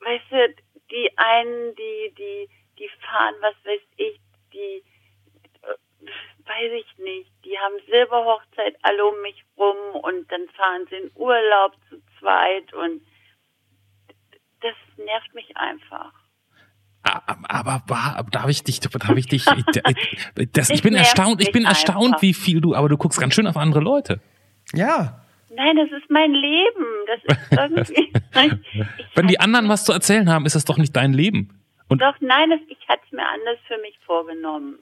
Weißt 0.00 0.24
du, 0.30 0.62
die 0.90 1.10
einen, 1.16 1.74
die, 1.74 2.14
die, 2.18 2.48
die 2.78 2.88
fahren, 3.00 3.34
was 3.40 3.54
weiß 3.64 3.80
ich, 3.96 4.20
die, 4.52 4.82
äh, 5.62 6.08
weiß 6.44 6.72
ich 6.80 6.98
nicht, 6.98 7.30
die 7.44 7.58
haben 7.58 7.74
Silberhochzeit 7.88 8.76
alle 8.82 9.06
um 9.06 9.20
mich 9.22 9.44
rum 9.56 10.00
und 10.02 10.30
dann 10.30 10.48
fahren 10.50 10.86
sie 10.90 10.96
in 10.96 11.10
Urlaub 11.14 11.74
zu 11.88 12.00
zweit 12.18 12.72
und 12.74 13.02
das 14.60 14.74
nervt 14.96 15.34
mich 15.34 15.56
einfach. 15.56 16.12
Aber 17.02 17.82
war, 17.86 18.26
darf 18.32 18.48
ich 18.48 18.64
dich, 18.64 18.80
darf 18.80 19.16
ich 19.16 19.26
dich, 19.26 19.44
das, 20.52 20.70
ich 20.70 20.82
bin 20.82 20.94
erstaunt, 20.94 21.40
ich 21.40 21.52
bin 21.52 21.64
erstaunt, 21.64 22.20
wie 22.20 22.34
viel 22.34 22.60
du, 22.60 22.74
aber 22.74 22.88
du 22.88 22.96
guckst 22.96 23.20
ganz 23.20 23.34
schön 23.34 23.46
auf 23.46 23.56
andere 23.56 23.80
Leute. 23.80 24.20
Ja. 24.74 25.22
Nein, 25.50 25.76
das 25.76 25.88
ist 25.90 26.10
mein 26.10 26.32
Leben. 26.32 26.84
Das 27.50 27.70
ist 27.70 27.90
irgendwie. 28.34 28.86
Wenn 29.14 29.26
die 29.28 29.38
anderen 29.38 29.68
was 29.68 29.84
zu 29.84 29.92
erzählen 29.92 30.28
haben, 30.28 30.46
ist 30.46 30.56
das 30.56 30.64
doch 30.64 30.78
nicht 30.78 30.96
dein 30.96 31.12
Leben. 31.12 31.55
Und 31.88 32.02
doch, 32.02 32.14
nein, 32.20 32.50
das, 32.50 32.60
ich 32.68 32.88
hatte 32.88 33.02
es 33.06 33.12
mir 33.12 33.26
anders 33.28 33.58
für 33.68 33.78
mich 33.78 33.98
vorgenommen. 34.04 34.78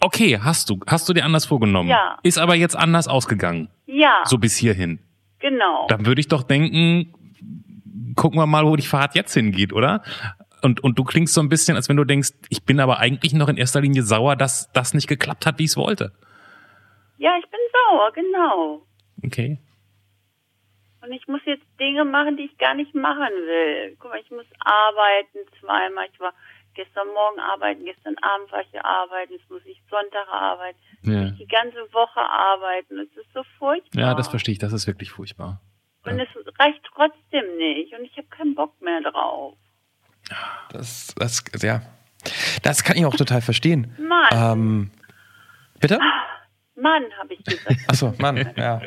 Okay, 0.00 0.38
hast 0.40 0.70
du, 0.70 0.78
hast 0.86 1.08
du 1.08 1.12
dir 1.12 1.24
anders 1.24 1.46
vorgenommen? 1.46 1.88
Ja. 1.88 2.18
Ist 2.22 2.38
aber 2.38 2.54
jetzt 2.54 2.76
anders 2.76 3.08
ausgegangen. 3.08 3.68
Ja. 3.86 4.22
So 4.24 4.38
bis 4.38 4.56
hierhin. 4.56 5.00
Genau. 5.40 5.86
Dann 5.88 6.06
würde 6.06 6.20
ich 6.20 6.28
doch 6.28 6.44
denken, 6.44 7.12
gucken 8.14 8.38
wir 8.38 8.46
mal, 8.46 8.64
wo 8.64 8.76
die 8.76 8.86
Fahrt 8.86 9.14
jetzt 9.16 9.34
hingeht, 9.34 9.72
oder? 9.72 10.02
Und, 10.62 10.82
und 10.82 10.98
du 10.98 11.04
klingst 11.04 11.34
so 11.34 11.40
ein 11.40 11.48
bisschen, 11.48 11.76
als 11.76 11.88
wenn 11.88 11.96
du 11.96 12.04
denkst, 12.04 12.30
ich 12.48 12.64
bin 12.64 12.80
aber 12.80 12.98
eigentlich 12.98 13.32
noch 13.32 13.48
in 13.48 13.56
erster 13.56 13.80
Linie 13.80 14.02
sauer, 14.02 14.36
dass 14.36 14.70
das 14.72 14.94
nicht 14.94 15.08
geklappt 15.08 15.46
hat, 15.46 15.58
wie 15.58 15.64
ich 15.64 15.70
es 15.70 15.76
wollte. 15.76 16.12
Ja, 17.16 17.36
ich 17.38 17.48
bin 17.50 17.60
sauer, 17.72 18.12
genau. 18.12 18.82
Okay. 19.24 19.58
Und 21.08 21.14
ich 21.14 21.26
muss 21.26 21.40
jetzt 21.46 21.64
Dinge 21.80 22.04
machen, 22.04 22.36
die 22.36 22.44
ich 22.44 22.58
gar 22.58 22.74
nicht 22.74 22.94
machen 22.94 23.32
will. 23.32 23.96
Guck 23.98 24.10
mal, 24.10 24.20
ich 24.20 24.30
muss 24.30 24.44
arbeiten 24.60 25.38
zweimal. 25.58 26.06
Ich 26.12 26.20
war 26.20 26.34
gestern 26.74 27.08
Morgen 27.08 27.40
arbeiten, 27.40 27.84
gestern 27.84 28.14
Abend 28.18 28.52
war 28.52 28.60
ich 28.60 28.84
arbeiten, 28.84 29.32
jetzt 29.32 29.50
muss 29.50 29.62
ich 29.64 29.80
Sonntag 29.88 30.28
arbeiten. 30.28 30.78
Ja. 31.02 31.28
Ich 31.28 31.38
die 31.38 31.46
ganze 31.46 31.78
Woche 31.92 32.20
arbeiten. 32.20 32.98
Es 32.98 33.16
ist 33.16 33.32
so 33.32 33.42
furchtbar. 33.58 34.00
Ja, 34.00 34.14
das 34.14 34.28
verstehe 34.28 34.52
ich. 34.52 34.58
Das 34.58 34.74
ist 34.74 34.86
wirklich 34.86 35.10
furchtbar. 35.10 35.62
Und 36.04 36.18
ja. 36.18 36.24
es 36.24 36.58
reicht 36.60 36.84
trotzdem 36.94 37.56
nicht. 37.56 37.94
Und 37.94 38.04
ich 38.04 38.16
habe 38.18 38.28
keinen 38.28 38.54
Bock 38.54 38.78
mehr 38.82 39.00
drauf. 39.00 39.56
Das, 40.70 41.14
das, 41.16 41.42
ja. 41.62 41.80
Das 42.62 42.84
kann 42.84 42.98
ich 42.98 43.06
auch 43.06 43.16
total 43.16 43.40
verstehen. 43.40 43.96
Mann. 43.98 44.28
Ähm, 44.32 44.90
bitte? 45.80 45.98
Mann, 46.80 47.02
habe 47.18 47.34
ich 47.34 47.44
gesagt. 47.44 47.80
Achso, 47.88 48.14
Mann, 48.18 48.36
ja. 48.36 48.52
ja. 48.56 48.80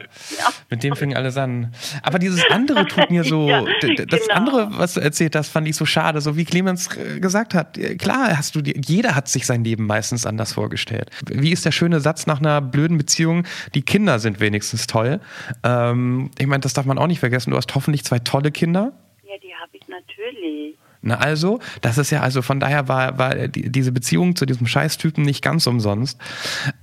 Mit 0.70 0.84
dem 0.84 0.96
fingen 0.96 1.16
alles 1.16 1.38
an. 1.38 1.74
Aber 2.04 2.20
dieses 2.20 2.44
andere 2.50 2.86
tut 2.88 3.10
mir 3.10 3.24
so, 3.24 3.50
ja, 3.50 3.64
das 4.08 4.22
genau. 4.22 4.34
andere, 4.34 4.70
was 4.72 4.94
du 4.94 5.02
erzählt 5.02 5.36
hast, 5.36 5.50
fand 5.50 5.68
ich 5.68 5.76
so 5.76 5.86
schade. 5.86 6.22
So 6.22 6.38
wie 6.38 6.46
Clemens 6.46 6.96
äh, 6.96 7.20
gesagt 7.20 7.54
hat, 7.54 7.78
klar 8.00 8.38
hast 8.38 8.56
du, 8.56 8.62
jeder 8.62 9.16
hat 9.16 9.28
sich 9.28 9.46
sein 9.46 9.64
Leben 9.64 9.86
meistens 9.86 10.26
anders 10.26 10.54
vorgestellt. 10.54 11.10
Wie 11.28 11.52
ist 11.52 11.66
der 11.66 11.72
schöne 11.72 12.00
Satz 12.00 12.28
nach 12.28 12.40
einer 12.40 12.62
blöden 12.62 12.98
Beziehung? 12.98 13.46
Die 13.74 13.82
Kinder 13.82 14.20
sind 14.20 14.40
wenigstens 14.40 14.88
toll. 14.88 15.20
Ähm, 15.64 16.32
ich 16.38 16.48
meine, 16.48 16.62
das 16.62 16.74
darf 16.74 16.86
man 16.86 16.98
auch 16.98 17.08
nicht 17.08 17.20
vergessen. 17.20 17.52
Du 17.52 17.58
hast 17.58 17.74
hoffentlich 17.76 18.04
zwei 18.06 18.20
tolle 18.20 18.52
Kinder. 18.52 18.94
Ja, 19.24 19.38
die 19.42 19.54
habe 19.54 19.72
ich 19.74 19.88
natürlich. 19.88 20.78
Na 21.04 21.16
also, 21.16 21.60
das 21.82 21.98
ist 21.98 22.12
ja, 22.12 22.22
also 22.22 22.42
von 22.42 22.60
daher 22.60 22.88
war, 22.88 23.18
war 23.18 23.48
die, 23.48 23.72
diese 23.72 23.92
Beziehung 23.92 24.36
zu 24.36 24.46
diesem 24.46 24.68
Scheißtypen 24.68 25.24
nicht 25.24 25.44
ganz 25.44 25.66
umsonst. 25.66 26.20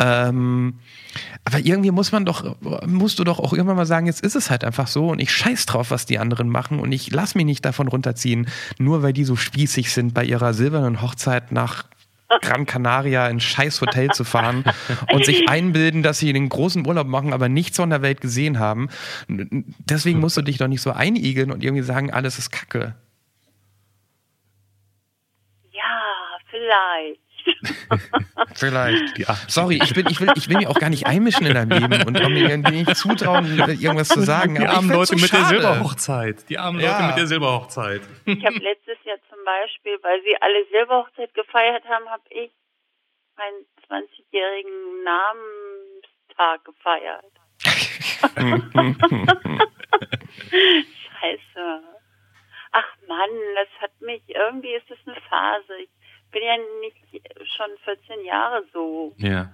Ähm, 0.01 0.75
aber 1.45 1.59
irgendwie 1.61 1.93
muss 1.93 2.11
man 2.11 2.25
doch, 2.25 2.57
musst 2.87 3.19
du 3.19 3.25
doch 3.25 3.39
auch 3.39 3.53
irgendwann 3.53 3.77
mal 3.77 3.87
sagen, 3.87 4.07
jetzt 4.07 4.21
ist 4.21 4.35
es 4.35 4.51
halt 4.51 4.65
einfach 4.65 4.89
so 4.89 5.09
und 5.09 5.21
ich 5.21 5.33
scheiß 5.33 5.67
drauf, 5.67 5.91
was 5.91 6.05
die 6.05 6.19
anderen 6.19 6.49
machen 6.49 6.81
und 6.81 6.91
ich 6.91 7.13
lass 7.13 7.35
mich 7.37 7.45
nicht 7.45 7.65
davon 7.65 7.87
runterziehen, 7.87 8.49
nur 8.79 9.03
weil 9.03 9.13
die 9.13 9.25
so 9.25 9.37
spießig 9.37 9.93
sind, 9.93 10.15
bei 10.15 10.25
ihrer 10.25 10.53
silbernen 10.53 11.01
Hochzeit 11.01 11.53
nach 11.53 11.85
Gran 12.43 12.67
Canaria 12.67 13.27
in 13.29 13.41
scheiß 13.41 13.81
Hotel 13.81 14.11
zu 14.11 14.25
fahren 14.25 14.65
und 15.13 15.25
sich 15.25 15.49
einbilden, 15.49 16.03
dass 16.03 16.19
sie 16.19 16.33
den 16.33 16.49
großen 16.49 16.87
Urlaub 16.87 17.07
machen, 17.07 17.33
aber 17.33 17.49
nichts 17.49 17.77
von 17.77 17.89
der 17.89 18.03
Welt 18.03 18.21
gesehen 18.21 18.59
haben. 18.59 18.89
Deswegen 19.29 20.21
musst 20.21 20.37
du 20.37 20.43
dich 20.43 20.59
doch 20.59 20.69
nicht 20.69 20.83
so 20.83 20.91
einigeln 20.91 21.51
und 21.51 21.63
irgendwie 21.63 21.85
sagen, 21.85 22.13
alles 22.13 22.39
ist 22.39 22.51
Kacke. 22.51 22.95
Vielleicht. 26.69 27.21
Vielleicht. 28.55 29.19
Ja. 29.19 29.35
Sorry, 29.49 29.81
ich 29.83 29.97
will, 29.97 30.05
ich, 30.11 30.21
will, 30.21 30.29
ich 30.37 30.49
will 30.49 30.59
mich 30.59 30.67
auch 30.67 30.79
gar 30.79 30.91
nicht 30.91 31.07
einmischen 31.07 31.47
in 31.47 31.55
deinem 31.55 31.71
Leben 31.71 32.07
und 32.07 32.13
mir 32.13 32.51
irgendwie 32.51 32.85
nicht 32.85 32.95
zutrauen, 32.97 33.59
irgendwas 33.59 34.09
zu 34.09 34.21
sagen. 34.21 34.57
Die 34.57 34.67
armen 34.67 34.91
Leute 34.91 35.17
mit 35.17 35.33
der 35.33 35.45
Silberhochzeit. 35.45 36.47
Die 36.49 36.59
armen 36.59 36.81
ja. 36.81 36.93
Leute 36.93 37.05
mit 37.09 37.17
der 37.17 37.27
Silberhochzeit. 37.27 38.03
Ich 38.27 38.45
habe 38.45 38.59
letztes 38.59 38.99
Jahr 39.05 39.17
zum 39.31 39.43
Beispiel, 39.45 39.99
weil 40.03 40.21
sie 40.23 40.37
alle 40.41 40.67
Silberhochzeit 40.71 41.33
gefeiert 41.35 41.85
haben, 41.85 42.09
habe 42.11 42.23
ich 42.31 42.51
meinen 43.37 43.67
20-jährigen 43.89 45.05
Namenstag 45.05 46.65
gefeiert. 46.65 47.25
Scheiße. 51.21 51.83
Ach 52.73 52.97
Mann, 53.07 53.31
das 53.55 53.69
hat 53.81 53.93
mich, 54.01 54.23
irgendwie 54.29 54.75
ist 54.75 54.91
das 54.91 54.99
eine 55.07 55.17
Phase. 55.29 55.77
Ich 55.83 55.89
bin 56.31 56.43
ja 56.43 56.57
nicht 56.81 56.97
schon 57.57 57.67
14 57.85 58.25
Jahre 58.25 58.65
so. 58.73 59.15
Ja. 59.19 59.53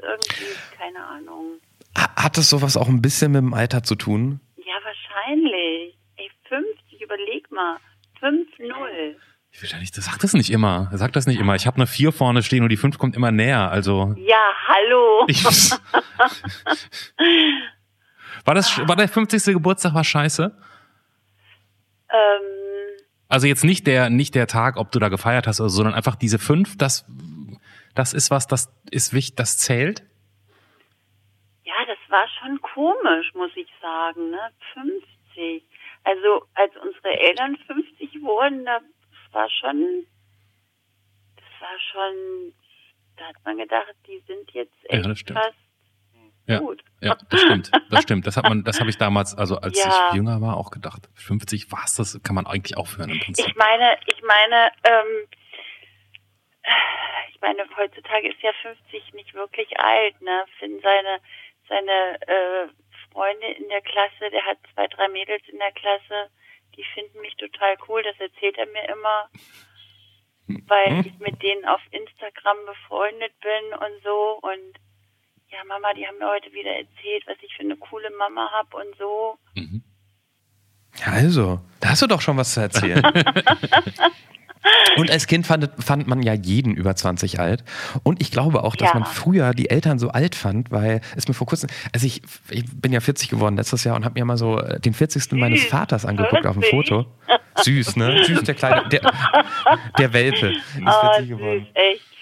Irgendwie, 0.00 0.56
keine 0.76 1.04
Ahnung. 1.04 1.60
Hat 1.96 2.36
das 2.36 2.50
sowas 2.50 2.76
auch 2.76 2.88
ein 2.88 3.00
bisschen 3.00 3.32
mit 3.32 3.40
dem 3.40 3.54
Alter 3.54 3.82
zu 3.82 3.94
tun? 3.94 4.40
Ja, 4.56 4.74
wahrscheinlich. 4.82 5.96
Ey, 6.16 6.30
50, 6.48 7.00
überleg 7.00 7.50
mal. 7.50 7.76
5-0. 8.20 9.16
Ich 9.52 9.62
will 9.62 9.70
ja 9.70 9.78
nicht, 9.78 9.96
das 9.96 10.06
sagt 10.06 10.24
das 10.24 10.32
nicht 10.34 10.50
immer. 10.50 10.88
Er 10.90 10.98
sagt 10.98 11.14
das 11.14 11.26
nicht 11.26 11.38
immer. 11.38 11.54
Ich 11.54 11.66
habe 11.66 11.76
eine 11.76 11.86
4 11.86 12.10
vorne 12.10 12.42
stehen 12.42 12.64
und 12.64 12.70
die 12.70 12.76
5 12.76 12.98
kommt 12.98 13.14
immer 13.14 13.30
näher. 13.30 13.70
Also. 13.70 14.14
Ja, 14.18 14.42
hallo. 14.66 15.26
Ich, 15.28 15.44
war 18.44 18.54
das, 18.54 18.76
war 18.88 18.96
der 18.96 19.08
50. 19.08 19.54
Geburtstag 19.54 19.94
war 19.94 20.02
scheiße? 20.02 20.56
Ähm, 22.10 22.53
also 23.34 23.48
jetzt 23.48 23.64
nicht 23.64 23.88
der, 23.88 24.10
nicht 24.10 24.36
der 24.36 24.46
Tag, 24.46 24.76
ob 24.76 24.92
du 24.92 25.00
da 25.00 25.08
gefeiert 25.08 25.48
hast, 25.48 25.56
sondern 25.56 25.92
einfach 25.92 26.14
diese 26.14 26.38
fünf, 26.38 26.78
das, 26.78 27.04
das 27.96 28.12
ist 28.12 28.30
was, 28.30 28.46
das 28.46 28.72
ist 28.92 29.12
wichtig, 29.12 29.34
das 29.34 29.58
zählt? 29.58 30.04
Ja, 31.64 31.74
das 31.84 31.98
war 32.08 32.28
schon 32.38 32.60
komisch, 32.60 33.34
muss 33.34 33.50
ich 33.56 33.66
sagen, 33.82 34.30
ne? 34.30 34.38
50. 34.74 35.64
Also, 36.04 36.46
als 36.54 36.72
unsere 36.76 37.18
Eltern 37.18 37.56
50 37.66 38.22
wurden, 38.22 38.64
das 38.66 38.82
war 39.32 39.50
schon, 39.50 40.06
das 41.34 41.60
war 41.60 41.78
schon, 41.90 42.54
da 43.16 43.24
hat 43.24 43.36
man 43.44 43.58
gedacht, 43.58 43.96
die 44.06 44.22
sind 44.28 44.48
jetzt 44.52 44.76
echt 44.84 45.28
ja, 45.28 45.34
fast 45.34 45.63
ja, 46.46 46.58
gut. 46.58 46.84
Ja, 47.00 47.16
das 47.30 47.40
stimmt. 47.40 47.70
Das 47.90 48.02
stimmt. 48.02 48.26
Das 48.26 48.36
hat 48.36 48.44
man, 48.44 48.64
das 48.64 48.80
habe 48.80 48.90
ich 48.90 48.98
damals, 48.98 49.36
also 49.36 49.56
als 49.56 49.82
ja. 49.82 50.08
ich 50.08 50.16
jünger 50.16 50.40
war, 50.40 50.56
auch 50.56 50.70
gedacht. 50.70 51.08
50 51.14 51.72
war 51.72 51.84
es, 51.84 51.94
das 51.94 52.20
kann 52.22 52.34
man 52.34 52.46
eigentlich 52.46 52.76
aufhören 52.76 53.10
im 53.10 53.20
Prinzip. 53.20 53.46
Ich 53.46 53.56
meine, 53.56 53.96
ich 54.06 54.22
meine, 54.22 54.70
ähm, 54.84 55.28
ich 57.30 57.40
meine, 57.40 57.64
heutzutage 57.76 58.28
ist 58.28 58.42
ja 58.42 58.52
50 58.62 59.14
nicht 59.14 59.34
wirklich 59.34 59.78
alt, 59.78 60.20
ne? 60.20 60.44
Finn 60.58 60.80
seine, 60.82 61.20
seine 61.68 62.20
äh, 62.22 62.68
Freunde 63.12 63.46
in 63.46 63.68
der 63.68 63.82
Klasse, 63.82 64.30
der 64.30 64.44
hat 64.44 64.58
zwei, 64.74 64.86
drei 64.88 65.08
Mädels 65.08 65.42
in 65.48 65.58
der 65.58 65.72
Klasse, 65.72 66.30
die 66.76 66.84
finden 66.94 67.20
mich 67.20 67.36
total 67.36 67.76
cool, 67.88 68.02
das 68.02 68.18
erzählt 68.18 68.58
er 68.58 68.66
mir 68.66 68.88
immer, 68.88 69.28
weil 70.66 70.88
hm? 70.88 71.00
ich 71.06 71.18
mit 71.20 71.42
denen 71.42 71.64
auf 71.64 71.80
Instagram 71.90 72.66
befreundet 72.66 73.32
bin 73.40 73.78
und 73.78 74.02
so 74.02 74.38
und 74.42 74.83
ja, 75.54 75.64
Mama, 75.68 75.94
die 75.94 76.06
haben 76.06 76.18
mir 76.18 76.28
heute 76.28 76.52
wieder 76.52 76.70
erzählt, 76.70 77.22
was 77.26 77.36
ich 77.40 77.54
für 77.54 77.62
eine 77.62 77.76
coole 77.76 78.10
Mama 78.18 78.50
habe 78.50 78.76
und 78.76 78.96
so. 78.98 79.38
Mhm. 79.54 79.82
Ja, 80.98 81.12
also, 81.12 81.60
da 81.80 81.90
hast 81.90 82.02
du 82.02 82.06
doch 82.06 82.20
schon 82.20 82.36
was 82.36 82.54
zu 82.54 82.60
erzählen. 82.60 83.02
Und 84.96 85.10
als 85.10 85.26
Kind 85.26 85.46
fand, 85.46 85.70
fand 85.78 86.06
man 86.06 86.22
ja 86.22 86.32
jeden 86.32 86.74
über 86.74 86.96
20 86.96 87.38
alt. 87.38 87.64
Und 88.02 88.22
ich 88.22 88.30
glaube 88.30 88.64
auch, 88.64 88.76
dass 88.76 88.88
ja. 88.88 88.94
man 88.94 89.04
früher 89.04 89.52
die 89.52 89.68
Eltern 89.68 89.98
so 89.98 90.08
alt 90.08 90.34
fand, 90.34 90.70
weil 90.70 91.00
es 91.16 91.28
mir 91.28 91.34
vor 91.34 91.46
kurzem, 91.46 91.68
also 91.92 92.06
ich, 92.06 92.22
ich 92.48 92.64
bin 92.80 92.92
ja 92.92 93.00
40 93.00 93.28
geworden 93.28 93.56
letztes 93.56 93.84
Jahr 93.84 93.96
und 93.96 94.04
habe 94.04 94.18
mir 94.18 94.24
mal 94.24 94.38
so 94.38 94.60
den 94.60 94.94
40. 94.94 95.32
meines 95.32 95.64
Vaters 95.64 96.06
angeguckt 96.06 96.46
auf 96.46 96.54
dem 96.54 96.62
Foto. 96.62 97.04
Süß, 97.56 97.96
ne? 97.96 98.24
Süß, 98.24 98.42
der 98.44 98.54
kleine, 98.54 98.88
der, 98.88 99.12
der 99.98 100.12
Welpe. 100.12 100.52
Ist 100.52 100.62
40 100.76 100.86
oh, 100.86 101.26
geworden. 101.26 101.66
Süß, 101.66 101.74
echt. 101.74 102.13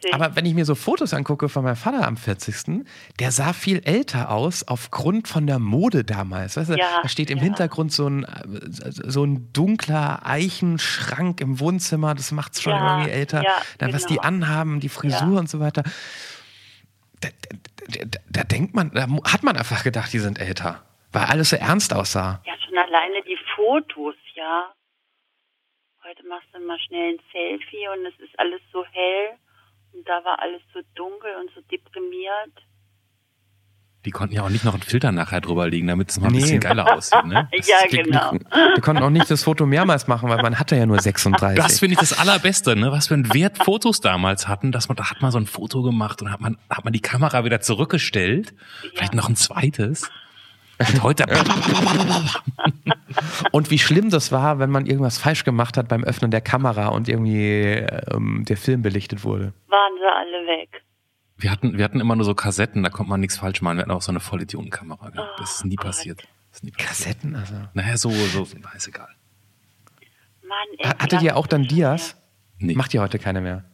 40. 0.00 0.14
Aber 0.14 0.36
wenn 0.36 0.46
ich 0.46 0.54
mir 0.54 0.64
so 0.64 0.74
Fotos 0.74 1.12
angucke 1.12 1.48
von 1.48 1.64
meinem 1.64 1.76
Vater 1.76 2.06
am 2.06 2.16
40., 2.16 2.84
der 3.18 3.32
sah 3.32 3.52
viel 3.52 3.82
älter 3.84 4.30
aus 4.30 4.66
aufgrund 4.66 5.26
von 5.26 5.46
der 5.46 5.58
Mode 5.58 6.04
damals. 6.04 6.56
Weißt 6.56 6.70
du, 6.70 6.74
ja, 6.74 7.00
da 7.02 7.08
steht 7.08 7.30
im 7.30 7.38
ja. 7.38 7.44
Hintergrund 7.44 7.92
so 7.92 8.08
ein, 8.08 8.24
so 8.70 9.24
ein 9.24 9.52
dunkler 9.52 10.24
Eichenschrank 10.24 11.40
im 11.40 11.58
Wohnzimmer, 11.58 12.14
das 12.14 12.30
macht 12.30 12.54
es 12.54 12.62
schon 12.62 12.72
ja, 12.72 12.98
irgendwie 12.98 13.10
älter. 13.10 13.42
Dann, 13.78 13.88
genau. 13.88 13.94
was 13.94 14.06
die 14.06 14.14
genau. 14.14 14.26
anhaben, 14.26 14.80
die 14.80 14.88
Frisur 14.88 15.38
und 15.38 15.50
so 15.50 15.58
weiter. 15.58 15.82
Da, 17.20 17.28
da, 17.88 18.04
da, 18.04 18.20
da, 18.30 18.44
denkt 18.44 18.74
man, 18.74 18.92
da 18.92 19.08
hat 19.24 19.42
man 19.42 19.56
einfach 19.56 19.82
gedacht, 19.82 20.12
die 20.12 20.20
sind 20.20 20.38
älter, 20.38 20.84
weil 21.10 21.24
alles 21.24 21.50
so 21.50 21.56
ernst 21.56 21.92
aussah. 21.92 22.40
Ja, 22.46 22.54
schon 22.64 22.78
alleine 22.78 23.22
die 23.22 23.38
Fotos, 23.56 24.14
ja. 24.34 24.72
Heute 26.04 26.24
machst 26.28 26.46
du 26.52 26.60
mal 26.60 26.78
schnell 26.78 27.14
ein 27.14 27.20
Selfie 27.32 27.88
und 27.88 28.06
es 28.06 28.18
ist 28.20 28.38
alles 28.38 28.60
so 28.72 28.84
hell. 28.92 29.36
Und 29.92 30.08
da 30.08 30.24
war 30.24 30.40
alles 30.40 30.62
so 30.72 30.80
dunkel 30.94 31.30
und 31.40 31.50
so 31.54 31.60
deprimiert. 31.62 32.52
Die 34.04 34.12
konnten 34.12 34.34
ja 34.34 34.42
auch 34.42 34.48
nicht 34.48 34.64
noch 34.64 34.74
einen 34.74 34.82
Filter 34.82 35.10
nachher 35.10 35.40
drüber 35.40 35.68
legen, 35.68 35.88
damit 35.88 36.10
es 36.10 36.20
mal 36.20 36.28
ein 36.28 36.32
nee. 36.32 36.40
bisschen 36.40 36.60
geiler 36.60 36.94
aussieht, 36.94 37.24
ne? 37.24 37.48
ja, 37.52 37.76
genau. 37.90 38.32
Die 38.76 38.80
konnten 38.80 39.02
auch 39.02 39.10
nicht 39.10 39.28
das 39.28 39.42
Foto 39.42 39.66
mehrmals 39.66 40.06
machen, 40.06 40.28
weil 40.28 40.40
man 40.40 40.58
hatte 40.58 40.76
ja 40.76 40.86
nur 40.86 41.00
36. 41.00 41.60
Das 41.60 41.80
finde 41.80 41.94
ich 41.94 41.98
das 41.98 42.16
Allerbeste, 42.16 42.76
ne? 42.76 42.92
Was 42.92 43.08
für 43.08 43.14
ein 43.14 43.34
Wert 43.34 43.58
Fotos 43.58 44.00
damals 44.00 44.46
hatten, 44.46 44.70
dass 44.70 44.88
man, 44.88 44.96
da 44.96 45.10
hat 45.10 45.20
man 45.20 45.32
so 45.32 45.38
ein 45.38 45.46
Foto 45.46 45.82
gemacht 45.82 46.22
und 46.22 46.30
hat 46.30 46.40
man, 46.40 46.56
hat 46.70 46.84
man 46.84 46.92
die 46.92 47.00
Kamera 47.00 47.44
wieder 47.44 47.60
zurückgestellt. 47.60 48.54
Ja. 48.82 48.90
Vielleicht 48.94 49.14
noch 49.14 49.28
ein 49.28 49.36
zweites. 49.36 50.08
Und 50.78 51.02
heute. 51.02 51.24
und 53.52 53.70
wie 53.70 53.78
schlimm 53.78 54.10
das 54.10 54.30
war, 54.30 54.58
wenn 54.58 54.70
man 54.70 54.86
irgendwas 54.86 55.18
falsch 55.18 55.44
gemacht 55.44 55.76
hat 55.76 55.88
beim 55.88 56.04
Öffnen 56.04 56.30
der 56.30 56.40
Kamera 56.40 56.88
und 56.88 57.08
irgendwie 57.08 57.84
ähm, 58.12 58.44
der 58.46 58.56
Film 58.56 58.82
belichtet 58.82 59.24
wurde. 59.24 59.52
Waren 59.68 59.92
sie 59.98 60.06
alle 60.06 60.46
weg. 60.46 60.84
Wir 61.36 61.50
hatten, 61.50 61.78
wir 61.78 61.84
hatten 61.84 62.00
immer 62.00 62.16
nur 62.16 62.24
so 62.24 62.34
Kassetten, 62.34 62.82
da 62.82 62.90
konnte 62.90 63.10
man 63.10 63.20
nichts 63.20 63.38
falsch 63.38 63.60
machen. 63.62 63.76
Wir 63.76 63.82
hatten 63.82 63.90
auch 63.92 64.02
so 64.02 64.12
eine 64.12 64.20
Vollidiotenkamera 64.20 65.10
gehabt. 65.10 65.30
Oh, 65.34 65.40
das 65.40 65.56
ist 65.56 65.64
nie 65.64 65.76
Gott. 65.76 65.86
passiert. 65.86 66.28
Ist 66.52 66.64
nie 66.64 66.70
passiert. 66.70 66.88
Kassetten, 66.88 67.36
also. 67.36 67.54
Naja, 67.74 67.96
so, 67.96 68.10
so, 68.10 68.42
ist 68.42 68.88
egal. 68.88 69.08
Mann, 70.42 70.58
ey, 70.78 70.88
Hattet 70.88 71.22
ihr 71.22 71.36
auch 71.36 71.46
dann 71.46 71.64
Dias? 71.64 72.16
Nee. 72.58 72.74
Macht 72.74 72.94
ihr 72.94 73.00
heute 73.00 73.18
keine 73.18 73.40
mehr? 73.40 73.64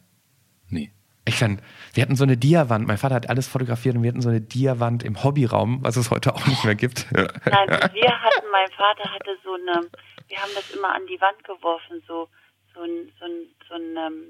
Ich 1.27 1.39
fand, 1.39 1.59
wir 1.93 2.03
hatten 2.03 2.15
so 2.15 2.23
eine 2.23 2.37
Diawand. 2.37 2.87
Mein 2.87 2.99
Vater 2.99 3.15
hat 3.15 3.29
alles 3.29 3.47
fotografiert 3.47 3.95
und 3.95 4.03
wir 4.03 4.09
hatten 4.09 4.21
so 4.21 4.29
eine 4.29 4.41
Diawand 4.41 5.03
im 5.03 5.23
Hobbyraum, 5.23 5.83
was 5.83 5.97
es 5.97 6.11
heute 6.11 6.35
auch 6.35 6.45
nicht 6.45 6.63
mehr 6.63 6.75
gibt. 6.75 7.11
Nein, 7.11 7.27
wir 7.45 8.21
hatten, 8.21 8.45
mein 8.51 8.69
Vater 8.77 9.11
hatte 9.11 9.35
so 9.43 9.53
eine, 9.53 9.89
wir 10.27 10.37
haben 10.37 10.51
das 10.53 10.69
immer 10.71 10.93
an 10.93 11.01
die 11.07 11.19
Wand 11.19 11.43
geworfen, 11.43 12.03
so, 12.07 12.29
so 12.75 12.81
ein, 12.81 13.11
so 13.19 13.25
ein, 13.25 13.47
so 13.67 13.73
ein, 13.73 13.97
ähm, 13.97 14.23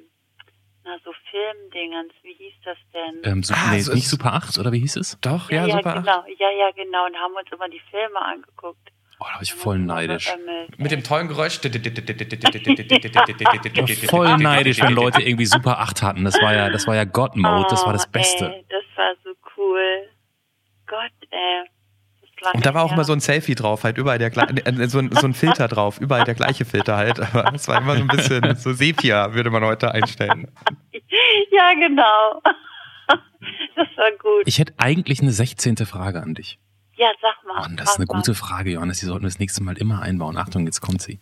na, 0.85 0.97
so 1.03 1.11
Filmdingens, 1.31 2.13
wie 2.21 2.33
hieß 2.33 2.53
das 2.63 2.77
denn? 2.93 3.29
Ähm, 3.29 3.43
so, 3.43 3.53
ah, 3.53 3.71
nee, 3.71 3.81
so 3.81 3.93
nicht 3.93 4.07
Super 4.07 4.33
8, 4.33 4.57
oder 4.59 4.71
wie 4.71 4.79
hieß 4.79 4.95
es? 4.97 5.17
Doch, 5.19 5.51
ja, 5.51 5.65
ja 5.65 5.77
Super 5.77 5.95
genau, 5.95 6.19
8. 6.19 6.27
Ja, 6.39 6.51
ja, 6.51 6.71
genau, 6.71 7.07
und 7.07 7.15
haben 7.17 7.33
uns 7.33 7.51
immer 7.51 7.67
die 7.67 7.81
Filme 7.91 8.21
angeguckt. 8.21 8.91
Oh, 9.19 9.25
da 9.27 9.35
war 9.35 9.41
ich 9.41 9.53
voll 9.53 9.79
neidisch. 9.79 10.33
Mit 10.77 10.91
dem 10.91 11.03
tollen 11.03 11.27
Geräusch. 11.27 11.59
voll 14.09 14.37
neidisch, 14.37 14.81
wenn 14.81 14.93
Leute 14.93 15.21
irgendwie 15.21 15.45
Super 15.45 15.79
8 15.79 16.01
hatten. 16.01 16.25
Das 16.25 16.41
war 16.41 16.53
ja, 16.53 16.69
das 16.69 16.85
war 16.87 16.95
ja 16.95 17.05
God 17.05 17.35
Mode, 17.35 17.67
das 17.69 17.85
war 17.85 17.93
das 17.93 18.07
Beste. 18.07 18.53
Ey, 18.53 18.65
das 18.69 18.83
war 18.95 19.13
so 19.23 19.31
cool. 19.57 20.09
Gott, 20.87 21.11
ey. 21.31 21.69
Und 22.53 22.65
da 22.65 22.73
war 22.73 22.83
auch 22.83 22.91
immer 22.91 23.03
so 23.05 23.13
ein 23.13 23.21
Selfie 23.21 23.55
drauf, 23.55 23.83
halt 23.83 23.97
überall 23.97 24.19
der 24.19 24.31
so 24.87 24.99
ein, 24.99 25.11
so 25.11 25.25
ein 25.25 25.33
Filter 25.33 25.67
drauf, 25.67 25.99
überall 25.99 26.25
der 26.25 26.35
gleiche 26.35 26.65
Filter 26.65 26.97
halt. 26.97 27.19
Aber 27.19 27.53
es 27.53 27.67
war 27.67 27.77
immer 27.77 27.95
so 27.95 28.01
ein 28.01 28.07
bisschen 28.07 28.55
so 28.57 28.73
Sepia, 28.73 29.33
würde 29.33 29.49
man 29.49 29.63
heute 29.63 29.91
einstellen. 29.91 30.51
Ja, 31.51 31.73
genau. 31.73 32.41
Das 33.75 33.87
war 33.97 34.11
gut. 34.11 34.43
Ich 34.45 34.57
hätte 34.57 34.73
eigentlich 34.77 35.21
eine 35.21 35.31
16. 35.31 35.77
Frage 35.85 36.21
an 36.23 36.33
dich. 36.33 36.57
Ja, 36.97 37.11
sag 37.21 37.43
mal. 37.45 37.65
Oh, 37.65 37.75
das 37.75 37.91
ist 37.91 37.95
eine 37.97 38.05
mal. 38.05 38.15
gute 38.15 38.35
Frage, 38.35 38.71
Johannes. 38.71 38.99
Die 38.99 39.05
sollten 39.05 39.23
wir 39.23 39.29
das 39.29 39.39
nächste 39.39 39.63
Mal 39.63 39.77
immer 39.77 40.01
einbauen. 40.01 40.37
Achtung, 40.37 40.65
jetzt 40.65 40.81
kommt 40.81 41.01
sie. 41.01 41.19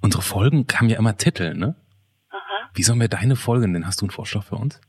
Unsere 0.00 0.22
Folgen 0.22 0.66
haben 0.74 0.88
ja 0.88 0.98
immer 0.98 1.16
Titel, 1.16 1.54
ne? 1.54 1.76
Aha. 2.30 2.70
Wie 2.74 2.82
sollen 2.82 3.00
wir 3.00 3.08
deine 3.08 3.36
Folge 3.36 3.68
nennen? 3.68 3.86
Hast 3.86 4.00
du 4.00 4.06
einen 4.06 4.10
Vorschlag 4.10 4.44
für 4.44 4.56
uns? 4.56 4.80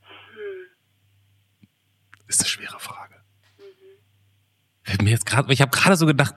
Hm. 0.00 0.68
Ist 2.26 2.40
eine 2.40 2.48
schwere 2.48 2.78
Frage. 2.78 3.14
Mhm. 3.58 5.04
Mir 5.04 5.10
jetzt 5.10 5.26
gerade, 5.26 5.52
ich 5.52 5.60
habe 5.62 5.70
gerade 5.70 5.96
so 5.96 6.06
gedacht, 6.06 6.34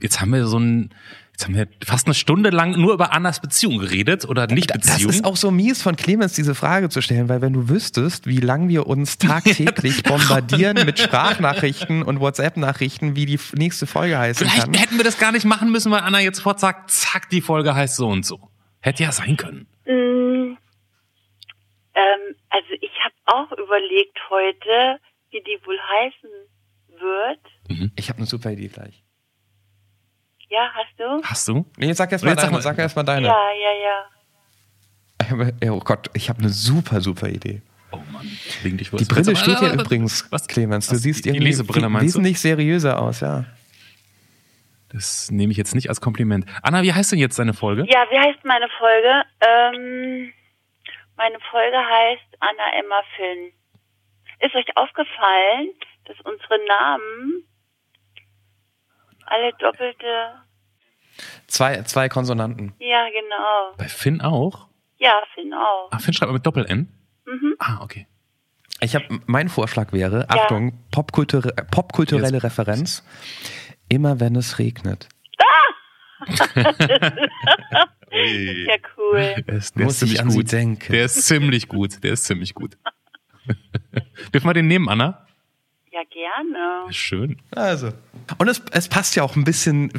jetzt 0.00 0.20
haben 0.20 0.32
wir 0.32 0.46
so 0.46 0.58
ein 0.58 0.94
Jetzt 1.34 1.46
haben 1.46 1.56
wir 1.56 1.66
fast 1.84 2.06
eine 2.06 2.14
Stunde 2.14 2.50
lang 2.50 2.80
nur 2.80 2.94
über 2.94 3.12
Annas 3.12 3.40
Beziehung 3.40 3.78
geredet 3.78 4.24
oder 4.24 4.46
nicht 4.46 4.72
Beziehung. 4.72 5.08
Das 5.08 5.16
ist 5.16 5.24
auch 5.24 5.36
so 5.36 5.50
mies 5.50 5.82
von 5.82 5.96
Clemens, 5.96 6.34
diese 6.34 6.54
Frage 6.54 6.90
zu 6.90 7.00
stellen, 7.00 7.28
weil 7.28 7.42
wenn 7.42 7.52
du 7.52 7.68
wüsstest, 7.68 8.28
wie 8.28 8.38
lange 8.38 8.68
wir 8.68 8.86
uns 8.86 9.18
tagtäglich 9.18 10.04
bombardieren 10.04 10.86
mit 10.86 10.96
Sprachnachrichten 11.00 12.04
und 12.04 12.20
WhatsApp-Nachrichten, 12.20 13.16
wie 13.16 13.26
die 13.26 13.40
nächste 13.54 13.88
Folge 13.88 14.16
heißen 14.16 14.46
Vielleicht 14.46 14.66
kann. 14.66 14.74
hätten 14.74 14.96
wir 14.96 15.02
das 15.02 15.18
gar 15.18 15.32
nicht 15.32 15.44
machen 15.44 15.72
müssen, 15.72 15.90
weil 15.90 16.02
Anna 16.02 16.20
jetzt 16.20 16.36
sofort 16.36 16.60
sagt, 16.60 16.92
zack, 16.92 17.28
die 17.30 17.40
Folge 17.40 17.74
heißt 17.74 17.96
so 17.96 18.06
und 18.06 18.24
so. 18.24 18.38
Hätte 18.78 19.02
ja 19.02 19.10
sein 19.10 19.36
können. 19.36 19.66
Mm, 19.86 20.56
ähm, 21.96 22.36
also 22.50 22.68
ich 22.80 22.92
habe 23.04 23.14
auch 23.26 23.50
überlegt 23.58 24.20
heute, 24.30 25.00
wie 25.30 25.42
die 25.42 25.58
wohl 25.66 25.80
heißen 25.80 26.30
wird. 27.00 27.40
Mhm. 27.80 27.90
Ich 27.96 28.08
habe 28.08 28.18
eine 28.18 28.26
super 28.26 28.52
Idee 28.52 28.68
gleich. 28.68 29.03
Ja, 30.54 30.70
hast 30.72 30.94
du? 30.96 31.22
Hast 31.24 31.48
du? 31.48 31.66
Nee, 31.76 31.92
sag 31.94 32.12
erst 32.12 32.24
mal 32.24 32.36
deine. 32.36 32.62
Sag 32.62 32.78
erst 32.78 32.94
mal 32.94 33.02
deine. 33.02 33.26
Ja, 33.26 33.50
ja, 33.50 33.72
ja. 35.60 35.72
Oh 35.72 35.80
Gott, 35.80 36.08
ich 36.14 36.28
habe 36.28 36.38
eine 36.38 36.48
super, 36.48 37.00
super 37.00 37.28
Idee. 37.28 37.60
Oh 37.90 38.00
Mann, 38.12 38.30
wegen 38.62 38.76
dich 38.76 38.90
Die 38.90 39.04
Brille 39.04 39.34
steht 39.34 39.58
hier 39.58 39.72
übrigens, 39.72 40.30
was, 40.30 40.46
Clemens. 40.46 40.86
Du 40.86 40.94
was, 40.94 41.02
siehst 41.02 41.24
die, 41.24 41.30
irgendwie 41.30 41.46
Lesebrille, 41.46 41.88
wesentlich 42.00 42.40
seriöser 42.40 43.00
aus, 43.00 43.20
ja. 43.20 43.46
Das 44.90 45.30
nehme 45.32 45.50
ich 45.50 45.56
jetzt 45.58 45.74
nicht 45.74 45.88
als 45.88 46.00
Kompliment. 46.00 46.46
Anna, 46.62 46.82
wie 46.82 46.92
heißt 46.92 47.10
denn 47.10 47.18
jetzt 47.18 47.36
deine 47.36 47.52
Folge? 47.54 47.84
Ja, 47.88 48.06
wie 48.10 48.18
heißt 48.18 48.44
meine 48.44 48.68
Folge? 48.78 49.22
Ähm, 49.40 50.32
meine 51.16 51.40
Folge 51.50 51.78
heißt 51.78 52.36
Anna 52.38 52.78
Emma 52.78 53.02
Finn. 53.16 53.52
Ist 54.38 54.54
euch 54.54 54.76
aufgefallen, 54.76 55.70
dass 56.04 56.16
unsere 56.20 56.64
Namen 56.66 57.44
alle 59.26 59.52
doppelte. 59.58 60.43
Zwei, 61.46 61.82
zwei 61.82 62.08
Konsonanten. 62.08 62.74
Ja, 62.78 63.06
genau. 63.08 63.76
Bei 63.76 63.88
Finn 63.88 64.20
auch? 64.20 64.68
Ja, 64.98 65.22
Finn 65.34 65.52
auch. 65.52 65.88
Ah, 65.90 65.98
Finn 65.98 66.14
schreibt 66.14 66.28
man 66.28 66.34
mit 66.34 66.46
Doppel-N? 66.46 66.88
Mhm. 67.26 67.54
Ah, 67.58 67.80
okay. 67.82 68.06
Ich 68.80 68.94
habe, 68.94 69.06
mein 69.26 69.48
Vorschlag 69.48 69.92
wäre, 69.92 70.20
ja. 70.20 70.26
Achtung, 70.28 70.84
popkulture, 70.90 71.54
popkulturelle 71.70 72.34
Jetzt. 72.34 72.44
Referenz. 72.44 73.04
Immer 73.88 74.20
wenn 74.20 74.36
es 74.36 74.58
regnet. 74.58 75.08
Ah! 75.38 76.24
ja 78.10 78.76
cool. 78.96 79.34
Der 79.46 79.54
ist, 79.54 79.76
der 79.76 79.84
Muss 79.84 79.94
ist 79.94 79.98
ziemlich 80.00 80.20
an 80.20 80.28
gut. 80.28 80.52
denken. 80.52 80.92
Der 80.92 81.04
ist 81.04 81.22
ziemlich 81.22 81.68
gut. 81.68 82.02
Der 82.02 82.12
ist 82.12 82.24
ziemlich 82.24 82.54
gut. 82.54 82.76
Dürfen 84.32 84.48
wir 84.48 84.54
den 84.54 84.66
nehmen, 84.68 84.88
Anna? 84.88 85.26
Ja, 85.94 86.00
gerne. 86.10 86.92
Schön. 86.92 87.36
Also. 87.52 87.92
Und 88.38 88.48
es, 88.48 88.60
es 88.72 88.88
passt 88.88 89.14
ja 89.14 89.22
auch 89.22 89.36
ein 89.36 89.44
bisschen 89.44 89.92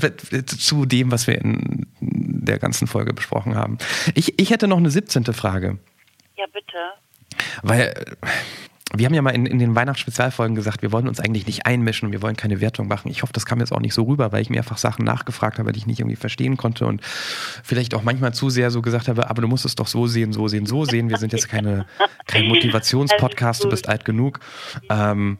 zu 0.45 0.85
dem, 0.85 1.09
was 1.09 1.25
wir 1.25 1.39
in 1.39 1.87
der 2.01 2.59
ganzen 2.59 2.85
Folge 2.85 3.13
besprochen 3.13 3.55
haben. 3.55 3.77
Ich, 4.13 4.37
ich 4.37 4.49
hätte 4.49 4.67
noch 4.67 4.75
eine 4.75 4.91
17. 4.91 5.23
Frage. 5.33 5.77
Ja, 6.35 6.45
bitte. 6.51 6.77
Weil 7.63 7.93
wir 8.93 9.05
haben 9.05 9.13
ja 9.13 9.21
mal 9.21 9.31
in, 9.31 9.45
in 9.45 9.57
den 9.57 9.73
Weihnachtsspezialfolgen 9.73 10.53
gesagt, 10.53 10.81
wir 10.81 10.91
wollen 10.91 11.07
uns 11.07 11.21
eigentlich 11.21 11.47
nicht 11.47 11.65
einmischen 11.65 12.07
und 12.07 12.11
wir 12.11 12.21
wollen 12.21 12.35
keine 12.35 12.59
Wertung 12.59 12.89
machen. 12.89 13.09
Ich 13.09 13.23
hoffe, 13.23 13.31
das 13.31 13.45
kam 13.45 13.61
jetzt 13.61 13.71
auch 13.71 13.79
nicht 13.79 13.93
so 13.93 14.03
rüber, 14.03 14.33
weil 14.33 14.41
ich 14.41 14.49
mehrfach 14.49 14.77
Sachen 14.77 15.05
nachgefragt 15.05 15.59
habe, 15.59 15.71
die 15.71 15.79
ich 15.79 15.87
nicht 15.87 16.01
irgendwie 16.01 16.17
verstehen 16.17 16.57
konnte 16.57 16.87
und 16.87 17.01
vielleicht 17.05 17.93
auch 17.93 18.03
manchmal 18.03 18.33
zu 18.33 18.49
sehr 18.49 18.69
so 18.69 18.81
gesagt 18.81 19.07
habe, 19.07 19.29
aber 19.29 19.41
du 19.41 19.47
musst 19.47 19.63
es 19.63 19.75
doch 19.75 19.87
so 19.87 20.07
sehen, 20.07 20.33
so 20.33 20.49
sehen, 20.49 20.65
so 20.65 20.83
sehen. 20.83 21.09
Wir 21.09 21.17
sind 21.17 21.31
jetzt 21.31 21.47
keine, 21.47 21.85
kein 22.27 22.45
Motivationspodcast, 22.49 23.63
du 23.63 23.69
bist 23.69 23.87
alt 23.87 24.03
genug. 24.03 24.41
Ähm, 24.89 25.37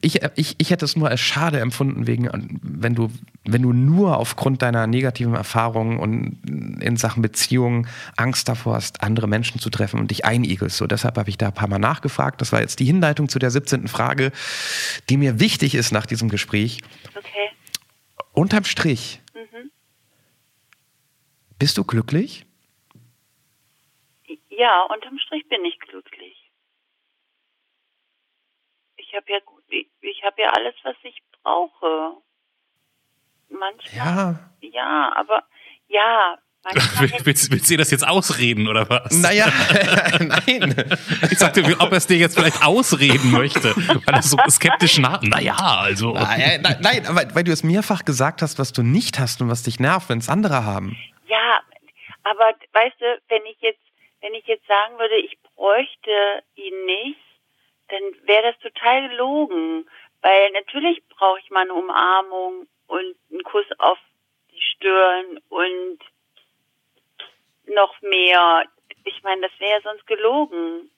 ich, 0.00 0.22
ich, 0.34 0.56
ich 0.58 0.70
hätte 0.70 0.84
es 0.84 0.96
nur 0.96 1.08
als 1.08 1.20
schade 1.20 1.60
empfunden, 1.60 2.06
wegen, 2.06 2.28
wenn 2.62 2.94
du, 2.94 3.10
wenn 3.44 3.62
du 3.62 3.72
nur 3.72 4.16
aufgrund 4.16 4.62
deiner 4.62 4.86
negativen 4.86 5.34
Erfahrungen 5.34 5.98
und 5.98 6.80
in 6.80 6.96
Sachen 6.96 7.22
Beziehungen 7.22 7.86
Angst 8.16 8.48
davor 8.48 8.76
hast, 8.76 9.02
andere 9.02 9.28
Menschen 9.28 9.60
zu 9.60 9.70
treffen 9.70 10.00
und 10.00 10.10
dich 10.10 10.24
einigelst. 10.24 10.78
So, 10.78 10.86
deshalb 10.86 11.18
habe 11.18 11.28
ich 11.28 11.36
da 11.36 11.48
ein 11.48 11.54
paar 11.54 11.68
Mal 11.68 11.78
nachgefragt. 11.78 12.40
Das 12.40 12.52
war 12.52 12.60
jetzt 12.60 12.80
die 12.80 12.86
Hinleitung 12.86 13.28
zu 13.28 13.38
der 13.38 13.50
17. 13.50 13.88
Frage, 13.88 14.32
die 15.08 15.16
mir 15.16 15.38
wichtig 15.38 15.74
ist 15.74 15.92
nach 15.92 16.06
diesem 16.06 16.28
Gespräch. 16.28 16.80
Okay. 17.14 17.50
Unterm 18.32 18.64
Strich. 18.64 19.20
Mhm. 19.34 19.70
Bist 21.58 21.76
du 21.76 21.84
glücklich? 21.84 22.46
Ja, 24.48 24.82
unterm 24.92 25.18
Strich 25.18 25.46
bin 25.48 25.64
ich 25.64 25.78
glücklich. 25.78 26.27
Ich 29.26 29.32
habe 29.32 29.32
ja 29.32 29.38
ich 30.00 30.22
habe 30.24 30.42
ja 30.42 30.50
alles, 30.50 30.74
was 30.82 30.96
ich 31.02 31.18
brauche. 31.42 32.12
Manchmal. 33.48 33.94
Ja. 33.94 34.50
Ja, 34.60 35.12
aber 35.16 35.44
ja, 35.88 36.38
Willst, 37.24 37.50
willst 37.50 37.70
du 37.70 37.74
dir 37.74 37.78
das 37.78 37.90
jetzt 37.90 38.06
ausreden 38.06 38.68
oder 38.68 38.88
was? 38.90 39.12
Naja, 39.12 39.46
nein. 40.20 40.74
Ich 41.30 41.38
sagte, 41.38 41.62
ob 41.78 41.92
er 41.92 41.96
es 41.96 42.06
dir 42.06 42.16
jetzt 42.16 42.36
vielleicht 42.36 42.62
ausreden 42.62 43.30
möchte, 43.30 43.74
weil 43.76 44.14
er 44.14 44.22
so 44.22 44.36
skeptisch 44.48 44.98
nach. 44.98 45.22
Naja, 45.22 45.54
also. 45.54 46.12
Nein, 46.12 46.60
nein, 46.62 46.76
nein, 46.80 47.06
aber 47.06 47.34
weil 47.34 47.44
du 47.44 47.52
es 47.52 47.62
mehrfach 47.62 48.04
gesagt 48.04 48.42
hast, 48.42 48.58
was 48.58 48.72
du 48.72 48.82
nicht 48.82 49.18
hast 49.18 49.40
und 49.40 49.48
was 49.48 49.62
dich 49.62 49.80
nervt, 49.80 50.08
wenn 50.08 50.18
es 50.18 50.28
andere 50.28 50.64
haben. 50.64 50.96
Ja, 51.26 51.62
aber 52.24 52.52
weißt 52.72 53.00
du, 53.00 53.20
wenn 53.28 53.46
ich 53.46 53.58
jetzt, 53.60 53.80
wenn 54.20 54.34
ich 54.34 54.46
jetzt 54.46 54.66
sagen 54.66 54.98
würde, 54.98 55.16
ich 55.16 55.38
bräuchte 55.54 56.42
ihn 56.56 56.84
nicht, 56.84 57.20
dann 57.88 58.02
wäre 58.26 58.52
das 58.52 58.58
total 58.60 59.08
gelogen. 59.08 59.88
Weil 60.20 60.50
natürlich 60.52 61.02
brauche 61.08 61.38
ich 61.40 61.50
mal 61.50 61.62
eine 61.62 61.74
Umarmung 61.74 62.66
und 62.86 63.16
einen 63.30 63.42
Kuss 63.44 63.66
auf 63.78 63.98
die 64.50 64.60
Stirn 64.60 65.40
und 65.48 65.98
noch 67.66 68.00
mehr. 68.02 68.64
Ich 69.04 69.22
meine, 69.22 69.48
das 69.48 69.60
wäre 69.60 69.72
ja 69.72 69.80
sonst 69.82 70.06
gelogen. 70.06 70.90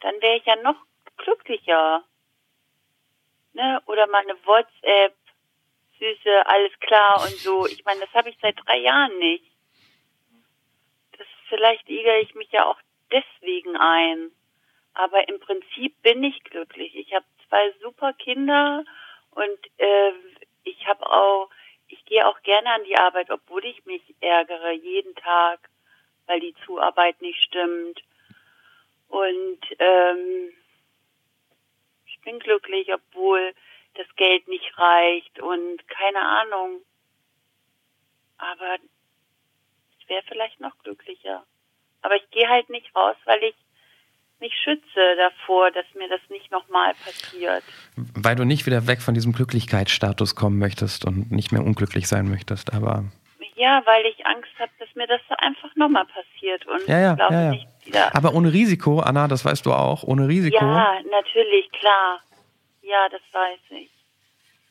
Dann 0.00 0.20
wäre 0.20 0.36
ich 0.36 0.46
ja 0.46 0.56
noch 0.56 0.76
glücklicher. 1.18 2.04
Ne? 3.52 3.82
Oder 3.86 4.06
mal 4.06 4.22
eine 4.22 4.36
WhatsApp, 4.46 5.14
süße, 5.98 6.46
alles 6.46 6.72
klar 6.80 7.22
und 7.22 7.36
so. 7.36 7.66
Ich 7.66 7.84
meine, 7.84 8.00
das 8.00 8.14
habe 8.14 8.30
ich 8.30 8.38
seit 8.40 8.56
drei 8.64 8.78
Jahren 8.78 9.18
nicht. 9.18 9.44
Das 11.18 11.26
vielleicht 11.48 11.88
igere 11.88 12.20
ich 12.20 12.34
mich 12.34 12.50
ja 12.50 12.66
auch 12.66 12.78
deswegen 13.10 13.76
ein. 13.76 14.30
Aber 14.94 15.28
im 15.28 15.40
Prinzip 15.40 16.00
bin 16.02 16.22
ich 16.22 16.42
glücklich. 16.44 16.94
Ich 16.94 17.14
habe 17.14 17.24
zwei 17.48 17.72
super 17.80 18.12
Kinder 18.12 18.84
und 19.30 19.58
äh, 19.78 20.12
ich 20.64 20.86
habe 20.86 21.04
auch, 21.10 21.50
ich 21.88 22.04
gehe 22.04 22.26
auch 22.26 22.40
gerne 22.42 22.72
an 22.72 22.84
die 22.84 22.96
Arbeit, 22.96 23.30
obwohl 23.30 23.64
ich 23.64 23.84
mich 23.86 24.02
ärgere 24.20 24.72
jeden 24.72 25.14
Tag 25.16 25.68
weil 26.26 26.40
die 26.40 26.54
Zuarbeit 26.64 27.20
nicht 27.20 27.42
stimmt. 27.42 28.02
Und 29.08 29.60
ähm, 29.78 30.52
ich 32.06 32.20
bin 32.22 32.38
glücklich, 32.38 32.92
obwohl 32.92 33.54
das 33.94 34.06
Geld 34.16 34.48
nicht 34.48 34.78
reicht 34.78 35.40
und 35.40 35.86
keine 35.88 36.20
Ahnung. 36.20 36.80
Aber 38.38 38.76
ich 39.98 40.08
wäre 40.08 40.22
vielleicht 40.26 40.60
noch 40.60 40.76
glücklicher. 40.78 41.44
Aber 42.00 42.16
ich 42.16 42.30
gehe 42.30 42.48
halt 42.48 42.70
nicht 42.70 42.94
raus, 42.96 43.16
weil 43.24 43.42
ich 43.44 43.54
mich 44.42 44.52
schütze 44.62 45.16
davor, 45.16 45.70
dass 45.70 45.86
mir 45.94 46.08
das 46.08 46.20
nicht 46.28 46.50
nochmal 46.50 46.92
passiert. 47.04 47.62
Weil 47.96 48.36
du 48.36 48.44
nicht 48.44 48.66
wieder 48.66 48.86
weg 48.86 49.00
von 49.00 49.14
diesem 49.14 49.32
Glücklichkeitsstatus 49.32 50.34
kommen 50.34 50.58
möchtest 50.58 51.06
und 51.06 51.32
nicht 51.32 51.52
mehr 51.52 51.64
unglücklich 51.64 52.06
sein 52.08 52.28
möchtest, 52.28 52.74
aber 52.74 53.04
ja, 53.54 53.82
weil 53.84 54.04
ich 54.06 54.26
Angst 54.26 54.50
habe, 54.58 54.72
dass 54.78 54.88
mir 54.94 55.06
das 55.06 55.20
einfach 55.38 55.74
nochmal 55.76 56.06
passiert 56.06 56.66
und 56.66 56.86
ja, 56.88 56.98
ja, 56.98 57.14
glaube 57.14 57.34
ja, 57.34 57.42
ja. 57.42 57.50
nicht 57.50 57.68
wieder. 57.84 58.14
Aber 58.14 58.34
ohne 58.34 58.52
Risiko, 58.52 59.00
Anna, 59.00 59.28
das 59.28 59.44
weißt 59.44 59.64
du 59.66 59.72
auch, 59.72 60.02
ohne 60.02 60.26
Risiko. 60.26 60.64
Ja, 60.64 61.00
natürlich, 61.10 61.70
klar. 61.70 62.20
Ja, 62.82 63.08
das 63.08 63.20
weiß 63.30 63.60
ich. 63.70 63.90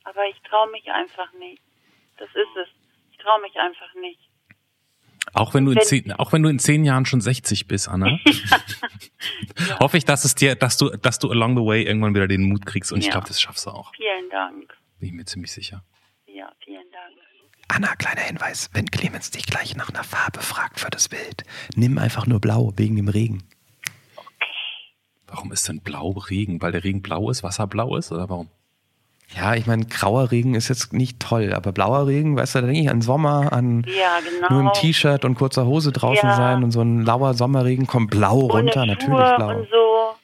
Aber 0.03 0.25
ich 0.25 0.39
traue 0.41 0.69
mich 0.71 0.91
einfach 0.91 1.31
nicht. 1.33 1.61
Das 2.17 2.29
ist 2.29 2.55
es. 2.55 2.67
Ich 3.11 3.17
traue 3.19 3.39
mich 3.41 3.57
einfach 3.59 3.93
nicht. 3.95 4.19
Auch 5.33 5.53
wenn 5.53 5.65
du 5.65 5.71
in 5.71 5.79
zehn, 5.81 6.11
auch 6.13 6.33
wenn 6.33 6.43
du 6.43 6.49
in 6.49 6.59
zehn 6.59 6.83
Jahren 6.83 7.05
schon 7.05 7.21
60 7.21 7.67
bist, 7.67 7.87
Anna, 7.87 8.07
ja. 8.25 9.79
hoffe 9.79 9.97
ich, 9.97 10.05
dass 10.05 10.25
es 10.25 10.35
dir, 10.35 10.55
dass 10.55 10.77
du, 10.77 10.89
dass 10.89 11.19
du 11.19 11.31
along 11.31 11.55
the 11.55 11.63
way 11.63 11.83
irgendwann 11.83 12.13
wieder 12.13 12.27
den 12.27 12.43
Mut 12.49 12.65
kriegst 12.65 12.91
und 12.91 12.99
ja. 12.99 13.05
ich 13.05 13.11
glaube, 13.11 13.27
das 13.27 13.39
schaffst 13.39 13.65
du 13.65 13.71
auch. 13.71 13.93
Vielen 13.95 14.29
Dank. 14.29 14.77
Bin 14.99 15.09
ich 15.09 15.13
mir 15.13 15.25
ziemlich 15.25 15.51
sicher. 15.51 15.83
Ja, 16.27 16.51
vielen 16.63 16.89
Dank. 16.91 17.15
Anna, 17.67 17.95
kleiner 17.95 18.21
Hinweis, 18.21 18.69
wenn 18.73 18.91
Clemens 18.91 19.31
dich 19.31 19.45
gleich 19.45 19.75
nach 19.77 19.89
einer 19.89 20.03
Farbe 20.03 20.41
fragt 20.41 20.79
für 20.81 20.89
das 20.89 21.07
Bild, 21.07 21.45
nimm 21.75 21.97
einfach 21.97 22.27
nur 22.27 22.41
blau 22.41 22.73
wegen 22.75 22.97
dem 22.97 23.07
Regen. 23.07 23.43
Warum 25.27 25.53
ist 25.53 25.69
denn 25.69 25.79
blau 25.79 26.11
Regen? 26.11 26.61
Weil 26.61 26.73
der 26.73 26.83
Regen 26.83 27.01
blau 27.01 27.29
ist, 27.29 27.43
Wasser 27.43 27.67
blau 27.67 27.95
ist 27.95 28.11
oder 28.11 28.29
warum? 28.29 28.49
Ja, 29.35 29.55
ich 29.55 29.65
meine, 29.65 29.85
grauer 29.85 30.31
Regen 30.31 30.55
ist 30.55 30.67
jetzt 30.67 30.91
nicht 30.93 31.19
toll, 31.19 31.53
aber 31.53 31.71
blauer 31.71 32.07
Regen, 32.07 32.35
weißt 32.35 32.55
du, 32.55 32.61
nicht 32.63 32.89
an 32.89 33.01
Sommer, 33.01 33.53
an 33.53 33.85
ja, 33.87 34.19
genau. 34.19 34.49
nur 34.49 34.61
im 34.61 34.73
T-Shirt 34.73 35.23
und 35.23 35.35
kurzer 35.35 35.65
Hose 35.65 35.91
draußen 35.91 36.27
ja. 36.27 36.35
sein 36.35 36.63
und 36.63 36.71
so 36.71 36.81
ein 36.81 37.01
lauer 37.01 37.33
Sommerregen 37.33 37.87
kommt 37.87 38.11
blau 38.11 38.41
Ohne 38.41 38.53
runter, 38.53 38.73
Schuhe 38.73 38.87
natürlich 38.87 39.35
blau. 39.37 39.57
Und 39.57 39.69
so 39.69 40.15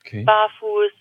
okay. 0.00 0.24
barfuß. 0.24 0.92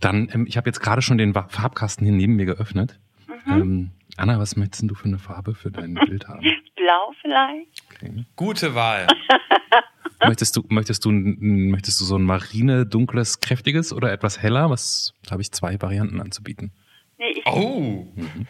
Dann, 0.00 0.28
ähm, 0.34 0.46
ich 0.46 0.58
habe 0.58 0.68
jetzt 0.68 0.80
gerade 0.80 1.00
schon 1.00 1.16
den 1.16 1.32
Farbkasten 1.32 2.06
hier 2.06 2.14
neben 2.14 2.36
mir 2.36 2.46
geöffnet. 2.46 2.98
Mhm. 3.46 3.52
Ähm, 3.52 3.90
Anna, 4.16 4.38
was 4.38 4.56
möchtest 4.56 4.88
du 4.88 4.94
für 4.94 5.06
eine 5.06 5.18
Farbe 5.18 5.54
für 5.54 5.70
dein 5.70 5.94
Bild 6.06 6.28
haben? 6.28 6.42
Blau 6.76 7.12
vielleicht. 7.22 7.82
Okay. 7.94 8.24
Gute 8.36 8.74
Wahl. 8.74 9.06
möchtest 10.28 10.56
du, 10.56 10.64
möchtest 10.68 11.04
du, 11.04 11.10
möchtest 11.10 12.00
du 12.00 12.04
so 12.04 12.16
ein 12.16 12.22
marine, 12.22 12.86
dunkles, 12.86 13.40
kräftiges 13.40 13.92
oder 13.92 14.12
etwas 14.12 14.42
heller? 14.42 14.70
Was 14.70 15.14
habe 15.30 15.42
ich 15.42 15.52
zwei 15.52 15.80
Varianten 15.80 16.20
anzubieten? 16.20 16.72
Nee, 17.18 17.30
ich 17.30 17.46
oh! 17.46 18.12
Mhm. 18.14 18.46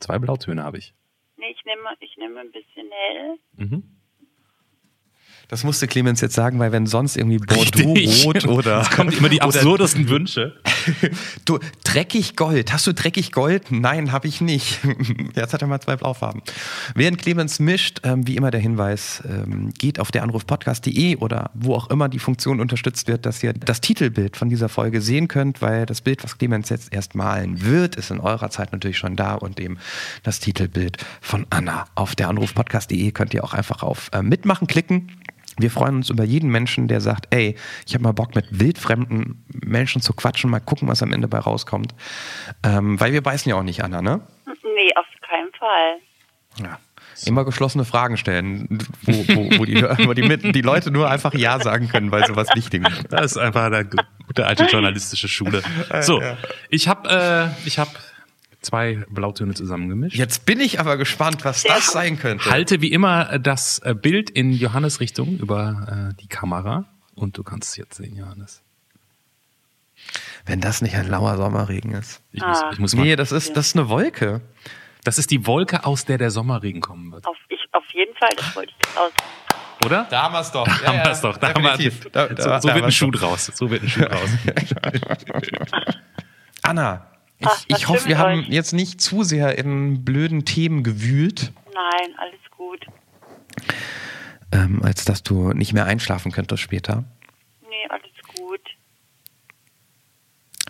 Zwei 0.00 0.18
Blautöne 0.18 0.62
habe 0.62 0.78
ich. 0.78 0.94
Nee, 1.36 1.46
ich 1.50 1.64
nehme, 1.64 1.88
ich 2.00 2.16
nehme 2.16 2.40
ein 2.40 2.52
bisschen 2.52 2.90
hell. 2.90 3.38
Mhm. 3.56 3.82
Das 5.48 5.64
musste 5.64 5.86
Clemens 5.86 6.20
jetzt 6.20 6.34
sagen, 6.34 6.58
weil 6.58 6.72
wenn 6.72 6.86
sonst 6.86 7.16
irgendwie 7.16 7.38
Bordeaux-Rot 7.38 8.44
oder. 8.48 8.80
Es 8.80 8.90
kommen 8.90 9.12
immer 9.12 9.28
die 9.28 9.42
absurdesten 9.42 10.08
Wünsche. 10.08 10.54
du, 11.44 11.58
dreckig 11.84 12.36
Gold. 12.36 12.72
Hast 12.72 12.86
du 12.86 12.94
dreckig 12.94 13.32
Gold? 13.32 13.70
Nein, 13.70 14.12
habe 14.12 14.26
ich 14.28 14.40
nicht. 14.40 14.80
Jetzt 15.34 15.52
hat 15.52 15.62
er 15.62 15.68
mal 15.68 15.80
zwei 15.80 15.96
Blaufarben. 15.96 16.42
Während 16.94 17.18
Clemens 17.18 17.58
mischt, 17.58 18.00
ähm, 18.04 18.26
wie 18.26 18.36
immer 18.36 18.50
der 18.50 18.60
Hinweis, 18.60 19.22
ähm, 19.28 19.72
geht 19.78 20.00
auf 20.00 20.10
der 20.10 20.22
Anrufpodcast.de 20.22 21.16
oder 21.16 21.50
wo 21.54 21.74
auch 21.74 21.90
immer 21.90 22.08
die 22.08 22.18
Funktion 22.18 22.60
unterstützt 22.60 23.08
wird, 23.08 23.26
dass 23.26 23.42
ihr 23.42 23.52
das 23.52 23.80
Titelbild 23.80 24.36
von 24.36 24.48
dieser 24.48 24.68
Folge 24.68 25.00
sehen 25.00 25.28
könnt, 25.28 25.62
weil 25.62 25.86
das 25.86 26.00
Bild, 26.00 26.24
was 26.24 26.38
Clemens 26.38 26.68
jetzt 26.68 26.92
erst 26.92 27.14
malen 27.14 27.64
wird, 27.64 27.96
ist 27.96 28.10
in 28.10 28.20
eurer 28.20 28.50
Zeit 28.50 28.72
natürlich 28.72 28.98
schon 28.98 29.16
da 29.16 29.34
und 29.34 29.60
eben 29.60 29.78
das 30.22 30.40
Titelbild 30.40 30.98
von 31.20 31.46
Anna. 31.50 31.86
Auf 31.94 32.14
der 32.14 32.28
Anrufpodcast.de 32.28 33.10
könnt 33.12 33.34
ihr 33.34 33.44
auch 33.44 33.54
einfach 33.54 33.82
auf 33.82 34.10
äh, 34.12 34.22
Mitmachen 34.22 34.66
klicken. 34.66 35.10
Wir 35.58 35.70
freuen 35.70 35.96
uns 35.96 36.10
über 36.10 36.24
jeden 36.24 36.50
Menschen, 36.50 36.88
der 36.88 37.00
sagt, 37.00 37.26
ey, 37.30 37.56
ich 37.86 37.94
habe 37.94 38.04
mal 38.04 38.12
Bock 38.12 38.34
mit 38.34 38.46
wildfremden 38.50 39.44
Menschen 39.64 40.02
zu 40.02 40.12
quatschen, 40.12 40.50
mal 40.50 40.60
gucken, 40.60 40.88
was 40.88 41.02
am 41.02 41.12
Ende 41.12 41.28
bei 41.28 41.38
rauskommt. 41.38 41.94
Ähm, 42.64 42.98
weil 43.00 43.12
wir 43.12 43.22
beißen 43.22 43.48
ja 43.48 43.56
auch 43.56 43.62
nicht, 43.62 43.82
Anna, 43.82 44.02
ne? 44.02 44.20
Nee, 44.46 44.94
auf 44.96 45.06
keinen 45.28 45.52
Fall. 45.52 45.98
Ja. 46.60 46.78
Immer 47.26 47.44
geschlossene 47.44 47.84
Fragen 47.84 48.16
stellen, 48.16 48.66
wo, 49.02 49.12
wo, 49.12 49.58
wo, 49.58 49.64
die, 49.64 49.80
wo 50.06 50.12
die, 50.14 50.52
die, 50.52 50.60
Leute 50.62 50.90
nur 50.90 51.08
einfach 51.08 51.32
Ja 51.34 51.60
sagen 51.60 51.88
können, 51.88 52.10
weil 52.10 52.26
sie 52.26 52.34
was 52.34 52.48
Wichtiges 52.54 53.04
Das 53.08 53.32
ist 53.32 53.38
einfach 53.38 53.66
eine 53.66 53.88
gute 54.26 54.46
alte 54.46 54.64
journalistische 54.64 55.28
Schule. 55.28 55.62
So, 56.00 56.20
ich 56.70 56.88
habe 56.88 57.08
äh, 57.08 57.66
ich 57.66 57.78
hab 57.78 57.88
zwei 58.64 59.04
Blautöne 59.08 59.54
zusammengemischt. 59.54 60.16
Jetzt 60.16 60.46
bin 60.46 60.60
ich 60.60 60.80
aber 60.80 60.96
gespannt, 60.96 61.44
was 61.44 61.62
das 61.62 61.86
sein 61.92 62.18
könnte. 62.18 62.50
Halte 62.50 62.80
wie 62.80 62.92
immer 62.92 63.38
das 63.38 63.78
äh, 63.80 63.94
Bild 63.94 64.30
in 64.30 64.52
Johannes 64.52 65.00
Richtung 65.00 65.38
über 65.38 66.10
äh, 66.10 66.14
die 66.20 66.28
Kamera 66.28 66.86
und 67.14 67.38
du 67.38 67.42
kannst 67.42 67.70
es 67.70 67.76
jetzt 67.76 67.94
sehen, 67.96 68.16
Johannes. 68.16 68.62
Wenn 70.46 70.60
das 70.60 70.82
nicht 70.82 70.94
ein 70.94 71.08
lauer 71.08 71.36
Sommerregen 71.36 71.92
ist. 71.92 72.22
Ich 72.32 72.42
muss, 72.42 72.62
ah. 72.62 72.70
ich 72.72 72.78
muss 72.78 72.94
mal. 72.94 73.02
Nee, 73.02 73.16
das 73.16 73.32
ist, 73.32 73.56
das 73.56 73.68
ist 73.68 73.76
eine 73.76 73.88
Wolke. 73.88 74.42
Das 75.04 75.18
ist 75.18 75.30
die 75.30 75.46
Wolke, 75.46 75.84
aus 75.84 76.04
der 76.04 76.18
der 76.18 76.30
Sommerregen 76.30 76.80
kommen 76.80 77.12
wird. 77.12 77.26
Auf, 77.26 77.36
ich, 77.48 77.60
auf 77.72 77.84
jeden 77.92 78.14
Fall, 78.16 78.30
das 78.36 78.56
wollte 78.56 78.72
ich 78.78 78.98
aus. 78.98 79.12
Oder? 79.84 80.06
Da 80.10 80.22
haben 80.22 80.32
wir 80.32 80.40
es 80.40 80.50
doch. 80.50 80.66
Da 80.66 80.86
haben 80.86 80.98
wir 80.98 81.10
es 81.10 81.20
doch. 81.20 81.36
Da 81.36 81.54
wir, 81.54 81.92
da, 82.12 82.28
da, 82.28 82.60
so, 82.60 82.68
so 82.68 82.74
wird 82.74 82.84
ein 82.84 82.92
Schuh 82.92 83.10
draus. 83.10 83.46
So 83.46 83.70
wird 83.70 83.82
ein 83.82 83.88
Schuh 83.88 84.04
draus. 84.04 84.30
Anna, 86.62 87.06
ich, 87.44 87.74
Ach, 87.74 87.78
ich 87.78 87.88
hoffe, 87.88 88.06
wir 88.08 88.16
euch? 88.16 88.20
haben 88.20 88.46
jetzt 88.48 88.72
nicht 88.72 89.00
zu 89.00 89.22
sehr 89.22 89.58
in 89.58 90.04
blöden 90.04 90.44
Themen 90.44 90.82
gewühlt. 90.82 91.52
Nein, 91.72 92.14
alles 92.18 92.40
gut. 92.56 92.86
Ähm, 94.52 94.82
als 94.82 95.04
dass 95.04 95.22
du 95.22 95.52
nicht 95.52 95.72
mehr 95.72 95.86
einschlafen 95.86 96.32
könntest 96.32 96.62
später. 96.62 97.04
Nee, 97.62 97.88
alles 97.88 98.10
gut. 98.36 98.60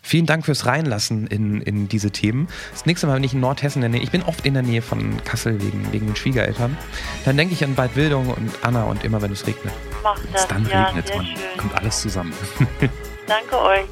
Vielen 0.07 0.27
Dank 0.27 0.45
fürs 0.45 0.67
Reinlassen 0.67 1.27
in, 1.27 1.63
in 1.63 1.89
diese 1.89 2.11
Themen. 2.11 2.49
Das 2.73 2.85
nächste 2.85 3.07
Mal, 3.07 3.17
wenn 3.17 3.25
ich 3.25 3.33
in 3.33 3.41
Nordhessen 3.41 3.83
in 3.83 3.91
der 3.91 3.99
Nähe, 3.99 4.03
ich 4.03 4.11
bin 4.11 4.23
oft 4.23 4.45
in 4.45 4.53
der 4.53 4.63
Nähe 4.63 4.83
von 4.83 5.17
Kassel 5.25 5.63
wegen, 5.63 5.93
wegen 5.93 6.07
den 6.07 6.15
Schwiegereltern, 6.17 6.77
dann 7.25 7.37
denke 7.39 7.55
ich 7.55 7.65
an 7.65 7.75
Bad 7.75 7.97
Wildung 7.97 8.29
und 8.29 8.53
Anna 8.63 8.85
und 8.85 9.03
immer, 9.03 9.23
wenn 9.23 9.33
es 9.33 9.47
regnet. 9.47 9.73
Mach 10.03 10.21
das, 10.33 10.47
dann 10.47 10.69
ja, 10.69 10.85
regnet 10.85 11.11
es, 11.11 11.59
kommt 11.59 11.75
alles 11.75 12.03
zusammen. 12.03 12.35
Danke 13.27 13.59
euch. 13.59 13.87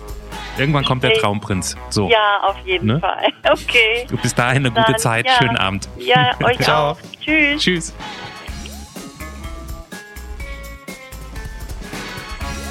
Irgendwann 0.59 0.85
kommt 0.85 1.03
der 1.03 1.15
Traumprinz. 1.15 1.77
So. 1.89 2.09
Ja, 2.09 2.41
auf 2.43 2.57
jeden 2.65 2.87
ne? 2.87 3.01
Fall. 3.01 3.29
Okay. 3.51 4.07
Du 4.09 4.17
bis 4.17 4.35
dahin 4.35 4.59
eine 4.65 4.71
Dann, 4.71 4.85
gute 4.85 4.99
Zeit. 4.99 5.27
Ja. 5.27 5.33
Schönen 5.35 5.57
Abend. 5.57 5.89
Ja, 5.99 6.33
euch 6.45 6.59
Ciao. 6.61 6.93
auch. 6.93 6.99
Tschüss. 7.21 7.61
Tschüss. 7.61 7.95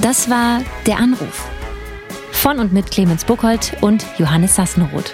Das 0.01 0.29
war 0.29 0.61
Der 0.87 0.97
Anruf. 0.97 1.47
Von 2.31 2.59
und 2.59 2.73
mit 2.73 2.89
Clemens 2.89 3.25
Buchholz 3.25 3.73
und 3.81 4.05
Johannes 4.17 4.55
Sassenroth. 4.55 5.13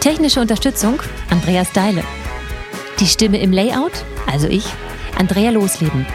Technische 0.00 0.40
Unterstützung 0.40 1.00
Andreas 1.30 1.72
Deile. 1.72 2.02
Die 3.00 3.06
Stimme 3.06 3.38
im 3.40 3.52
Layout, 3.52 4.04
also 4.30 4.46
ich, 4.48 4.64
Andrea 5.18 5.50
Losleben. 5.50 6.06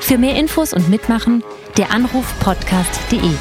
Für 0.00 0.18
mehr 0.18 0.36
Infos 0.36 0.72
und 0.72 0.88
Mitmachen 0.88 1.42
der 1.76 1.90
Anrufpodcast.de. 1.90 3.32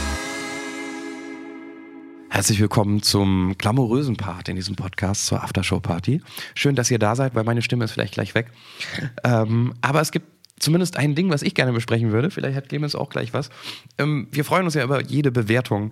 Herzlich 2.30 2.60
willkommen 2.60 3.02
zum 3.02 3.56
glamourösen 3.58 4.18
Part 4.18 4.50
in 4.50 4.58
diesem 4.58 4.76
Podcast 4.76 5.28
zur 5.28 5.44
Aftershow-Party. 5.44 6.22
Schön, 6.56 6.76
dass 6.76 6.92
ihr 6.92 7.00
da 7.00 7.16
seid, 7.16 7.36
weil 7.36 7.46
meine 7.46 7.62
Stimme 7.62 7.86
ist 7.86 7.92
vielleicht 7.92 8.14
gleich 8.14 8.36
weg. 8.36 8.52
Ähm, 9.24 9.74
aber 9.82 10.02
es 10.02 10.12
gibt 10.12 10.28
zumindest 10.60 10.98
ein 10.98 11.16
Ding, 11.16 11.30
was 11.30 11.42
ich 11.42 11.54
gerne 11.54 11.74
besprechen 11.74 12.12
würde. 12.12 12.30
Vielleicht 12.30 12.56
hat 12.56 12.70
Clemens 12.70 12.96
auch 12.96 13.10
gleich 13.10 13.34
was. 13.34 13.50
Ähm, 13.98 14.28
wir 14.32 14.46
freuen 14.46 14.66
uns 14.66 14.74
ja 14.74 14.84
über 14.84 15.02
jede 15.02 15.32
Bewertung 15.32 15.92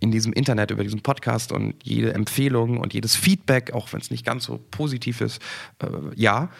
in 0.00 0.10
diesem 0.10 0.32
Internet, 0.32 0.70
über 0.70 0.82
diesen 0.82 1.02
Podcast 1.02 1.52
und 1.52 1.74
jede 1.82 2.14
Empfehlung 2.14 2.78
und 2.78 2.94
jedes 2.94 3.16
Feedback, 3.16 3.72
auch 3.72 3.92
wenn 3.92 4.00
es 4.00 4.10
nicht 4.10 4.24
ganz 4.24 4.44
so 4.44 4.60
positiv 4.70 5.20
ist. 5.20 5.42
Äh, 5.82 5.86
ja. 6.14 6.50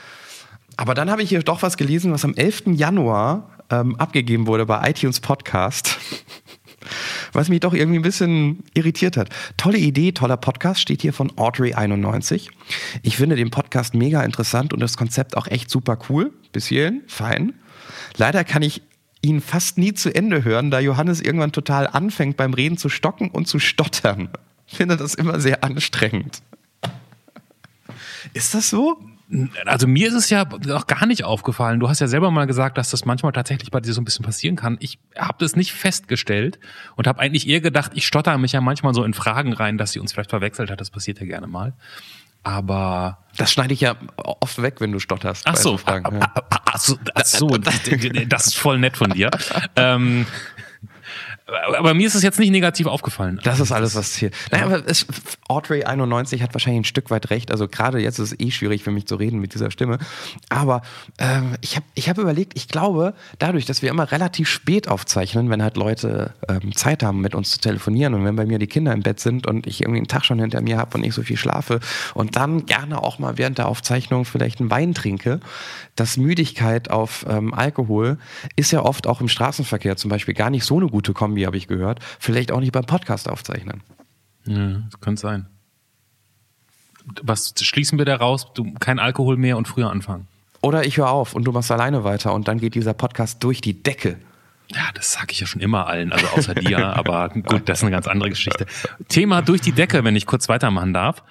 Aber 0.76 0.94
dann 0.94 1.10
habe 1.10 1.22
ich 1.22 1.28
hier 1.28 1.42
doch 1.42 1.62
was 1.62 1.76
gelesen, 1.76 2.12
was 2.12 2.24
am 2.24 2.34
11. 2.34 2.64
Januar 2.74 3.50
ähm, 3.70 3.96
abgegeben 3.96 4.46
wurde 4.46 4.66
bei 4.66 4.90
iTunes 4.90 5.20
Podcast. 5.20 5.98
Was 7.32 7.48
mich 7.48 7.60
doch 7.60 7.74
irgendwie 7.74 7.98
ein 7.98 8.02
bisschen 8.02 8.64
irritiert 8.74 9.16
hat. 9.16 9.30
Tolle 9.56 9.78
Idee, 9.78 10.12
toller 10.12 10.36
Podcast, 10.36 10.80
steht 10.80 11.02
hier 11.02 11.12
von 11.12 11.30
Audrey91. 11.32 12.48
Ich 13.02 13.16
finde 13.16 13.36
den 13.36 13.50
Podcast 13.50 13.94
mega 13.94 14.22
interessant 14.22 14.72
und 14.72 14.80
das 14.80 14.96
Konzept 14.96 15.36
auch 15.36 15.46
echt 15.46 15.70
super 15.70 15.98
cool. 16.08 16.32
Bis 16.52 16.66
hierhin, 16.66 17.02
fein. 17.06 17.54
Leider 18.16 18.44
kann 18.44 18.62
ich 18.62 18.82
ihn 19.22 19.40
fast 19.40 19.78
nie 19.78 19.92
zu 19.94 20.14
Ende 20.14 20.44
hören, 20.44 20.70
da 20.70 20.80
Johannes 20.80 21.20
irgendwann 21.20 21.52
total 21.52 21.86
anfängt 21.86 22.36
beim 22.36 22.54
Reden 22.54 22.78
zu 22.78 22.88
stocken 22.88 23.30
und 23.30 23.46
zu 23.46 23.58
stottern. 23.58 24.30
Ich 24.66 24.76
finde 24.76 24.96
das 24.96 25.14
immer 25.14 25.40
sehr 25.40 25.64
anstrengend. 25.64 26.42
Ist 28.32 28.54
das 28.54 28.70
so? 28.70 28.98
Also 29.64 29.86
mir 29.86 30.08
ist 30.08 30.14
es 30.14 30.30
ja 30.30 30.44
auch 30.74 30.86
gar 30.86 31.06
nicht 31.06 31.24
aufgefallen. 31.24 31.78
Du 31.78 31.88
hast 31.88 32.00
ja 32.00 32.08
selber 32.08 32.30
mal 32.30 32.46
gesagt, 32.46 32.78
dass 32.78 32.90
das 32.90 33.04
manchmal 33.04 33.32
tatsächlich 33.32 33.70
bei 33.70 33.80
dir 33.80 33.92
so 33.92 34.00
ein 34.00 34.04
bisschen 34.04 34.24
passieren 34.24 34.56
kann. 34.56 34.76
Ich 34.80 34.98
habe 35.16 35.36
das 35.38 35.54
nicht 35.54 35.72
festgestellt 35.72 36.58
und 36.96 37.06
habe 37.06 37.20
eigentlich 37.20 37.48
eher 37.48 37.60
gedacht, 37.60 37.92
ich 37.94 38.06
stotter 38.06 38.36
mich 38.38 38.52
ja 38.52 38.60
manchmal 38.60 38.92
so 38.92 39.04
in 39.04 39.14
Fragen 39.14 39.52
rein, 39.52 39.78
dass 39.78 39.92
sie 39.92 40.00
uns 40.00 40.12
vielleicht 40.12 40.30
verwechselt 40.30 40.70
hat. 40.70 40.80
Das 40.80 40.90
passiert 40.90 41.20
ja 41.20 41.26
gerne 41.26 41.46
mal. 41.46 41.74
Aber 42.42 43.18
das 43.36 43.52
schneide 43.52 43.74
ich 43.74 43.82
ja 43.82 43.96
oft 44.16 44.60
weg, 44.62 44.80
wenn 44.80 44.92
du 44.92 44.98
stotterst. 44.98 45.46
Ach 45.46 45.56
so, 45.56 45.76
Fragen, 45.76 46.20
ach, 46.22 46.42
ach, 46.50 46.58
ach, 46.64 46.78
so, 46.78 46.96
ach 47.14 47.24
so, 47.24 47.48
das 47.48 48.46
ist 48.46 48.56
voll 48.56 48.78
nett 48.78 48.96
von 48.96 49.10
dir. 49.10 49.30
ähm, 49.76 50.26
aber 51.76 51.94
mir 51.94 52.06
ist 52.06 52.14
es 52.14 52.22
jetzt 52.22 52.38
nicht 52.38 52.50
negativ 52.50 52.86
aufgefallen. 52.86 53.40
Das 53.42 53.60
ist 53.60 53.72
alles, 53.72 53.94
was 53.94 54.14
hier. 54.14 54.30
Naja, 54.50 54.66
aber 54.66 54.82
es, 54.86 55.06
Audrey 55.48 55.84
91 55.84 56.42
hat 56.42 56.54
wahrscheinlich 56.54 56.82
ein 56.82 56.84
Stück 56.84 57.10
weit 57.10 57.30
recht. 57.30 57.50
Also 57.50 57.68
gerade 57.68 57.98
jetzt 57.98 58.18
ist 58.18 58.32
es 58.32 58.40
eh 58.40 58.50
schwierig 58.50 58.82
für 58.82 58.90
mich 58.90 59.06
zu 59.06 59.16
reden 59.16 59.40
mit 59.40 59.54
dieser 59.54 59.70
Stimme. 59.70 59.98
Aber 60.48 60.82
ähm, 61.18 61.56
ich 61.60 61.76
habe 61.76 61.86
ich 61.94 62.08
hab 62.08 62.18
überlegt, 62.18 62.52
ich 62.56 62.68
glaube, 62.68 63.14
dadurch, 63.38 63.66
dass 63.66 63.82
wir 63.82 63.90
immer 63.90 64.10
relativ 64.12 64.48
spät 64.48 64.88
aufzeichnen, 64.88 65.50
wenn 65.50 65.62
halt 65.62 65.76
Leute 65.76 66.34
ähm, 66.48 66.74
Zeit 66.76 67.02
haben, 67.02 67.20
mit 67.20 67.34
uns 67.34 67.50
zu 67.50 67.60
telefonieren 67.60 68.14
und 68.14 68.24
wenn 68.24 68.36
bei 68.36 68.46
mir 68.46 68.58
die 68.58 68.66
Kinder 68.66 68.92
im 68.92 69.02
Bett 69.02 69.20
sind 69.20 69.46
und 69.46 69.66
ich 69.66 69.80
irgendwie 69.80 69.98
einen 69.98 70.08
Tag 70.08 70.24
schon 70.24 70.38
hinter 70.38 70.60
mir 70.60 70.78
habe 70.78 70.94
und 70.94 71.00
nicht 71.02 71.14
so 71.14 71.22
viel 71.22 71.36
schlafe 71.36 71.80
und 72.14 72.36
dann 72.36 72.66
gerne 72.66 73.02
auch 73.02 73.18
mal 73.18 73.38
während 73.38 73.58
der 73.58 73.68
Aufzeichnung 73.68 74.24
vielleicht 74.24 74.60
einen 74.60 74.70
Wein 74.70 74.94
trinke, 74.94 75.40
dass 75.96 76.16
Müdigkeit 76.16 76.90
auf 76.90 77.26
ähm, 77.28 77.52
Alkohol 77.54 78.18
ist 78.56 78.70
ja 78.70 78.82
oft 78.82 79.06
auch 79.06 79.20
im 79.20 79.28
Straßenverkehr 79.28 79.96
zum 79.96 80.10
Beispiel 80.10 80.34
gar 80.34 80.50
nicht 80.50 80.64
so 80.64 80.76
eine 80.76 80.86
gute 80.86 81.12
Kombi, 81.12 81.39
habe 81.46 81.56
ich 81.56 81.66
gehört. 81.66 82.00
Vielleicht 82.18 82.52
auch 82.52 82.60
nicht 82.60 82.72
beim 82.72 82.84
Podcast 82.84 83.28
aufzeichnen. 83.28 83.82
Ja, 84.46 84.82
das 84.90 85.00
könnte 85.00 85.20
sein. 85.20 85.46
Was 87.22 87.54
schließen 87.60 87.98
wir 87.98 88.04
daraus? 88.04 88.52
Du 88.54 88.72
kein 88.74 88.98
Alkohol 88.98 89.36
mehr 89.36 89.56
und 89.56 89.68
früher 89.68 89.90
anfangen. 89.90 90.28
Oder 90.62 90.84
ich 90.84 90.98
höre 90.98 91.10
auf 91.10 91.34
und 91.34 91.44
du 91.44 91.52
machst 91.52 91.70
alleine 91.70 92.04
weiter 92.04 92.34
und 92.34 92.48
dann 92.48 92.58
geht 92.58 92.74
dieser 92.74 92.92
Podcast 92.92 93.42
durch 93.42 93.60
die 93.60 93.82
Decke. 93.82 94.18
Ja, 94.72 94.90
das 94.94 95.12
sage 95.12 95.28
ich 95.30 95.40
ja 95.40 95.46
schon 95.46 95.60
immer 95.60 95.88
allen, 95.88 96.12
also 96.12 96.26
außer 96.28 96.54
dir, 96.54 96.78
aber 96.96 97.28
gut, 97.30 97.68
das 97.68 97.78
ist 97.78 97.82
eine 97.82 97.90
ganz 97.90 98.06
andere 98.06 98.30
Geschichte. 98.30 98.66
Thema 99.08 99.42
durch 99.42 99.60
die 99.60 99.72
Decke, 99.72 100.04
wenn 100.04 100.14
ich 100.14 100.26
kurz 100.26 100.48
weitermachen 100.48 100.92
darf. 100.92 101.24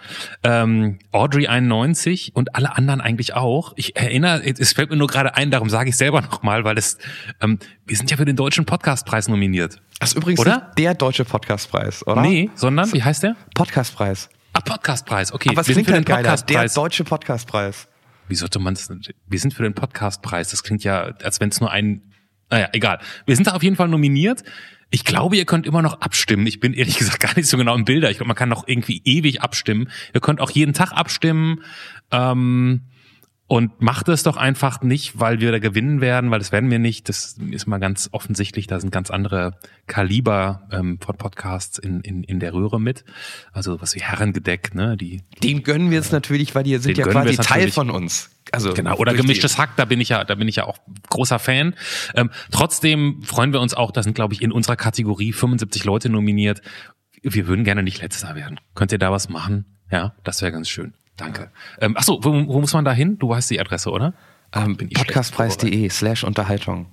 Ähm, 0.43 0.99
Audrey 1.11 1.47
91 1.47 2.35
und 2.35 2.55
alle 2.55 2.75
anderen 2.75 2.99
eigentlich 2.99 3.35
auch. 3.35 3.73
Ich 3.77 3.95
erinnere, 3.95 4.43
es 4.43 4.73
fällt 4.73 4.89
mir 4.89 4.97
nur 4.97 5.07
gerade 5.07 5.35
ein, 5.35 5.51
darum 5.51 5.69
sage 5.69 5.89
ich 5.89 5.95
selber 5.95 6.21
nochmal, 6.21 6.65
weil 6.65 6.77
es, 6.77 6.97
ähm, 7.39 7.59
wir 7.85 7.95
sind 7.95 8.11
ja 8.11 8.17
für 8.17 8.25
den 8.25 8.35
Deutschen 8.35 8.65
Podcastpreis 8.65 9.29
nominiert. 9.29 9.81
Das 9.99 10.09
ist 10.09 10.17
übrigens 10.17 10.39
oder? 10.41 10.71
der 10.77 10.93
Deutsche 10.93 11.23
Podcastpreis, 11.23 12.05
oder? 12.05 12.21
Nee, 12.21 12.49
sondern, 12.55 12.91
wie 12.91 13.03
heißt 13.03 13.23
der? 13.23 13.35
Podcastpreis. 13.53 14.29
Ah, 14.51 14.61
Podcastpreis, 14.61 15.31
okay. 15.31 15.49
Aber 15.49 15.61
es 15.61 15.67
klingt 15.67 15.89
halt 15.89 16.05
geiler, 16.05 16.35
der 16.35 16.67
Deutsche 16.67 17.03
Podcastpreis. 17.05 17.87
Wie 18.27 18.35
sollte 18.35 18.59
man 18.59 18.75
das? 18.75 18.89
Wir 19.27 19.39
sind 19.39 19.53
für 19.53 19.63
den 19.63 19.73
Podcastpreis. 19.73 20.51
Das 20.51 20.63
klingt 20.63 20.83
ja, 20.83 21.01
als 21.23 21.39
wenn 21.39 21.49
es 21.49 21.59
nur 21.61 21.71
einen 21.71 22.08
naja, 22.49 22.69
egal. 22.73 22.99
Wir 23.25 23.35
sind 23.35 23.47
da 23.47 23.51
auf 23.51 23.63
jeden 23.63 23.75
Fall 23.75 23.87
nominiert. 23.87 24.43
Ich 24.91 25.05
glaube, 25.05 25.37
ihr 25.37 25.45
könnt 25.45 25.67
immer 25.67 25.81
noch 25.81 26.01
abstimmen. 26.01 26.47
Ich 26.47 26.59
bin 26.59 26.73
ehrlich 26.73 26.97
gesagt 26.99 27.19
gar 27.19 27.35
nicht 27.35 27.47
so 27.47 27.57
genau 27.57 27.75
im 27.75 27.85
Bilder. 27.85 28.09
Ich 28.09 28.17
glaube, 28.17 28.27
man 28.27 28.37
kann 28.37 28.49
noch 28.49 28.67
irgendwie 28.67 29.01
ewig 29.05 29.41
abstimmen. 29.41 29.89
Ihr 30.13 30.21
könnt 30.21 30.41
auch 30.41 30.51
jeden 30.51 30.73
Tag 30.73 30.91
abstimmen. 30.91 31.63
Ähm, 32.11 32.81
und 33.49 33.81
macht 33.81 34.07
es 34.09 34.21
doch 34.21 34.37
einfach 34.37 34.83
nicht, 34.83 35.19
weil 35.19 35.39
wir 35.39 35.51
da 35.51 35.57
gewinnen 35.57 36.01
werden, 36.01 36.29
weil 36.29 36.37
das 36.37 36.51
werden 36.51 36.69
wir 36.69 36.77
nicht. 36.77 37.09
Das 37.09 37.35
ist 37.49 37.65
mal 37.65 37.79
ganz 37.79 38.07
offensichtlich. 38.11 38.67
Da 38.67 38.79
sind 38.79 38.91
ganz 38.91 39.09
andere 39.09 39.57
Kaliber 39.87 40.67
ähm, 40.71 40.99
von 41.01 41.17
Podcasts 41.17 41.79
in, 41.79 42.01
in, 42.01 42.23
in 42.23 42.39
der 42.39 42.53
Röhre 42.53 42.79
mit. 42.79 43.05
Also 43.51 43.81
was 43.81 43.95
wie 43.95 44.01
Herrengedeck, 44.01 44.75
ne? 44.75 44.95
Die, 44.97 45.23
den 45.41 45.63
gönnen 45.63 45.89
wir 45.89 45.99
es 45.99 46.11
natürlich, 46.11 46.53
weil 46.53 46.61
die 46.61 46.77
sind 46.77 46.95
ja 46.99 47.07
quasi 47.07 47.37
Teil 47.37 47.71
von 47.71 47.89
uns. 47.89 48.29
Also 48.51 48.75
genau 48.75 48.95
oder 48.97 49.15
gemischtes 49.15 49.57
Hack, 49.57 49.71
da 49.77 49.85
bin 49.85 49.99
ich 49.99 50.09
ja, 50.09 50.23
da 50.23 50.35
bin 50.35 50.47
ich 50.47 50.57
ja 50.57 50.65
auch 50.65 50.77
großer 51.09 51.39
Fan. 51.39 51.73
Ähm, 52.13 52.29
trotzdem 52.51 53.23
freuen 53.23 53.51
wir 53.51 53.61
uns 53.61 53.73
auch, 53.73 53.89
da 53.89 54.03
sind 54.03 54.13
glaube 54.13 54.35
ich 54.35 54.43
in 54.43 54.51
unserer 54.51 54.75
Kategorie 54.75 55.33
75 55.33 55.85
Leute 55.85 56.09
nominiert. 56.09 56.61
Wir 57.23 57.47
würden 57.47 57.63
gerne 57.63 57.81
nicht 57.81 57.99
letzter 57.99 58.35
werden. 58.35 58.59
Könnt 58.75 58.91
ihr 58.91 58.99
da 58.99 59.11
was 59.11 59.27
machen? 59.27 59.65
Ja, 59.91 60.13
das 60.23 60.43
wäre 60.43 60.51
ganz 60.51 60.69
schön. 60.69 60.93
Danke. 61.19 61.51
Ähm, 61.81 61.95
ach 61.97 62.03
so, 62.03 62.23
wo, 62.23 62.31
wo 62.31 62.61
muss 62.61 62.73
man 62.73 62.85
da 62.85 62.93
hin? 62.93 63.19
Du 63.19 63.29
weißt 63.29 63.49
die 63.49 63.59
Adresse, 63.59 63.91
oder? 63.91 64.13
Ähm, 64.53 64.77
Podcastpreis.de 64.77 65.89
slash 65.89 66.23
Unterhaltung. 66.23 66.87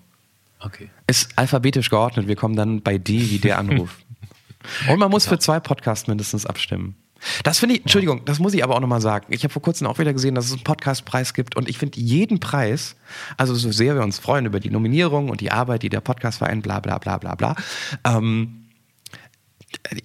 Okay. 0.58 0.90
Ist 1.06 1.30
alphabetisch 1.36 1.90
geordnet. 1.90 2.26
Wir 2.26 2.36
kommen 2.36 2.56
dann 2.56 2.82
bei 2.82 2.98
D 2.98 3.30
wie 3.30 3.38
der 3.38 3.58
Anruf. 3.58 3.98
Und 4.90 4.98
man 4.98 5.10
muss 5.10 5.24
genau. 5.24 5.36
für 5.36 5.38
zwei 5.38 5.60
Podcasts 5.60 6.08
mindestens 6.08 6.44
abstimmen. 6.44 6.96
Das 7.44 7.58
finde 7.58 7.76
ich, 7.76 7.82
Entschuldigung, 7.82 8.24
das 8.24 8.40
muss 8.40 8.52
ich 8.52 8.62
aber 8.62 8.74
auch 8.74 8.80
nochmal 8.80 9.00
sagen. 9.00 9.26
Ich 9.30 9.42
habe 9.44 9.52
vor 9.52 9.62
kurzem 9.62 9.86
auch 9.86 9.98
wieder 9.98 10.12
gesehen, 10.12 10.34
dass 10.34 10.46
es 10.46 10.52
einen 10.52 10.64
Podcastpreis 10.64 11.34
gibt 11.34 11.56
und 11.56 11.68
ich 11.68 11.78
finde 11.78 11.98
jeden 11.98 12.40
Preis, 12.40 12.96
also 13.36 13.54
so 13.54 13.72
sehr 13.72 13.94
wir 13.94 14.02
uns 14.02 14.18
freuen 14.18 14.44
über 14.44 14.60
die 14.60 14.70
Nominierung 14.70 15.30
und 15.30 15.40
die 15.40 15.50
Arbeit, 15.50 15.82
die 15.82 15.88
der 15.88 16.00
Podcastverein, 16.00 16.62
bla 16.62 16.80
bla 16.80 16.98
bla 16.98 17.16
bla 17.16 17.34
bla, 17.34 17.56
ähm, 18.04 18.66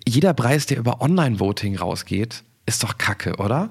jeder 0.08 0.34
Preis, 0.34 0.68
der 0.68 0.78
über 0.78 1.02
Online-Voting 1.02 1.76
rausgeht, 1.78 2.44
ist 2.66 2.84
doch 2.84 2.98
kacke, 2.98 3.36
oder? 3.38 3.70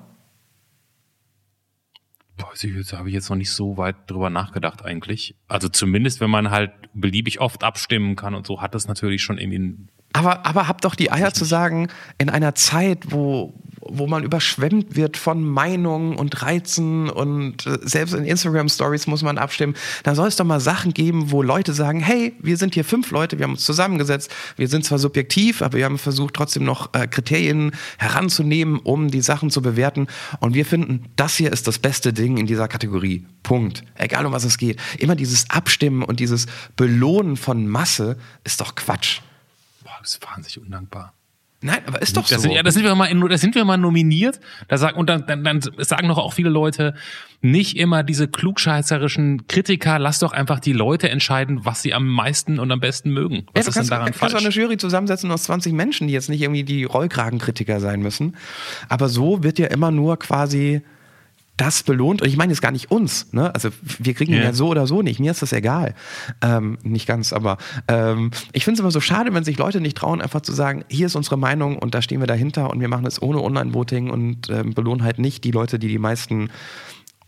Weiß 2.42 2.64
ich, 2.64 2.74
jetzt 2.74 2.92
habe 2.92 3.08
ich 3.08 3.14
jetzt 3.14 3.28
noch 3.30 3.36
nicht 3.36 3.50
so 3.50 3.76
weit 3.76 3.96
drüber 4.06 4.30
nachgedacht 4.30 4.84
eigentlich. 4.84 5.34
Also 5.48 5.68
zumindest, 5.68 6.20
wenn 6.20 6.30
man 6.30 6.50
halt 6.50 6.72
beliebig 6.94 7.40
oft 7.40 7.64
abstimmen 7.64 8.16
kann 8.16 8.34
und 8.34 8.46
so, 8.46 8.60
hat 8.60 8.74
das 8.74 8.88
natürlich 8.88 9.22
schon 9.22 9.38
irgendwie 9.38 9.76
aber, 10.12 10.44
aber 10.44 10.66
habt 10.66 10.84
doch 10.84 10.96
die 10.96 11.12
Eier 11.12 11.32
zu 11.32 11.44
sagen, 11.44 11.88
in 12.18 12.30
einer 12.30 12.56
Zeit, 12.56 13.12
wo, 13.12 13.54
wo 13.92 14.06
man 14.06 14.24
überschwemmt 14.24 14.96
wird 14.96 15.16
von 15.16 15.42
Meinungen 15.42 16.16
und 16.16 16.42
Reizen 16.42 17.10
und 17.10 17.66
äh, 17.66 17.78
selbst 17.82 18.14
in 18.14 18.24
Instagram 18.24 18.68
Stories 18.68 19.06
muss 19.06 19.22
man 19.22 19.38
abstimmen, 19.38 19.74
da 20.02 20.14
soll 20.14 20.28
es 20.28 20.36
doch 20.36 20.44
mal 20.44 20.60
Sachen 20.60 20.94
geben, 20.94 21.30
wo 21.30 21.42
Leute 21.42 21.72
sagen, 21.72 22.00
hey, 22.00 22.34
wir 22.40 22.56
sind 22.56 22.74
hier 22.74 22.84
fünf 22.84 23.10
Leute, 23.10 23.38
wir 23.38 23.44
haben 23.44 23.52
uns 23.52 23.64
zusammengesetzt, 23.64 24.30
wir 24.56 24.68
sind 24.68 24.84
zwar 24.84 24.98
subjektiv, 24.98 25.62
aber 25.62 25.78
wir 25.78 25.84
haben 25.84 25.98
versucht 25.98 26.34
trotzdem 26.34 26.64
noch 26.64 26.94
äh, 26.94 27.06
Kriterien 27.06 27.72
heranzunehmen, 27.98 28.78
um 28.78 29.10
die 29.10 29.22
Sachen 29.22 29.50
zu 29.50 29.62
bewerten 29.62 30.06
und 30.40 30.54
wir 30.54 30.64
finden, 30.64 31.04
das 31.16 31.36
hier 31.36 31.52
ist 31.52 31.66
das 31.66 31.78
beste 31.78 32.12
Ding 32.12 32.36
in 32.36 32.46
dieser 32.46 32.68
Kategorie. 32.68 33.26
Punkt. 33.42 33.84
Egal 33.96 34.26
um 34.26 34.32
was 34.32 34.44
es 34.44 34.58
geht. 34.58 34.78
Immer 34.98 35.16
dieses 35.16 35.48
Abstimmen 35.50 36.02
und 36.02 36.20
dieses 36.20 36.46
Belohnen 36.76 37.36
von 37.36 37.66
Masse 37.66 38.16
ist 38.44 38.60
doch 38.60 38.74
Quatsch 38.74 39.20
das 40.00 40.14
ist 40.14 40.26
wahnsinnig 40.26 40.58
undankbar. 40.60 41.14
Nein, 41.62 41.80
aber 41.86 42.00
ist 42.00 42.16
doch 42.16 42.22
das 42.22 42.30
so. 42.30 42.38
Sind, 42.40 42.52
ja, 42.52 42.62
da 42.62 42.70
sind 42.70 42.84
wir 42.84 42.94
mal, 42.94 43.14
da 43.28 43.36
sind 43.36 43.54
wir 43.54 43.64
mal 43.66 43.76
nominiert. 43.76 44.40
Da 44.68 44.78
sagen, 44.78 44.96
und 44.98 45.10
dann, 45.10 45.26
dann, 45.26 45.44
dann 45.44 45.60
sagen 45.78 46.08
doch 46.08 46.16
auch 46.16 46.32
viele 46.32 46.48
Leute, 46.48 46.94
nicht 47.42 47.76
immer 47.76 48.02
diese 48.02 48.28
klugscheißerischen 48.28 49.46
Kritiker, 49.46 49.98
lass 49.98 50.20
doch 50.20 50.32
einfach 50.32 50.60
die 50.60 50.72
Leute 50.72 51.10
entscheiden, 51.10 51.64
was 51.64 51.82
sie 51.82 51.92
am 51.92 52.08
meisten 52.08 52.58
und 52.58 52.72
am 52.72 52.80
besten 52.80 53.10
mögen. 53.10 53.46
Was 53.52 53.66
ja, 53.66 53.68
ist 53.68 53.74
kannst, 53.74 53.90
denn 53.90 53.98
daran 53.98 54.12
falsch? 54.14 54.32
Du 54.32 54.38
kannst 54.38 54.56
eine 54.56 54.64
Jury 54.64 54.78
zusammensetzen 54.78 55.30
aus 55.30 55.44
20 55.44 55.74
Menschen, 55.74 56.06
die 56.06 56.14
jetzt 56.14 56.30
nicht 56.30 56.40
irgendwie 56.40 56.64
die 56.64 56.84
Rollkragenkritiker 56.84 57.78
sein 57.80 58.00
müssen. 58.00 58.36
Aber 58.88 59.10
so 59.10 59.42
wird 59.42 59.58
ja 59.58 59.66
immer 59.66 59.90
nur 59.90 60.18
quasi 60.18 60.80
das 61.60 61.82
belohnt. 61.82 62.22
Und 62.22 62.28
ich 62.28 62.38
meine 62.38 62.52
jetzt 62.52 62.62
gar 62.62 62.72
nicht 62.72 62.90
uns. 62.90 63.32
Ne? 63.32 63.54
Also 63.54 63.68
wir 63.98 64.14
kriegen 64.14 64.32
yeah. 64.32 64.40
ihn 64.40 64.46
ja 64.46 64.52
so 64.54 64.68
oder 64.68 64.86
so 64.86 65.02
nicht. 65.02 65.20
Mir 65.20 65.30
ist 65.30 65.42
das 65.42 65.52
egal. 65.52 65.94
Ähm, 66.40 66.78
nicht 66.82 67.06
ganz, 67.06 67.34
aber 67.34 67.58
ähm, 67.86 68.30
ich 68.52 68.64
finde 68.64 68.76
es 68.76 68.80
immer 68.80 68.90
so 68.90 69.00
schade, 69.00 69.34
wenn 69.34 69.44
sich 69.44 69.58
Leute 69.58 69.82
nicht 69.82 69.96
trauen, 69.98 70.22
einfach 70.22 70.40
zu 70.40 70.52
sagen, 70.52 70.84
hier 70.88 71.06
ist 71.06 71.16
unsere 71.16 71.36
Meinung 71.36 71.76
und 71.78 71.94
da 71.94 72.00
stehen 72.00 72.20
wir 72.20 72.26
dahinter 72.26 72.70
und 72.70 72.80
wir 72.80 72.88
machen 72.88 73.04
es 73.04 73.20
ohne 73.20 73.42
Online-Voting 73.42 74.08
und 74.08 74.48
ähm, 74.48 74.72
belohnen 74.72 75.04
halt 75.04 75.18
nicht 75.18 75.44
die 75.44 75.50
Leute, 75.50 75.78
die 75.78 75.88
die 75.88 75.98
meisten 75.98 76.50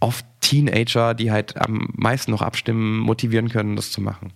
oft 0.01 0.25
Teenager, 0.41 1.13
die 1.13 1.31
halt 1.31 1.61
am 1.61 1.89
meisten 1.93 2.31
noch 2.31 2.43
abstimmen, 2.43 3.01
motivieren 3.01 3.51
können, 3.51 3.77
das 3.77 3.93
zu 3.93 4.01
machen. 4.01 4.33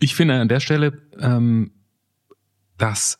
Ich 0.00 0.16
finde 0.16 0.34
an 0.34 0.48
der 0.48 0.60
Stelle, 0.60 1.00
ähm, 1.20 1.70
dass 2.76 3.19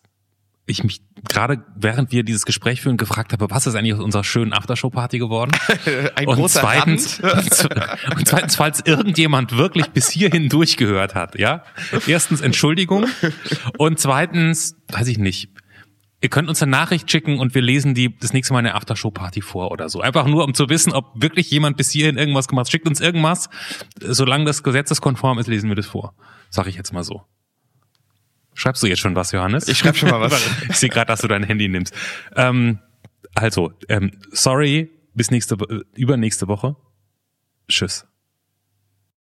ich 0.70 0.84
mich 0.84 1.02
gerade 1.28 1.64
während 1.74 2.12
wir 2.12 2.22
dieses 2.22 2.46
Gespräch 2.46 2.80
führen 2.80 2.96
gefragt 2.96 3.32
habe, 3.32 3.50
was 3.50 3.66
ist 3.66 3.74
eigentlich 3.74 3.94
aus 3.94 4.00
unserer 4.00 4.24
schönen 4.24 4.52
Aftershow-Party 4.52 5.18
geworden? 5.18 5.52
Ein 6.14 6.26
und 6.26 6.36
großer 6.36 6.60
zweitens, 6.60 7.20
und 8.16 8.26
zweitens, 8.26 8.56
falls 8.56 8.80
irgendjemand 8.84 9.56
wirklich 9.56 9.86
bis 9.88 10.10
hierhin 10.10 10.48
durchgehört 10.48 11.14
hat, 11.14 11.38
ja? 11.38 11.62
Erstens 12.06 12.40
Entschuldigung 12.40 13.06
und 13.78 13.98
zweitens, 13.98 14.76
weiß 14.88 15.08
ich 15.08 15.18
nicht, 15.18 15.50
ihr 16.22 16.28
könnt 16.28 16.48
uns 16.48 16.62
eine 16.62 16.70
Nachricht 16.70 17.10
schicken 17.10 17.38
und 17.38 17.54
wir 17.54 17.62
lesen 17.62 17.94
die 17.94 18.16
das 18.16 18.32
nächste 18.32 18.52
Mal 18.52 18.60
in 18.60 18.66
der 18.66 18.76
Aftershow-Party 18.76 19.40
vor 19.40 19.70
oder 19.70 19.88
so. 19.88 20.00
Einfach 20.00 20.26
nur, 20.26 20.44
um 20.44 20.54
zu 20.54 20.68
wissen, 20.68 20.92
ob 20.92 21.12
wirklich 21.14 21.50
jemand 21.50 21.76
bis 21.76 21.90
hierhin 21.90 22.18
irgendwas 22.18 22.48
gemacht 22.48 22.66
hat. 22.66 22.72
Schickt 22.72 22.88
uns 22.88 23.00
irgendwas. 23.00 23.48
Solange 24.00 24.44
das 24.44 24.62
gesetzeskonform 24.62 25.38
ist, 25.38 25.46
lesen 25.46 25.68
wir 25.68 25.76
das 25.76 25.86
vor. 25.86 26.14
Sag 26.50 26.66
ich 26.66 26.76
jetzt 26.76 26.92
mal 26.92 27.04
so. 27.04 27.22
Schreibst 28.60 28.82
du 28.82 28.88
jetzt 28.88 28.98
schon 28.98 29.16
was, 29.16 29.32
Johannes? 29.32 29.68
Ich 29.68 29.78
schreib 29.78 29.96
schon 29.96 30.10
mal 30.10 30.20
was. 30.20 30.38
ich 30.68 30.76
sehe 30.76 30.90
gerade, 30.90 31.06
dass 31.06 31.22
du 31.22 31.28
dein 31.28 31.44
Handy 31.44 31.66
nimmst. 31.66 31.94
Ähm, 32.36 32.78
also, 33.34 33.72
ähm, 33.88 34.10
sorry, 34.32 34.90
bis 35.14 35.30
nächste, 35.30 35.56
übernächste 35.94 36.46
Woche. 36.46 36.76
Tschüss. 37.70 38.06